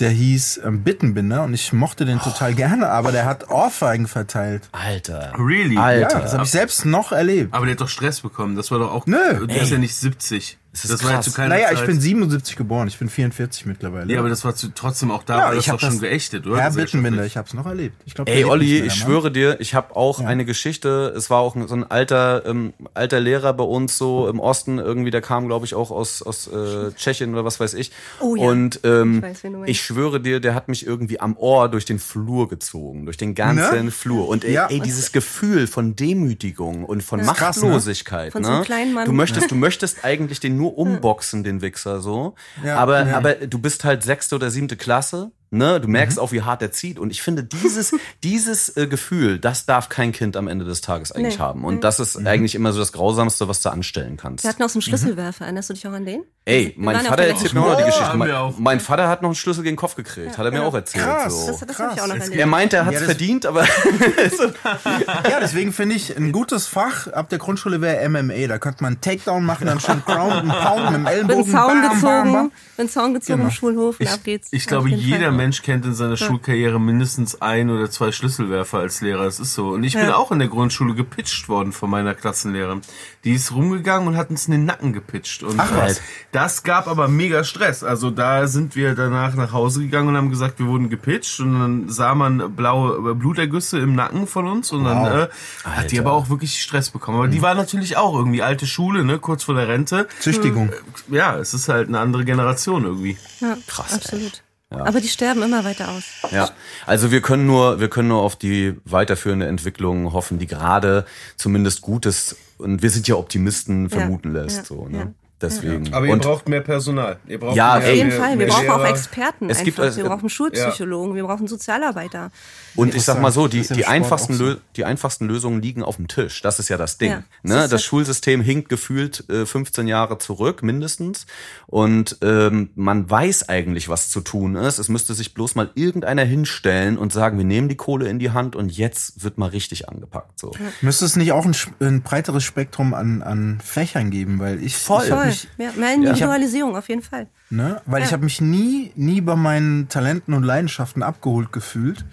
der 0.00 0.10
hieß 0.10 0.60
ähm, 0.64 0.82
Bittenbinder 0.84 1.42
und 1.42 1.54
ich 1.54 1.72
mochte 1.72 2.04
den 2.04 2.20
total 2.20 2.54
gerne, 2.54 2.88
aber 2.90 3.10
der 3.10 3.24
hat 3.24 3.50
Ohrfeigen 3.50 4.06
verteilt. 4.06 4.68
Alter. 4.72 5.32
Really? 5.36 5.74
Ja, 5.74 5.82
Alter. 5.82 6.20
das 6.20 6.32
habe 6.34 6.44
ich 6.44 6.50
selbst 6.50 6.84
noch 6.84 7.10
erlebt. 7.10 7.52
Aber 7.52 7.66
der 7.66 7.72
hat 7.72 7.80
doch 7.80 7.88
Stress 7.88 8.20
bekommen. 8.20 8.54
Das 8.54 8.70
war 8.70 8.78
doch 8.78 8.92
auch. 8.92 9.06
Nö. 9.06 9.46
Der 9.46 9.62
ist 9.62 9.70
ja 9.70 9.78
nicht 9.78 9.94
70. 9.96 10.58
Das 10.82 10.90
ist 10.90 10.92
Das 11.00 11.04
war 11.04 11.10
ja 11.10 11.16
krass. 11.16 11.24
zu 11.26 11.32
keiner 11.32 11.48
Naja, 11.54 11.68
Zeit. 11.68 11.78
ich 11.80 11.86
bin 11.86 12.00
77 12.00 12.56
geboren, 12.56 12.88
ich 12.88 12.98
bin 12.98 13.08
44 13.08 13.66
mittlerweile. 13.66 14.12
Ja, 14.12 14.20
aber 14.20 14.28
das 14.28 14.44
war 14.44 14.54
zu, 14.54 14.68
trotzdem 14.74 15.10
auch 15.10 15.22
da, 15.22 15.38
Ja, 15.38 15.44
war 15.46 15.54
das 15.54 15.64
ich 15.64 15.70
hab 15.70 15.78
doch 15.80 15.88
schon 15.90 16.00
geächtet, 16.00 16.46
oder? 16.46 16.56
Gesellschaftlich. 16.56 16.84
Bittenbinder, 16.92 17.24
ich 17.26 17.36
habe 17.36 17.46
es 17.48 17.54
noch 17.54 17.66
erlebt. 17.66 18.02
Ich 18.06 18.14
glaub, 18.14 18.28
Ey, 18.28 18.44
Olli, 18.44 18.80
ich 18.80 18.94
schwöre 18.94 19.30
dir, 19.30 19.60
ich 19.60 19.74
habe 19.74 19.94
auch 19.96 20.20
eine 20.20 20.44
Geschichte. 20.44 21.12
Es 21.16 21.30
war 21.30 21.38
auch 21.40 21.56
so 21.66 21.74
ein 21.74 21.84
alter, 21.90 22.44
ähm, 22.46 22.72
alter 22.94 23.20
Lehrer 23.20 23.52
bei 23.52 23.64
uns 23.64 23.98
so 23.98 24.28
im 24.28 24.40
Osten 24.40 24.78
irgendwie. 24.78 25.10
Der 25.10 25.20
kam, 25.22 25.46
glaube 25.46 25.66
ich, 25.66 25.74
auch 25.74 25.90
aus 25.90 26.22
aus 26.22 26.46
äh, 26.48 26.92
Tschechien 26.96 27.32
oder 27.32 27.44
was 27.44 27.60
weiß 27.60 27.74
ich. 27.74 27.92
Oh 28.20 28.36
ja. 28.36 28.44
Und 28.44 28.80
ähm, 28.84 29.16
Ich 29.16 29.22
weiß, 29.44 29.52
ich 29.66 29.80
schwöre 29.80 30.20
dir, 30.20 30.40
der 30.40 30.54
hat 30.54 30.68
mich 30.68 30.86
irgendwie 30.86 31.20
am 31.20 31.36
Ohr 31.36 31.68
durch 31.68 31.84
den 31.84 31.98
Flur 31.98 32.48
gezogen, 32.48 33.04
durch 33.04 33.16
den 33.16 33.34
ganzen 33.34 33.86
Ne? 33.86 33.90
Flur. 33.90 34.28
Und 34.28 34.44
ey, 34.44 34.52
Ja. 34.52 34.66
ey, 34.68 34.80
dieses 34.80 35.12
Gefühl 35.12 35.66
von 35.66 35.96
Demütigung 35.96 36.84
und 36.84 37.02
von 37.02 37.20
krass, 37.20 37.56
ne? 37.56 37.64
Machtlosigkeit. 37.64 38.32
Von 38.32 38.44
so 38.44 38.50
ne? 38.50 38.56
einem 38.56 38.64
kleinen 38.64 38.92
Mann. 38.94 39.04
Du 39.06 39.12
möchtest, 39.12 39.50
du 39.50 39.54
möchtest 39.54 40.04
eigentlich 40.04 40.40
den 40.40 40.56
nur 40.56 40.67
umboxen, 40.68 41.44
den 41.44 41.62
Wichser 41.62 42.00
so. 42.00 42.34
Ja, 42.64 42.76
aber, 42.78 43.06
ja. 43.06 43.16
aber 43.16 43.34
du 43.34 43.58
bist 43.58 43.84
halt 43.84 44.02
sechste 44.02 44.34
oder 44.34 44.50
siebte 44.50 44.76
Klasse. 44.76 45.32
Ne, 45.50 45.80
du 45.80 45.88
merkst 45.88 46.18
auch, 46.18 46.30
wie 46.32 46.42
hart 46.42 46.60
er 46.62 46.72
zieht. 46.72 46.98
Und 46.98 47.10
ich 47.10 47.22
finde, 47.22 47.42
dieses, 47.42 47.94
dieses 48.22 48.76
äh, 48.76 48.86
Gefühl, 48.86 49.38
das 49.38 49.64
darf 49.66 49.88
kein 49.88 50.12
Kind 50.12 50.36
am 50.36 50.46
Ende 50.48 50.64
des 50.64 50.80
Tages 50.82 51.10
eigentlich 51.12 51.36
Nee. 51.38 51.40
haben. 51.42 51.64
Und 51.64 51.84
das 51.84 52.00
ist 52.00 52.16
eigentlich 52.26 52.54
immer 52.54 52.72
so 52.72 52.78
das 52.80 52.92
Grausamste, 52.92 53.48
was 53.48 53.62
du 53.62 53.70
anstellen 53.70 54.16
kannst. 54.18 54.44
Wir 54.44 54.50
hatten 54.50 54.62
auch 54.62 54.68
so 54.68 54.76
einen 54.76 54.82
Schlüsselwerfer. 54.82 55.44
Erinnerst 55.44 55.70
du 55.70 55.74
dich 55.74 55.86
auch 55.86 55.92
an 55.92 56.04
den? 56.04 56.22
Ey, 56.44 56.74
Wir 56.76 56.84
mein 56.84 57.00
Vater 57.00 57.24
erzählt 57.24 57.52
mir 57.54 57.60
auch 57.60 57.68
noch 57.70 57.76
die 57.78 57.84
Geschichte. 57.84 58.16
Mein, 58.16 58.54
mein 58.58 58.80
Vater 58.80 59.08
hat 59.08 59.20
noch 59.22 59.28
einen 59.28 59.34
Schlüssel 59.36 59.62
gegen 59.62 59.74
den 59.76 59.78
Kopf 59.80 59.94
gekriegt, 59.96 60.36
hat 60.38 60.44
er 60.46 60.50
mir 60.52 60.62
auch 60.62 60.72
erzählt. 60.74 61.04
Krass. 61.04 61.32
So. 61.46 61.46
Das, 61.52 61.60
das 61.66 61.78
habe 61.78 61.92
ich 61.94 62.00
auch 62.00 62.06
noch 62.06 62.14
Krass. 62.14 62.24
erlebt. 62.24 62.40
Er 62.40 62.46
meinte, 62.46 62.76
er 62.76 62.86
hat 62.86 62.94
es 62.94 63.00
Ja, 63.00 63.06
verdient, 63.06 63.44
aber 63.46 63.64
Ja, 65.30 65.40
deswegen 65.40 65.72
finde 65.72 65.94
ich 65.94 66.16
ein 66.16 66.32
gutes 66.32 66.66
Fach 66.66 67.06
ab 67.08 67.28
der 67.28 67.38
Grundschule 67.38 67.80
wäre 67.80 68.08
MMA. 68.08 68.46
Da 68.46 68.58
könnte 68.58 68.82
man 68.82 68.94
einen 68.94 69.00
Takedown 69.00 69.44
machen, 69.44 69.66
dann 69.66 69.80
schön 69.80 70.02
Ground 70.04 70.32
and 70.32 70.48
Pound 70.52 70.84
mit 70.86 70.94
dem 70.94 71.04
Bin 71.04 71.12
Ellbogen. 71.12 71.50
Zaun 71.52 71.82
gezogen, 71.82 72.00
bam, 72.02 72.32
bam. 72.32 72.52
bin 72.76 72.88
Zaun 72.88 73.14
gezogen 73.14 73.36
Genau. 73.38 73.48
im 73.48 73.54
Schulhof 73.54 74.00
und 74.00 74.06
Ich, 74.06 74.10
ab 74.12 74.20
geht's. 74.24 74.48
ich 74.50 74.66
glaube, 74.66 74.88
jeder. 74.90 75.30
Mensch 75.38 75.62
kennt 75.62 75.86
in 75.86 75.94
seiner 75.94 76.16
Schulkarriere 76.18 76.78
mindestens 76.78 77.40
ein 77.40 77.70
oder 77.70 77.90
zwei 77.90 78.12
Schlüsselwerfer 78.12 78.78
als 78.78 79.00
Lehrer. 79.00 79.24
Das 79.24 79.40
ist 79.40 79.54
so. 79.54 79.70
Und 79.70 79.84
ich 79.84 79.94
bin 79.94 80.02
Ja. 80.04 80.16
auch 80.16 80.30
in 80.32 80.38
der 80.38 80.48
Grundschule 80.48 80.94
gepitcht 80.94 81.48
worden 81.48 81.72
von 81.72 81.88
meiner 81.88 82.14
Klassenlehrerin. 82.14 82.82
Die 83.24 83.32
ist 83.32 83.52
rumgegangen 83.52 84.06
und 84.08 84.16
hat 84.16 84.30
uns 84.30 84.46
in 84.46 84.52
den 84.52 84.64
Nacken 84.66 84.92
gepitcht. 84.92 85.42
Und 85.42 85.58
Ach 85.58 85.70
was. 85.74 85.98
äh, 85.98 86.02
das 86.32 86.62
gab 86.62 86.86
aber 86.88 87.08
mega 87.08 87.44
Stress. 87.44 87.82
Also 87.82 88.10
da 88.10 88.46
sind 88.46 88.76
wir 88.76 88.94
danach 88.94 89.34
nach 89.34 89.52
Hause 89.52 89.80
gegangen 89.80 90.08
und 90.08 90.16
haben 90.16 90.30
gesagt, 90.30 90.58
wir 90.58 90.66
wurden 90.66 90.90
gepitcht. 90.90 91.40
Und 91.40 91.58
dann 91.58 91.88
sah 91.88 92.14
man 92.14 92.54
blaue 92.54 93.14
Blutergüsse 93.14 93.78
im 93.78 93.94
Nacken 93.94 94.26
von 94.26 94.46
uns. 94.46 94.72
Und 94.72 94.84
dann 94.84 95.06
äh, 95.06 95.28
hat 95.64 95.90
die 95.92 95.98
aber 96.00 96.12
auch 96.12 96.28
wirklich 96.28 96.60
Stress 96.60 96.90
bekommen. 96.90 97.18
Aber 97.18 97.28
die 97.28 97.40
war 97.42 97.54
natürlich 97.54 97.96
auch 97.96 98.14
irgendwie 98.14 98.42
alte 98.42 98.66
Schule, 98.66 99.04
ne, 99.04 99.18
kurz 99.18 99.44
vor 99.44 99.54
der 99.54 99.68
Rente. 99.68 100.08
Züchtigung. 100.20 100.72
Ja, 101.08 101.36
es 101.38 101.54
ist 101.54 101.68
halt 101.68 101.88
eine 101.88 102.00
andere 102.00 102.24
Generation 102.24 102.84
irgendwie. 102.84 103.16
Ja, 103.40 103.56
Krass, 103.66 103.94
Absolut. 103.94 104.42
Aber 104.70 105.00
die 105.00 105.08
sterben 105.08 105.42
immer 105.42 105.64
weiter 105.64 105.88
aus. 105.90 106.04
Ja, 106.30 106.50
also 106.86 107.10
wir 107.10 107.22
können 107.22 107.46
nur, 107.46 107.80
wir 107.80 107.88
können 107.88 108.08
nur 108.08 108.20
auf 108.22 108.36
die 108.36 108.74
weiterführende 108.84 109.46
Entwicklung 109.46 110.12
hoffen, 110.12 110.38
die 110.38 110.46
gerade 110.46 111.06
zumindest 111.36 111.80
Gutes 111.80 112.36
und 112.58 112.82
wir 112.82 112.90
sind 112.90 113.08
ja 113.08 113.14
Optimisten 113.14 113.88
vermuten 113.88 114.32
lässt, 114.32 114.56
ja, 114.58 114.64
so, 114.64 114.88
ne? 114.88 114.98
ja. 114.98 115.06
Deswegen. 115.40 115.94
Aber 115.94 116.06
ihr 116.06 116.12
und 116.12 116.22
braucht 116.22 116.48
mehr 116.48 116.62
Personal. 116.62 117.18
Ihr 117.28 117.38
braucht 117.38 117.54
Ja, 117.56 117.78
mehr, 117.78 117.88
Auf 117.88 117.94
jeden 117.94 118.10
Ey, 118.10 118.18
Fall. 118.18 118.30
Wir 118.30 118.36
mehr 118.38 118.46
brauchen 118.48 118.70
auch 118.70 118.78
Lehrer. 118.78 118.90
Experten 118.90 119.48
Es 119.48 119.62
gibt 119.62 119.78
also- 119.78 119.96
wir 119.98 120.04
brauchen 120.04 120.28
Schulpsychologen, 120.28 121.14
wir 121.14 121.22
brauchen 121.22 121.46
Sozialarbeiter. 121.46 122.32
Und 122.78 122.94
ich 122.94 123.02
sag 123.02 123.20
mal 123.20 123.32
so, 123.32 123.48
die, 123.48 123.58
Das 123.58 123.68
die, 123.76 123.86
einfachsten 123.86 124.34
so. 124.34 124.54
Die 124.76 124.84
einfachsten 124.84 125.26
Lösungen 125.26 125.60
liegen 125.60 125.82
auf 125.82 125.96
dem 125.96 126.06
Tisch. 126.08 126.42
Das 126.42 126.58
ist 126.58 126.68
ja 126.68 126.76
das 126.76 126.96
Ding. 126.98 127.10
Ja, 127.10 127.22
das 127.42 127.50
ne? 127.52 127.56
Das 127.68 127.72
ja- 127.72 127.78
Schulsystem 127.78 128.40
hinkt 128.40 128.68
gefühlt 128.68 129.28
äh, 129.28 129.44
15 129.46 129.88
Jahre 129.88 130.18
zurück, 130.18 130.62
mindestens. 130.62 131.26
Und 131.66 132.18
ähm, 132.22 132.70
man 132.76 133.10
weiß 133.10 133.48
eigentlich, 133.48 133.88
was 133.88 134.10
zu 134.10 134.20
tun 134.20 134.54
ist. 134.56 134.78
Es 134.78 134.88
müsste 134.88 135.14
sich 135.14 135.34
bloß 135.34 135.54
mal 135.56 135.70
irgendeiner 135.74 136.22
hinstellen 136.24 136.96
und 136.98 137.12
sagen, 137.12 137.36
wir 137.38 137.44
nehmen 137.44 137.68
die 137.68 137.76
Kohle 137.76 138.08
in 138.08 138.18
die 138.18 138.30
Hand 138.30 138.54
und 138.56 138.70
jetzt 138.70 139.22
wird 139.24 139.38
mal 139.38 139.48
richtig 139.50 139.88
angepackt. 139.88 140.38
So. 140.38 140.52
Müsste 140.80 141.04
es 141.04 141.16
nicht 141.16 141.32
auch 141.32 141.44
ein, 141.44 141.56
ein 141.80 142.02
breiteres 142.02 142.44
Spektrum 142.44 142.94
an, 142.94 143.22
an 143.22 143.60
Fächern 143.64 144.10
geben? 144.10 144.38
Weil 144.38 144.62
ich, 144.62 144.76
Voll. 144.76 145.04
ich 145.04 145.10
hab 145.10 145.18
Toll. 145.18 145.26
mich, 145.26 145.48
Ja, 145.58 145.72
mehr 145.76 145.94
Individualisierung 145.94 146.76
auf 146.76 146.88
jeden 146.88 147.02
Fall. 147.02 147.26
ne, 147.50 147.82
weil 147.86 148.02
ich 148.02 148.08
Ja. 148.10 148.12
habe 148.12 148.24
mich 148.24 148.40
nie, 148.40 148.92
nie 148.94 149.20
bei 149.20 149.34
meinen 149.36 149.88
Talenten 149.88 150.32
und 150.34 150.44
Leidenschaften 150.44 151.02
abgeholt 151.02 151.52
gefühlt. 151.52 152.04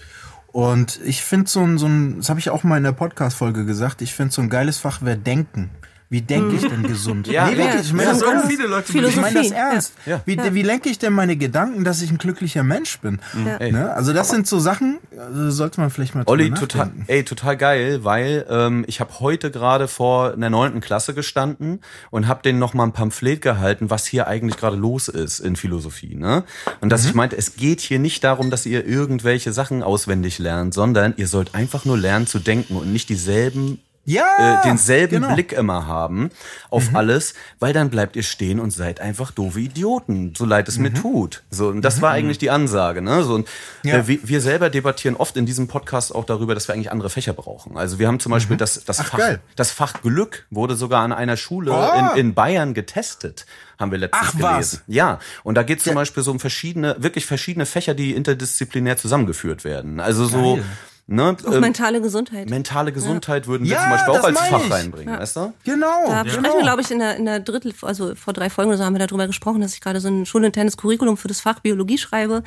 Und 0.56 1.02
ich 1.04 1.22
finde 1.22 1.50
so 1.50 1.60
ein, 1.60 1.78
so 1.78 1.86
ein, 1.86 2.20
das 2.20 2.30
habe 2.30 2.40
ich 2.40 2.50
auch 2.50 2.64
mal 2.64 2.78
in 2.78 2.84
der 2.84 2.94
Podcast-Folge 2.94 3.66
gesagt, 3.66 4.02
ich 4.02 4.14
finde 4.14 4.34
so 4.34 4.42
ein 4.42 4.50
geiles 4.50 4.78
Fach 4.78 5.02
wäre 5.02 5.18
Denken. 5.18 5.70
Wie 6.16 6.22
denke 6.22 6.56
ich 6.56 6.62
denn 6.62 6.84
gesund? 6.84 7.28
Ja, 7.36 7.48
nee, 7.48 7.54
ja, 7.54 7.58
wirklich, 7.58 7.88
ich 7.88 7.92
meine 7.94 8.08
ja, 8.08 8.14
das 8.14 8.22
ernst. 8.22 8.48
viele 8.48 8.68
Leute 8.68 8.86
Ich 8.88 8.96
meine 8.96 9.08
das 9.08 9.14
Philosophie, 9.34 9.54
ernst. 9.54 9.94
ja. 10.06 10.22
Wie, 10.26 10.38
wie 10.54 10.62
lenke 10.62 10.88
ich 10.90 10.98
denn 10.98 11.12
meine 11.12 11.36
Gedanken, 11.36 11.84
dass 11.84 12.02
ich 12.02 12.10
ein 12.10 12.18
glücklicher 12.18 12.64
Mensch 12.64 13.00
bin? 13.00 13.20
Ey. 13.60 13.74
Ne? 13.74 13.92
Also 13.94 14.14
das 14.14 14.30
sind 14.30 14.48
so 14.48 14.60
Sachen, 14.60 15.00
also 15.18 15.52
sollte 15.52 15.82
man 15.82 15.90
vielleicht 15.90 16.16
mal 16.16 16.24
Olli, 16.28 16.46
drüber 16.46 16.62
total, 16.62 16.92
ey, 17.08 17.26
total 17.26 17.58
geil, 17.58 18.06
weil 18.06 18.46
ähm, 18.50 18.86
ich 18.88 19.02
habe 19.02 19.20
heute 19.20 19.52
gerade 19.52 19.90
vor 19.90 20.32
einer 20.32 20.50
neunten 20.50 20.80
Klasse 20.80 21.14
gestanden 21.14 21.82
und 22.12 22.30
habe 22.30 22.44
denen 22.44 22.60
noch 22.60 22.74
mal 22.74 22.84
ein 22.86 22.94
Pamphlet 22.94 23.42
gehalten, 23.42 23.90
was 23.90 24.06
hier 24.06 24.28
eigentlich 24.28 24.56
gerade 24.56 24.78
los 24.78 25.10
ist 25.10 25.40
in 25.42 25.58
Philosophie. 25.58 26.16
Ne? 26.16 26.46
Und 26.80 26.92
dass 26.92 27.04
ich 27.04 27.14
meinte, 27.14 27.36
es 27.38 27.58
geht 27.58 27.82
hier 27.82 28.00
nicht 28.00 28.24
darum, 28.24 28.52
dass 28.52 28.66
ihr 28.66 28.86
irgendwelche 28.88 29.52
Sachen 29.52 29.84
auswendig 29.84 30.40
lernt, 30.40 30.74
sondern 30.74 31.14
ihr 31.18 31.28
sollt 31.28 31.56
einfach 31.56 31.84
nur 31.84 31.98
lernen 31.98 32.26
zu 32.28 32.40
denken 32.40 32.78
und 32.78 32.94
nicht 32.94 33.10
dieselben 33.10 33.80
Ja, 34.08 34.60
äh, 34.62 34.68
denselben 34.68 35.22
genau. 35.22 35.34
Blick 35.34 35.52
immer 35.52 35.88
haben 35.88 36.30
auf 36.70 36.90
alles, 36.94 37.34
weil 37.60 37.74
dann 37.74 37.90
bleibt 37.90 38.16
ihr 38.16 38.22
stehen 38.24 38.60
und 38.60 38.70
seid 38.72 39.00
einfach 39.02 39.32
doofe 39.32 39.60
Idioten, 39.60 40.34
so 40.38 40.46
leid 40.46 40.68
es 40.68 40.78
mir 40.78 40.94
tut. 40.94 41.42
So 41.50 41.70
und 41.70 41.82
das 41.82 42.02
war 42.04 42.12
eigentlich 42.12 42.38
die 42.38 42.52
Ansage, 42.52 43.02
ne? 43.02 43.24
So 43.24 43.34
und 43.34 43.48
Ja. 43.84 43.96
äh, 43.98 44.08
wir, 44.08 44.20
wir 44.28 44.42
selber 44.42 44.70
debattieren 44.70 45.16
oft 45.16 45.36
in 45.38 45.46
diesem 45.48 45.68
Podcast 45.68 46.14
auch 46.14 46.26
darüber, 46.26 46.54
dass 46.54 46.68
wir 46.68 46.76
eigentlich 46.76 46.92
andere 46.92 47.10
Fächer 47.10 47.34
brauchen. 47.34 47.78
Also 47.78 47.98
wir 47.98 48.08
haben 48.08 48.20
zum 48.20 48.32
Beispiel 48.32 48.58
das 48.58 48.84
das 48.86 49.00
Ach, 49.00 49.06
Fach 49.08 49.18
geil. 49.18 49.40
das 49.56 49.72
Fach 49.72 50.02
Glück 50.04 50.46
wurde 50.52 50.76
sogar 50.76 51.02
an 51.02 51.12
einer 51.12 51.36
Schule 51.38 51.74
Ah. 51.74 52.12
in, 52.14 52.20
in 52.20 52.34
Bayern 52.36 52.74
getestet. 52.76 53.46
Haben 53.80 53.92
wir 53.92 53.98
letztens 53.98 54.24
Ach, 54.28 54.32
gelesen. 54.38 54.82
was? 54.86 54.96
Ja, 54.96 55.20
und 55.44 55.56
da 55.56 55.64
geht 55.64 55.80
es 55.80 55.84
zum 55.84 55.96
Beispiel 55.96 56.22
so 56.24 56.32
um 56.32 56.40
verschiedene, 56.40 56.96
wirklich 57.00 57.26
verschiedene 57.26 57.66
Fächer, 57.66 57.94
die 57.94 58.14
interdisziplinär 58.14 58.96
zusammengeführt 58.98 59.64
werden. 59.66 60.00
Also 60.00 60.26
so, 60.26 60.56
Geil. 60.58 60.64
Ne, 61.08 61.38
Auch 61.46 61.54
ähm, 61.54 61.62
mentale 61.62 62.02
Gesundheit. 62.02 62.50
mentale 62.50 62.92
Gesundheit 62.92 63.48
würden 63.48 63.66
wir 63.66 63.74
Ja, 63.74 63.82
zum 63.82 63.90
Beispiel 63.92 64.14
auch 64.14 64.24
als 64.24 64.40
Fach 64.40 64.66
ich. 64.66 64.72
reinbringen, 64.72 65.20
weißt 65.20 65.36
du? 65.36 65.54
Genau. 65.64 66.06
Da 66.08 66.24
genau. 66.24 66.34
sprechen 66.34 66.56
wir, 66.58 66.64
glaube 66.64 66.82
ich, 66.82 66.92
in 66.92 67.00
der, 67.00 67.16
in 67.16 67.26
der 67.26 67.40
Drittel, 67.40 67.74
also 67.82 68.16
vor 68.16 68.34
drei 68.34 68.50
Folgen 68.50 68.70
oder 68.70 68.78
so 68.78 68.84
haben 68.86 68.96
wir 68.96 69.06
darüber 69.06 69.28
gesprochen, 69.28 69.62
dass 69.62 69.74
ich 69.74 69.82
gerade 69.82 70.00
so 70.00 70.08
ein 70.08 70.26
schulinternes 70.26 70.78
Curriculum 70.78 71.18
für 71.18 71.28
das 71.28 71.42
Fach 71.42 71.60
Biologie 71.60 71.98
schreibe 71.98 72.44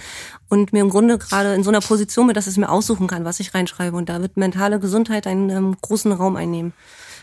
und 0.48 0.72
mir 0.72 0.80
im 0.80 0.90
Grunde 0.90 1.18
gerade 1.18 1.54
in 1.54 1.62
so 1.62 1.70
einer 1.70 1.80
Position 1.80 2.26
bin, 2.26 2.34
dass 2.34 2.46
ich 2.46 2.56
mir 2.56 2.68
aussuchen 2.68 3.06
kann, 3.06 3.24
was 3.24 3.40
ich 3.40 3.54
reinschreibe. 3.54 3.96
Und 3.96 4.08
da 4.08 4.20
wird 4.20 4.36
mentale 4.36 4.80
Gesundheit 4.80 5.26
einen 5.26 5.50
ähm, 5.50 5.76
großen 5.80 6.12
Raum 6.12 6.36
einnehmen. 6.36 6.72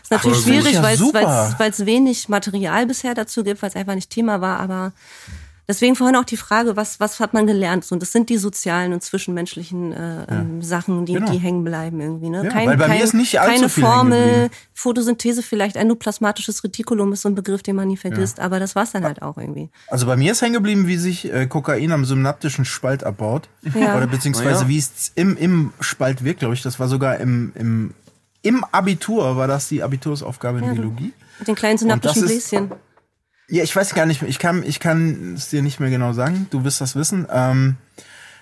Ist 0.02 0.12
natürlich 0.12 0.38
ich 0.38 0.44
schwierig, 0.44 0.74
ja 0.74 0.82
weil 0.82 0.94
es 0.94 1.00
super. 1.00 1.22
weil's, 1.22 1.58
weil's 1.58 1.86
wenig 1.86 2.28
Material 2.28 2.86
bisher 2.86 3.14
dazu 3.14 3.42
gibt, 3.42 3.60
weil 3.60 3.70
es 3.70 3.76
einfach 3.76 3.94
nicht 3.96 4.08
Thema 4.10 4.40
war, 4.40 4.60
aber 4.60 4.92
Deswegen 5.68 5.96
vorhin 5.96 6.14
auch 6.14 6.24
die 6.24 6.36
Frage, 6.36 6.76
was, 6.76 7.00
was 7.00 7.18
hat 7.18 7.34
man 7.34 7.44
gelernt? 7.46 7.90
Und 7.90 8.00
das 8.00 8.12
sind 8.12 8.28
die 8.30 8.36
sozialen 8.38 8.92
und 8.92 9.02
zwischenmenschlichen 9.02 9.92
äh, 9.92 10.24
ähm, 10.30 10.62
Sachen, 10.62 11.06
die, 11.06 11.14
Genau. 11.14 11.32
die 11.32 11.38
hängen 11.38 11.64
bleiben 11.64 12.00
irgendwie. 12.00 12.28
Ne? 12.30 12.44
Ja, 12.44 12.54
weil 12.66 12.76
bei 12.76 12.86
mir 12.86 13.02
ist 13.02 13.14
nicht 13.14 13.40
allzu 13.40 13.54
keine 13.54 13.68
Formel. 13.68 14.50
Photosynthese 14.74 15.42
vielleicht, 15.42 15.74
endoplasmatisches 15.74 16.62
Retikulum 16.62 17.12
ist 17.12 17.22
so 17.22 17.28
ein 17.28 17.34
Begriff, 17.34 17.64
den 17.64 17.74
man 17.74 17.88
nie 17.88 17.96
vergisst, 17.96 18.38
aber 18.38 18.60
das 18.60 18.76
war's 18.76 18.92
dann 18.92 19.02
halt 19.02 19.22
auch 19.22 19.38
irgendwie. 19.38 19.68
Also 19.88 20.06
bei 20.06 20.16
mir 20.16 20.32
ist 20.32 20.42
hängen 20.42 20.54
geblieben, 20.54 20.86
wie 20.86 20.98
sich 20.98 21.32
äh, 21.32 21.46
Kokain 21.46 21.90
am 21.90 22.04
synaptischen 22.04 22.64
Spalt 22.64 23.02
abbaut. 23.02 23.48
Ja. 23.74 23.96
Oder 23.96 24.06
beziehungsweise 24.06 24.60
Ah, 24.60 24.62
ja. 24.62 24.68
wie 24.68 24.78
es 24.78 25.10
im, 25.16 25.36
im 25.36 25.72
Spalt 25.80 26.22
wirkt, 26.22 26.38
glaube 26.40 26.54
ich. 26.54 26.62
Das 26.62 26.78
war 26.78 26.86
sogar 26.86 27.18
im, 27.18 27.50
im, 27.56 27.94
im 28.42 28.62
Abitur, 28.70 29.36
war 29.36 29.48
das 29.48 29.66
die 29.68 29.82
Abitursaufgabe 29.82 30.58
in 30.58 30.64
Ja, 30.64 30.72
Biologie. 30.74 31.12
Mit 31.40 31.48
den 31.48 31.54
kleinen 31.56 31.76
synaptischen 31.78 32.24
Bläschen. 32.24 32.70
Ja, 33.48 33.62
ich 33.62 33.74
weiß 33.74 33.94
gar 33.94 34.06
nicht, 34.06 34.22
ich 34.22 34.38
kann, 34.38 34.62
ich 34.64 34.80
kann 34.80 35.34
es 35.34 35.50
dir 35.50 35.62
nicht 35.62 35.78
mehr 35.78 35.90
genau 35.90 36.12
sagen. 36.12 36.46
Du 36.50 36.64
wirst 36.64 36.80
das 36.80 36.96
wissen. 36.96 37.26
Ähm, 37.30 37.76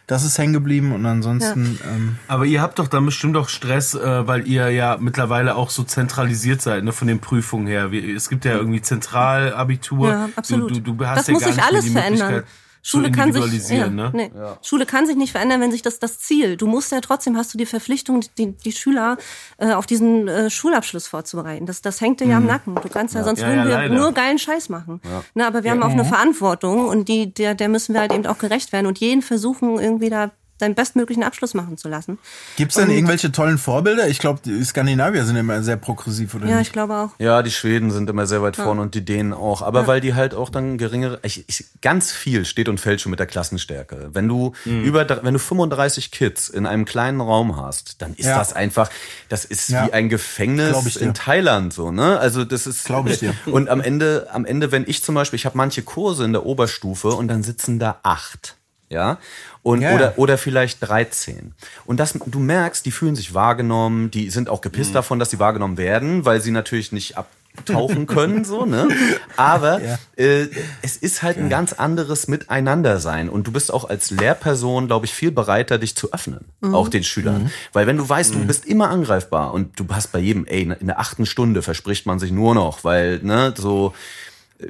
das 0.07 0.23
ist 0.23 0.37
hängen 0.37 0.53
geblieben 0.53 0.93
und 0.93 1.07
ansonsten, 1.07 1.79
ähm, 1.83 2.19
Aber 2.29 2.45
ihr 2.45 2.61
habt 2.61 2.79
doch 2.79 2.89
dann 2.89 3.07
bestimmt 3.07 3.39
auch 3.39 3.49
Stress, 3.49 3.95
äh, 3.95 4.27
weil 4.27 4.47
ihr 4.47 4.69
ja 4.69 4.99
mittlerweile 5.01 5.55
auch 5.55 5.71
so 5.71 5.83
zentralisiert 5.83 6.61
seid, 6.61 6.85
ne, 6.85 6.93
von 6.93 7.09
den 7.09 7.21
Prüfungen 7.21 7.67
her. 7.67 7.91
Wie, 7.91 8.13
es 8.13 8.29
gibt 8.29 8.45
ja 8.45 8.53
irgendwie 8.55 8.83
Zentralabitur. 8.83 10.09
Ja, 10.11 10.29
absolut. 10.37 10.71
Du, 10.73 10.81
du, 10.81 10.93
du 10.93 11.07
hast 11.07 11.21
das 11.21 11.27
ja 11.29 11.33
muss 11.33 11.43
gar 11.43 11.49
sich 11.49 11.57
nicht 11.57 11.65
mehr 11.65 11.73
alles 11.73 11.85
die 11.85 11.91
verändern. 12.19 12.45
Schule 12.87 13.11
kann 13.11 13.33
sich, 13.33 13.71
ja, 13.71 13.89
ne? 13.89 14.11
nee. 14.13 14.31
Schule 14.61 14.85
kann 14.85 15.07
sich 15.07 15.17
nicht 15.17 15.33
verändern, 15.33 15.63
wenn 15.63 15.73
sich 15.73 15.81
das 15.81 15.99
das 16.01 16.19
Ziel. 16.19 16.59
Du 16.59 16.67
musst 16.67 16.93
ja 16.93 17.01
trotzdem 17.01 17.35
hast 17.35 17.55
du 17.55 17.57
die 17.59 17.65
Verpflichtung, 17.65 18.21
die, 18.37 18.53
die 18.53 18.73
Schüler 18.73 19.17
äh, 19.57 19.73
auf 19.73 19.87
diesen 19.87 20.29
äh, 20.29 20.51
Schulabschluss 20.51 21.07
vorzubereiten. 21.07 21.65
Das, 21.65 21.81
das 21.81 22.03
hängt 22.03 22.21
dir 22.21 22.27
ja 22.27 22.37
am 22.37 22.45
Nacken. 22.47 22.75
Du 22.75 22.89
kannst 22.91 23.15
ja, 23.15 23.25
sonst 23.25 23.41
Ja, 23.41 23.47
würden 23.49 23.61
ja, 23.61 23.65
wir 23.65 23.75
leider. 23.77 23.95
nur 23.95 24.13
geilen 24.13 24.39
Scheiß 24.39 24.69
machen. 24.69 25.01
Ne, 25.33 25.47
aber 25.47 25.65
wir 25.65 25.71
haben 25.71 25.83
auch 25.83 25.93
eine 25.93 26.05
Verantwortung 26.05 26.87
und 26.87 27.09
die 27.09 27.33
der 27.33 27.55
der 27.55 27.71
müssen 27.71 27.95
wir 27.95 28.03
halt 28.03 28.13
eben 28.13 28.27
auch 28.27 28.39
gerecht 28.39 28.73
werden 28.75 28.87
und 28.87 28.99
jeden 29.01 29.23
versuchen 29.23 29.79
irgendwie 29.81 30.11
da 30.11 30.31
seinen 30.61 30.75
bestmöglichen 30.77 31.23
Abschluss 31.25 31.53
machen 31.55 31.77
zu 31.77 31.89
lassen. 31.89 32.19
gibt's 32.57 32.77
denn 32.77 32.89
irgendwelche 32.91 33.33
tollen 33.33 33.59
Vorbilder? 33.59 34.07
Ich 34.09 34.19
glaube, 34.21 34.41
die 34.45 34.63
Skandinavier 34.65 35.25
sind 35.25 35.37
immer 35.37 35.63
sehr 35.63 35.77
progressiv, 35.77 36.35
oder 36.35 36.47
Ja, 36.47 36.59
nicht? 36.59 36.69
ich 36.69 36.73
glaube 36.73 36.95
auch. 36.95 37.11
Ja, 37.19 37.43
die 37.43 37.51
Schweden 37.51 37.91
sind 37.91 38.09
immer 38.09 38.27
sehr 38.27 38.41
weit 38.43 38.57
vorne 38.57 38.81
und 38.81 38.95
die 38.95 39.05
Dänen 39.05 39.33
auch. 39.33 39.63
Aber 39.63 39.87
weil 39.89 40.01
die 40.01 40.15
halt 40.15 40.35
auch 40.35 40.51
dann 40.51 40.79
geringere, 40.79 41.19
ich, 41.25 41.45
ich, 41.49 41.65
ganz 41.81 42.13
viel 42.13 42.45
steht 42.45 42.69
und 42.69 42.79
fällt 42.79 43.01
schon 43.01 43.11
mit 43.11 43.19
der 43.19 43.27
Klassenstärke. 43.27 44.11
Wenn 44.13 44.29
du 44.29 44.53
Mhm. 44.65 44.83
über, 44.85 45.09
wenn 45.25 45.35
du 45.35 45.41
35 45.41 46.11
Kids 46.13 46.49
in 46.49 46.67
einem 46.67 46.85
kleinen 46.85 47.21
Raum 47.21 47.57
hast, 47.57 48.01
dann 48.03 48.15
ist 48.15 48.27
Ja. 48.27 48.39
das 48.39 48.53
einfach, 48.53 48.91
das 49.29 49.45
ist 49.45 49.71
Ja. 49.71 49.87
wie 49.89 49.93
ein 49.93 50.09
Gefängnis 50.09 50.97
in 50.97 51.15
Thailand, 51.15 51.73
so, 51.73 51.91
ne? 51.91 52.19
Also 52.19 52.45
das 52.45 52.67
ist. 52.67 52.85
Glaub 52.85 53.09
ich 53.09 53.19
dir. 53.19 53.35
Und 53.47 53.69
am 53.69 53.81
Ende, 53.81 54.29
am 54.33 54.45
Ende, 54.45 54.71
wenn 54.73 54.85
ich 54.87 55.03
zum 55.03 55.15
Beispiel, 55.17 55.37
ich 55.37 55.47
habe 55.47 55.57
manche 55.57 55.83
Kurse 55.83 56.25
in 56.25 56.33
der 56.33 56.47
Oberstufe 56.47 57.09
und 57.09 57.29
dann 57.29 57.43
sitzen 57.43 57.79
da 57.79 57.99
acht. 58.03 58.57
Ja, 58.95 59.19
und 59.63 59.83
ja. 59.83 59.95
oder 59.95 60.15
oder 60.19 60.39
vielleicht 60.39 60.79
13. 60.87 61.53
Und 61.85 61.99
das 62.01 62.13
du 62.27 62.39
merkst, 62.39 62.87
die 62.87 62.91
fühlen 62.93 63.17
sich 63.17 63.35
wahrgenommen, 63.35 64.11
die 64.11 64.31
sind 64.31 64.49
auch 64.49 64.61
gepisst 64.61 64.91
Mhm. 64.91 64.95
davon, 64.95 65.19
dass 65.19 65.31
sie 65.31 65.39
wahrgenommen 65.39 65.77
werden, 65.77 66.25
weil 66.25 66.41
sie 66.41 66.51
natürlich 66.53 66.93
nicht 66.93 67.17
abtauchen 67.17 68.07
können 68.15 68.45
so, 68.45 68.67
ne? 68.67 68.89
Aber 69.37 69.81
Ja. 69.83 69.99
äh, 70.17 70.49
es 70.83 70.97
ist 70.97 71.23
halt 71.23 71.39
ein 71.39 71.49
ganz 71.49 71.73
anderes 71.73 72.29
Miteinander 72.29 72.99
sein 73.01 73.29
und 73.29 73.47
du 73.47 73.53
bist 73.53 73.73
auch 73.73 73.89
als 73.89 74.11
Lehrperson, 74.11 74.87
glaube 74.87 75.07
ich, 75.07 75.13
viel 75.15 75.31
bereiter 75.33 75.79
dich 75.79 75.97
zu 75.97 76.13
öffnen, 76.13 76.45
auch 76.63 76.89
den 76.89 77.03
Schülern, 77.05 77.51
weil 77.73 77.87
wenn 77.87 77.97
du 77.97 78.09
weißt, 78.09 78.35
du 78.35 78.45
bist 78.47 78.67
immer 78.67 78.91
angreifbar 78.91 79.53
und 79.55 79.79
du 79.81 79.87
hast 79.91 80.13
bei 80.13 80.19
jedem, 80.21 80.47
ey, 80.47 80.63
in 80.79 80.87
der 80.87 80.99
achten 81.01 81.27
Stunde 81.27 81.63
verspricht 81.63 82.07
man 82.07 82.19
sich 82.19 82.31
nur 82.33 82.55
noch, 82.55 82.85
weil 82.85 83.19
ne, 83.23 83.55
so 83.57 83.93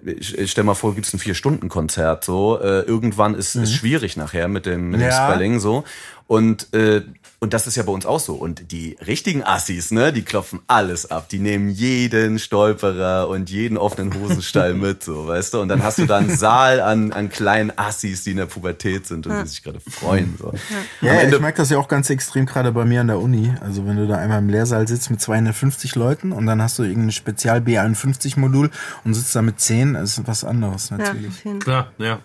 ich, 0.04 0.36
ich 0.38 0.50
stell 0.50 0.64
mal 0.64 0.74
vor, 0.74 0.94
gibt's 0.94 1.12
ein 1.12 1.18
Vier-Stunden-Konzert, 1.18 2.24
so, 2.24 2.58
äh, 2.60 2.80
irgendwann 2.82 3.34
ist 3.34 3.54
es 3.54 3.72
schwierig 3.72 4.16
nachher 4.16 4.48
mit 4.48 4.66
dem, 4.66 4.90
mit 4.90 5.00
dem 5.00 5.08
Ja. 5.08 5.28
Spelling, 5.30 5.60
so. 5.60 5.84
Und, 6.26 6.72
äh, 6.74 7.02
und 7.44 7.52
das 7.52 7.66
ist 7.66 7.76
ja 7.76 7.82
bei 7.82 7.92
uns 7.92 8.06
auch 8.06 8.20
so. 8.20 8.34
Und 8.34 8.72
die 8.72 8.96
richtigen 9.06 9.44
Assis, 9.44 9.90
ne, 9.90 10.14
die 10.14 10.22
klopfen 10.22 10.60
alles 10.66 11.10
ab. 11.10 11.28
Die 11.28 11.38
nehmen 11.38 11.68
jeden 11.68 12.38
Stolperer 12.38 13.28
und 13.28 13.50
jeden 13.50 13.76
offenen 13.76 14.14
Hosenstall 14.14 14.72
mit, 14.74 15.04
so, 15.04 15.26
weißt 15.26 15.52
du? 15.52 15.60
Und 15.60 15.68
dann 15.68 15.82
hast 15.82 15.98
du 15.98 16.06
da 16.06 16.16
einen 16.16 16.34
Saal 16.34 16.80
an, 16.80 17.12
an 17.12 17.28
kleinen 17.28 17.70
Assis, 17.76 18.24
die 18.24 18.30
in 18.30 18.38
der 18.38 18.46
Pubertät 18.46 19.06
sind 19.06 19.26
und 19.26 19.42
die 19.42 19.46
sich 19.46 19.62
gerade 19.62 19.78
freuen, 19.78 20.36
so. 20.38 20.54
Ja, 21.02 21.22
ich 21.22 21.38
merke 21.38 21.58
das 21.58 21.68
ja 21.68 21.76
auch 21.76 21.88
ganz 21.88 22.08
extrem 22.08 22.46
gerade 22.46 22.72
bei 22.72 22.86
mir 22.86 23.02
an 23.02 23.08
der 23.08 23.20
Uni. 23.20 23.52
Also 23.60 23.86
wenn 23.86 23.96
du 23.96 24.06
da 24.06 24.16
einmal 24.16 24.38
im 24.38 24.48
Lehrsaal 24.48 24.88
sitzt 24.88 25.10
mit 25.10 25.20
250 25.20 25.94
Leuten 25.96 26.32
und 26.32 26.46
dann 26.46 26.62
hast 26.62 26.78
du 26.78 26.82
irgendein 26.82 27.12
Spezial 27.12 27.58
B51-Modul 27.58 28.70
und 29.04 29.12
sitzt 29.12 29.36
da 29.36 29.42
mit 29.42 29.60
10, 29.60 29.92
das 29.92 30.16
ist 30.16 30.26
was 30.26 30.44
anderes 30.44 30.88
Ja, 30.88 30.96
natürlich. 30.96 31.42
Fall. 31.42 31.58
Klar, 31.58 31.92
ja. 31.98 32.20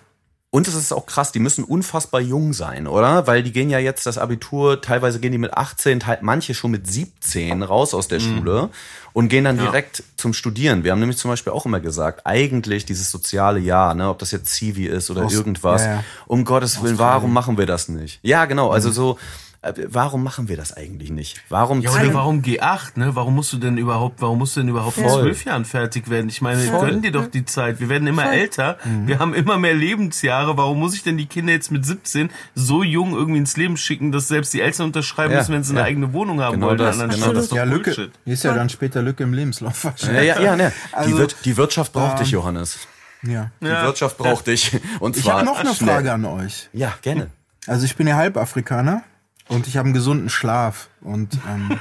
Und 0.51 0.67
es 0.67 0.73
ist 0.73 0.91
auch 0.91 1.05
krass, 1.05 1.31
die 1.31 1.37
müssen 1.37 1.63
unfassbar 1.63 2.21
jung 2.21 2.53
sein, 2.53 2.87
oder? 2.87 3.27
Weil 3.27 3.43
die 3.43 3.51
gehen 3.51 3.69
ja 3.69 3.77
jetzt 3.77 4.07
das 4.07 4.17
Abitur, 4.17 4.81
teilweise 4.81 5.19
gehen 5.19 5.31
die 5.31 5.37
mit 5.37 5.53
18, 5.53 5.99
teil- 5.99 6.17
manche 6.21 6.55
schon 6.55 6.71
mit 6.71 6.89
17 6.91 7.61
raus 7.61 7.93
aus 7.93 8.05
Mhm. 8.05 8.09
der 8.09 8.19
Schule 8.19 8.69
und 9.13 9.27
gehen 9.29 9.43
dann 9.43 9.59
direkt 9.59 10.03
zum 10.17 10.33
Studieren. 10.33 10.83
Wir 10.83 10.91
haben 10.91 10.99
nämlich 10.99 11.17
zum 11.19 11.29
Beispiel 11.29 11.53
auch 11.53 11.67
immer 11.67 11.79
gesagt, 11.79 12.25
eigentlich 12.25 12.83
dieses 12.85 13.11
soziale 13.11 13.59
Jahr, 13.59 13.93
ne, 13.93 14.09
ob 14.09 14.17
das 14.17 14.31
jetzt 14.31 14.51
Civi 14.55 14.87
ist 14.87 15.11
oder 15.11 15.25
Aus- 15.25 15.33
irgendwas, 15.33 15.83
ja, 15.83 15.93
ja. 15.97 16.03
um 16.25 16.43
Gottes 16.45 16.81
Willen, 16.81 16.97
warum 16.97 17.31
machen 17.31 17.59
wir 17.59 17.67
das 17.67 17.87
nicht? 17.87 18.19
Ja, 18.23 18.45
genau, 18.45 18.69
Mhm. 18.69 18.73
also 18.73 18.89
so, 18.91 19.13
äh, 19.13 19.48
warum 19.89 20.23
machen 20.23 20.47
wir 20.47 20.55
das 20.55 20.71
eigentlich 20.75 21.11
nicht? 21.11 21.41
Warum 21.49 21.81
Ja, 21.81 21.91
oder 21.91 22.13
warum 22.13 22.41
G8, 22.41 22.91
ne? 22.97 23.15
Warum 23.15 23.35
musst 23.35 23.51
du 23.51 23.57
denn 23.57 23.77
überhaupt, 23.77 24.21
warum 24.21 24.37
musst 24.39 24.55
du 24.55 24.61
denn 24.61 24.69
überhaupt 24.69 24.95
Voll. 24.95 25.21
zwölf 25.21 25.43
Jahren 25.43 25.65
fertig 25.65 26.09
werden? 26.09 26.29
Ich 26.29 26.41
meine, 26.41 26.61
Voll. 26.61 26.89
gönn 26.89 27.01
dir 27.01 27.11
doch 27.11 27.27
die 27.27 27.43
Zeit. 27.43 27.79
Wir 27.81 27.89
werden 27.89 28.07
immer 28.07 28.31
älter. 28.31 28.77
Mhm. 28.85 29.07
Wir 29.07 29.19
haben 29.19 29.33
immer 29.33 29.57
mehr 29.57 29.73
Lebensjahre. 29.73 30.55
Warum 30.57 30.79
muss 30.79 30.93
ich 30.95 31.03
denn 31.03 31.17
die 31.17 31.25
Kinder 31.25 31.51
jetzt 31.51 31.71
mit 31.71 31.85
17 31.85 32.29
so 32.55 32.83
jung 32.83 33.13
irgendwie 33.13 33.39
ins 33.39 33.57
Leben 33.57 33.75
schicken, 33.75 34.11
dass 34.13 34.29
selbst 34.29 34.53
die 34.53 34.61
Eltern 34.61 34.85
unterschreiben 34.87 35.33
Ja, 35.33 35.39
müssen, 35.39 35.53
wenn 35.53 35.63
sie 35.63 35.71
eine 35.73 35.81
ja. 35.81 35.85
eigene 35.87 36.13
Wohnung 36.13 36.39
haben 36.41 36.53
Genau 36.55 36.67
wollen? 36.67 36.77
das, 36.77 36.97
genau 36.97 37.33
das. 37.33 37.43
ist 37.43 37.51
doch 37.51 37.57
Ja, 37.57 37.63
Lücke. 37.65 37.91
Bullshit. 37.91 38.11
Ist 38.25 38.43
ja 38.43 38.53
dann 38.53 38.69
später 38.69 39.01
Lücke 39.01 39.23
im 39.23 39.33
Lebenslauf 39.33 39.83
ja, 39.83 39.89
wahrscheinlich. 39.91 40.25
ja, 40.27 40.39
ja, 40.39 40.55
ne. 40.55 40.71
Also, 40.93 41.11
die, 41.11 41.17
Wir 41.19 41.27
die 41.43 41.57
Wirtschaft 41.57 41.91
braucht 41.91 42.13
ähm, 42.13 42.23
dich, 42.23 42.31
Johannes. 42.31 42.79
Ja. 43.23 43.51
Die 43.61 43.65
Wirtschaft 43.65 44.17
braucht 44.17 44.47
dich. 44.47 44.79
Und 45.01 45.17
Ich 45.17 45.23
zwar 45.23 45.35
habe 45.39 45.45
noch 45.45 45.59
eine 45.59 45.75
schnell. 45.75 45.89
Frage 45.95 46.13
an 46.13 46.23
euch. 46.23 46.69
Ja, 46.71 46.93
gerne. 47.01 47.27
Also 47.67 47.83
ich 47.85 47.97
bin 47.97 48.07
ja 48.07 48.15
Halbafrikaner 48.15 49.03
und 49.49 49.67
ich 49.67 49.75
habe 49.77 49.85
einen 49.87 49.93
gesunden 49.93 50.29
Schlaf. 50.29 50.89
Und 51.01 51.33
ähm, 51.47 51.79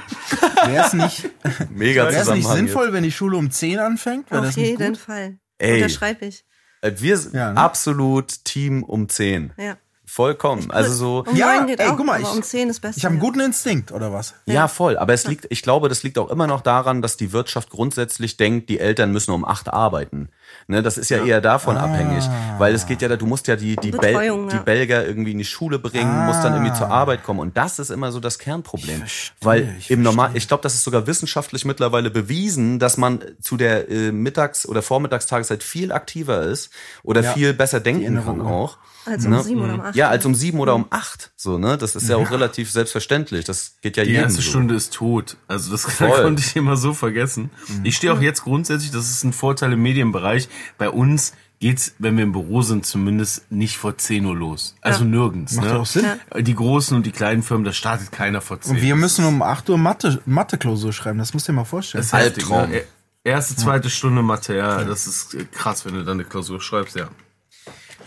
wäre 0.65 0.85
es 0.85 0.93
nicht, 0.93 1.29
Mega 1.71 2.11
wär's 2.11 2.29
nicht 2.29 2.47
sinnvoll, 2.47 2.91
wenn 2.93 3.03
die 3.03 3.11
Schule 3.11 3.37
um 3.37 3.49
10 3.51 3.79
anfängt? 3.79 4.29
Wäre 4.31 4.41
Auf 4.41 4.47
das 4.47 4.57
nicht 4.57 4.67
jeden 4.79 4.87
gut? 4.93 4.97
Fall. 4.97 5.37
Ey. 5.57 5.75
Unterschreibe 5.81 6.25
ich. 6.25 6.43
Äh, 6.81 6.91
Wir 6.97 7.17
sind 7.17 7.33
Ja, 7.35 7.53
ne? 7.53 7.59
absolut 7.59 8.43
Team 8.45 8.83
um 8.83 9.07
10. 9.09 9.53
Ja. 9.57 9.77
Vollkommen. 10.05 10.71
Also 10.71 10.93
so. 10.93 11.23
Um 11.27 11.35
Ja, 11.35 11.57
neun 11.57 11.67
geht 11.67 11.79
ey, 11.79 11.87
auch, 11.87 11.95
guck 11.97 12.05
mal, 12.07 12.13
aber 12.19 12.23
ich- 12.23 12.35
um 12.35 12.41
zehn 12.41 12.67
ist 12.69 12.79
besser. 12.79 12.97
Ich 12.97 13.05
habe 13.05 13.13
einen 13.13 13.21
ja. 13.21 13.27
guten 13.27 13.41
Instinkt, 13.41 13.91
oder 13.91 14.11
was? 14.11 14.33
Ja, 14.47 14.67
voll. 14.67 14.97
Aber 14.97 15.13
es 15.13 15.27
liegt, 15.27 15.45
ich 15.49 15.61
glaube, 15.61 15.87
das 15.87 16.01
liegt 16.01 16.17
auch 16.17 16.29
immer 16.31 16.47
noch 16.47 16.61
daran, 16.61 17.03
dass 17.03 17.15
die 17.15 17.31
Wirtschaft 17.31 17.69
grundsätzlich 17.69 18.35
denkt, 18.35 18.69
die 18.69 18.79
Eltern 18.79 19.11
müssen 19.11 19.31
um 19.35 19.45
acht 19.45 19.69
arbeiten. 19.71 20.29
Ne, 20.67 20.83
das 20.83 20.97
ist 20.99 21.09
ja, 21.09 21.25
eher 21.25 21.41
davon 21.41 21.77
abhängig. 21.77 22.23
Weil 22.59 22.75
es 22.75 22.85
geht 22.85 23.01
ja, 23.01 23.07
da- 23.07 23.15
du 23.15 23.25
musst 23.25 23.47
ja 23.47 23.55
die, 23.55 23.75
die, 23.75 23.89
Bel 23.91 24.13
die 24.49 24.55
ja. 24.55 24.61
Belgier 24.61 25.05
irgendwie 25.07 25.31
in 25.31 25.39
die 25.39 25.45
Schule 25.45 25.79
bringen, 25.79 26.25
musst 26.27 26.43
dann 26.43 26.53
irgendwie 26.53 26.73
zur 26.73 26.89
Arbeit 26.91 27.23
kommen. 27.23 27.39
Und 27.39 27.57
das 27.57 27.79
ist 27.79 27.89
immer 27.89 28.11
so 28.11 28.19
das 28.19 28.37
Kernproblem. 28.37 29.03
Weil 29.41 29.75
ich 29.79 29.89
im 29.89 30.03
Normal, 30.03 30.31
ich 30.35 30.47
glaube, 30.47 30.61
das 30.61 30.75
ist 30.75 30.83
sogar 30.83 31.07
wissenschaftlich 31.07 31.65
mittlerweile 31.65 32.11
bewiesen, 32.11 32.77
dass 32.77 32.97
man 32.97 33.19
zu 33.41 33.57
der 33.57 33.89
äh, 33.89 34.11
Mittags- 34.11 34.67
oder 34.67 34.81
Vormittagstageszeit 34.81 35.63
viel 35.63 35.91
aktiver 35.91 36.41
ist 36.43 36.69
oder 37.03 37.21
Ja, 37.21 37.33
viel 37.33 37.53
besser 37.53 37.79
denken 37.79 38.23
kann 38.23 38.41
Uhr. 38.41 38.47
auch. 38.47 38.77
Als 39.05 39.25
um 39.25 39.41
sieben 39.41 39.61
oder 39.63 39.73
um 39.73 39.81
acht. 39.81 39.95
Ja, 39.95 40.09
als 40.09 40.25
um 40.25 40.35
sieben 40.35 40.59
oder 40.59 40.75
um 40.75 40.85
acht. 40.91 41.31
So, 41.35 41.57
ne? 41.57 41.77
Das 41.79 41.95
ist 41.95 42.07
ja 42.09 42.17
auch 42.17 42.29
relativ 42.29 42.69
selbstverständlich. 42.69 43.43
Das 43.45 43.73
geht 43.81 43.97
ja 43.97 44.03
Die 44.03 44.11
jedem 44.11 44.25
erste 44.25 44.41
so. 44.43 44.49
Stunde 44.49 44.75
ist 44.75 44.93
tot. 44.93 45.37
Also 45.47 45.71
das 45.71 45.81
Voll. 45.85 46.21
konnte 46.21 46.43
ich 46.45 46.55
immer 46.55 46.77
so 46.77 46.93
vergessen. 46.93 47.49
Ich 47.83 47.95
stehe 47.95 48.13
auch 48.13 48.21
jetzt 48.21 48.43
grundsätzlich, 48.43 48.91
das 48.91 49.09
ist 49.09 49.23
ein 49.23 49.33
Vorteil 49.33 49.73
im 49.73 49.81
Medienbereich. 49.81 50.38
Bei 50.77 50.89
uns 50.89 51.33
geht's, 51.59 51.93
wenn 51.99 52.15
wir 52.15 52.23
im 52.23 52.31
Büro 52.31 52.61
sind, 52.61 52.85
zumindest 52.85 53.51
nicht 53.51 53.77
vor 53.77 53.97
10 53.97 54.25
Uhr 54.25 54.35
los. 54.35 54.75
Also 54.81 55.03
Ja. 55.03 55.09
nirgends. 55.09 55.55
Macht 55.55 55.67
ne? 55.67 55.79
auch 55.79 55.85
Sinn. 55.85 56.05
Die 56.37 56.55
großen 56.55 56.95
und 56.95 57.05
die 57.05 57.11
kleinen 57.11 57.43
Firmen, 57.43 57.65
da 57.65 57.73
startet 57.73 58.11
keiner 58.11 58.39
vor 58.39 58.61
10. 58.61 58.75
Und 58.75 58.81
wir 58.81 58.95
müssen 58.95 59.25
um 59.25 59.41
8 59.41 59.69
Uhr 59.69 59.77
Mathe, 59.77 60.21
Mathe-Klausur 60.25 60.93
schreiben, 60.93 61.19
das 61.19 61.33
musst 61.33 61.47
du 61.47 61.51
dir 61.51 61.57
mal 61.57 61.65
vorstellen. 61.65 62.01
Das 62.01 62.07
ist 62.07 62.25
heftig, 62.25 62.43
Albtraum. 62.49 62.69
ne? 62.71 62.83
Erste, 63.25 63.57
zweite 63.57 63.89
Stunde 63.89 64.21
Mathe, 64.21 64.55
ja, 64.55 64.85
das 64.85 65.05
ist 65.05 65.33
äh, 65.33 65.43
krass, 65.43 65.85
wenn 65.85 65.93
du 65.93 66.03
dann 66.05 66.13
eine 66.13 66.23
Klausur 66.23 66.61
schreibst, 66.61 66.95
ja. 66.95 67.09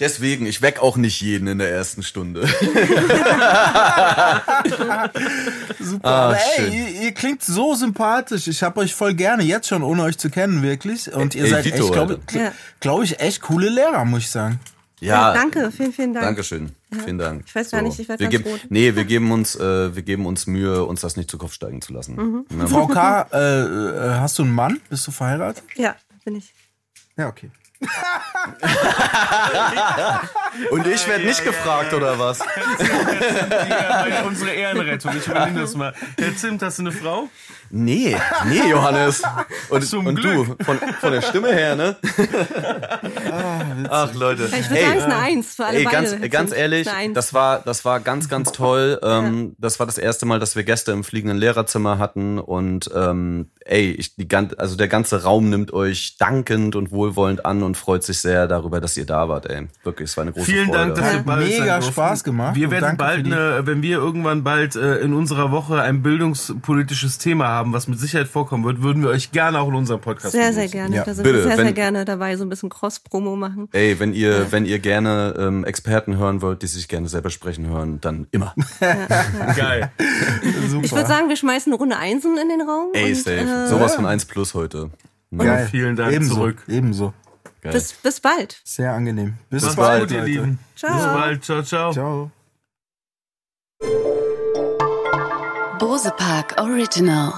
Deswegen, 0.03 0.47
ich 0.47 0.63
weck 0.63 0.83
auch 0.83 0.97
nicht 0.97 1.21
jeden 1.21 1.47
in 1.47 1.59
der 1.59 1.71
ersten 1.71 2.03
Stunde. 2.03 2.45
Super. 5.79 6.09
Ah, 6.09 6.27
Aber 6.27 6.39
ey, 6.57 6.77
ihr, 6.77 7.03
ihr 7.03 7.13
klingt 7.13 7.45
so 7.45 7.77
sympathisch. 7.77 8.49
Ich 8.49 8.65
hab 8.65 8.77
euch 8.79 8.97
voll 8.97 9.15
gerne, 9.15 9.45
jetzt 9.45 9.69
schon, 9.69 9.85
ohne 9.85 10.03
euch 10.03 10.19
zu 10.19 10.29
kennen, 10.29 10.61
wirklich. 10.61 11.13
Und 11.13 11.37
ihr 11.37 11.45
Ey, 11.45 11.51
seid 11.51 11.67
Dito, 11.67 11.85
echt, 11.85 11.93
glaube. 11.93 12.19
Ja. 12.33 12.51
glaub 12.81 13.05
ich, 13.05 13.21
echt 13.21 13.43
coole 13.43 13.69
Lehrer, 13.69 14.05
muss 14.05 14.23
ich 14.23 14.31
sagen. 14.31 14.59
Ja, 14.99 15.35
danke, 15.35 15.71
vielen, 15.71 15.93
vielen 15.93 16.15
Dank. 16.15 16.27
Dankeschön. 16.27 16.73
Vielen 17.05 17.19
Dank. 17.19 17.45
Ich 17.47 17.55
weiß 17.55 17.71
gar 17.71 17.83
nicht, 17.83 17.97
ich 18.01 18.09
werd 18.09 18.19
wir 18.19 18.29
ganz 18.29 18.43
geben, 18.43 18.51
rot. 18.51 18.67
Nee, 18.71 18.97
wir 18.97 19.05
geben 19.05 19.31
uns, 19.31 19.55
äh, 19.55 19.95
wir 19.95 20.03
geben 20.03 20.27
uns 20.27 20.49
Mühe, 20.49 20.85
uns 20.85 21.01
das 21.01 21.17
nicht 21.17 21.31
zu 21.31 21.39
Kopf 21.39 21.53
steigen 21.53 21.81
zu 21.81 21.93
lassen. 21.93 22.17
Mhm. 22.17 22.45
Ne? 22.57 22.67
Frau 22.67 22.89
K., 22.89 23.29
äh, 23.33 23.37
äh, 23.37 24.11
hast 24.19 24.37
du 24.41 24.43
einen 24.43 24.53
Mann? 24.53 24.81
Bist 24.91 25.07
du 25.07 25.13
verheiratet? 25.13 25.63
Ja, 25.77 25.95
bin 26.25 26.35
ich. 26.35 26.53
Ja, 27.17 27.29
okay. 27.29 27.53
Und 30.71 30.87
ich 30.87 31.07
werde 31.07 31.25
nicht 31.25 31.45
gefragt, 31.45 31.93
oder 31.95 32.19
was? 32.19 32.39
Ja, 33.69 34.07
meine- 34.09 34.25
unsere 34.25 34.51
Ehrenrettung. 34.51 35.17
Ich 35.17 35.27
übernehme 35.27 35.61
das 35.61 35.75
mal. 35.75 35.95
Herr 36.19 36.37
Zimt, 36.37 36.63
hast 36.63 36.79
du 36.79 36.83
eine 36.83 36.93
Frau? 36.93 37.29
Nee, 37.75 38.15
nee, 38.49 38.71
Johannes. 38.71 39.23
Und, 39.71 39.83
Zum 39.85 40.07
und 40.07 40.23
du, 40.23 40.45
von, 40.45 40.77
von 41.01 41.13
der 41.13 41.23
Stimme 41.23 41.49
her, 41.55 41.75
ne? 41.75 41.97
Ach, 43.89 44.13
Leute. 44.15 44.45
Ich 44.45 44.53
würde 44.71 44.81
sagen, 44.83 44.93
es 44.93 44.99
ist 44.99 45.05
eine 45.05 45.17
Eins 45.17 45.55
für 45.55 45.65
alle 45.65 45.79
Ey, 45.79 45.85
beide. 45.85 45.97
ganz, 45.97 46.13
Herr 46.13 46.29
ganz 46.29 46.53
ehrlich, 46.53 46.89
das 47.15 47.33
war, 47.33 47.61
das 47.61 47.85
war 47.87 48.01
ganz, 48.01 48.29
ganz 48.29 48.53
toll. 48.53 49.01
Ähm, 49.03 49.55
Das 49.59 49.79
war 49.79 49.87
das 49.87 49.97
erste 49.97 50.27
Mal, 50.27 50.39
dass 50.39 50.57
wir 50.57 50.65
Gäste 50.65 50.93
im 50.93 51.05
fliegenden 51.05 51.39
Lehrerzimmer 51.39 51.99
hatten 51.99 52.39
und 52.39 52.91
ähm, 52.95 53.51
ey, 53.65 53.93
ich, 53.93 54.17
die 54.17 54.29
also 54.59 54.77
der 54.77 54.89
ganze 54.89 55.23
Raum 55.23 55.49
nimmt 55.49 55.73
euch 55.73 56.17
dankend 56.19 56.77
und 56.77 56.91
wohlwollend 56.91 57.47
an 57.47 57.63
und 57.63 57.77
freut 57.77 58.03
sich 58.03 58.19
sehr 58.21 58.47
darüber, 58.49 58.81
dass 58.81 58.97
ihr 58.97 59.07
da 59.07 59.29
wart. 59.29 59.47
Ey, 59.47 59.69
wirklich, 59.85 60.11
es 60.11 60.17
war 60.17 60.23
eine 60.23 60.33
große 60.33 60.47
Vielen 60.47 60.67
Freude. 60.67 60.79
Dank, 60.79 60.95
dass 60.97 61.05
wir 61.13 61.19
Hat 61.21 61.27
bald 61.27 61.47
mega. 61.49 61.83
Spaß 61.83 62.25
gemacht 62.25 62.55
Wir 62.57 62.71
werden 62.71 62.97
bald, 62.97 63.25
eine, 63.27 63.67
wenn 63.67 63.83
wir 63.83 63.97
irgendwann 63.99 64.43
bald 64.45 64.77
äh, 64.77 64.97
in 64.99 65.15
unserer 65.15 65.51
Woche 65.53 65.81
ein 65.81 66.03
bildungspolitisches 66.03 67.19
Thema 67.19 67.49
haben, 67.49 67.62
was 67.71 67.87
mit 67.87 68.01
Sicherheit 68.01 68.27
vorkommen 68.29 68.65
wird, 68.65 68.83
würden 68.83 69.03
wir 69.03 69.11
euch 69.11 69.31
gerne 69.31 69.61
auch 69.61 69.69
in 69.69 69.75
unserem 69.75 70.01
Podcast 70.01 70.33
Sehr, 70.33 70.53
sehr 70.55 70.69
gerne. 70.69 70.97
Ja. 70.97 71.05
Da 71.05 71.15
sind 71.15 71.23
Bitte, 71.25 71.37
wir 71.37 71.43
sehr, 71.45 71.59
wenn- 71.59 71.65
sehr 71.67 71.73
gerne 71.75 72.05
dabei, 72.05 72.37
so 72.37 72.45
ein 72.45 72.49
bisschen 72.49 72.71
Cross-Promo 72.71 73.37
machen. 73.37 73.69
Ey, 73.73 74.01
wenn 74.01 74.15
ihr, 74.15 74.51
wenn 74.51 74.65
ihr 74.65 74.79
gerne 74.79 75.35
ähm, 75.39 75.65
Experten 75.65 76.17
hören 76.17 76.41
wollt, 76.43 76.63
die 76.63 76.67
sich 76.67 76.89
gerne 76.89 77.09
selber 77.09 77.29
sprechen 77.31 77.67
hören, 77.69 78.01
dann 78.01 78.27
immer. 78.31 78.55
Geil. 79.57 79.93
Super. 80.69 80.85
Ich 80.85 80.93
würde 80.93 81.07
sagen, 81.09 81.29
wir 81.29 81.37
schmeißen 81.37 81.71
eine 81.73 81.79
Runde 81.79 81.97
Einsen 81.99 82.37
in 82.39 82.49
den 82.49 82.63
Raum. 82.63 82.89
Ey, 82.95 83.11
und, 83.11 83.17
safe. 83.17 83.37
äh, 83.39 83.67
Sowas 83.69 83.95
von 83.95 84.07
1 84.07 84.25
plus 84.25 84.55
heute. 84.55 84.91
Geil. 85.37 85.69
Vielen 85.71 85.97
Dank 85.97 86.13
ebenso, 86.15 86.35
zurück. 86.35 86.63
Ebenso. 86.69 87.13
Geil. 87.61 87.73
bis, 87.75 87.93
bis 87.93 88.21
bald. 88.21 88.61
Sehr 88.65 88.93
angenehm. 88.93 89.35
Bis 89.49 89.63
Macht's 89.63 89.77
bald, 89.77 90.01
gut, 90.03 90.11
ihr 90.11 90.19
Leute. 90.19 90.31
Lieben. 90.31 90.59
Ciao. 90.75 90.95
Bis 90.95 91.05
bald. 91.05 91.45
Ciao, 91.45 91.63
ciao. 91.63 91.93
Ciao. 91.93 92.31
Bose 95.79 96.13
Park 96.17 96.55
Original. 96.61 97.33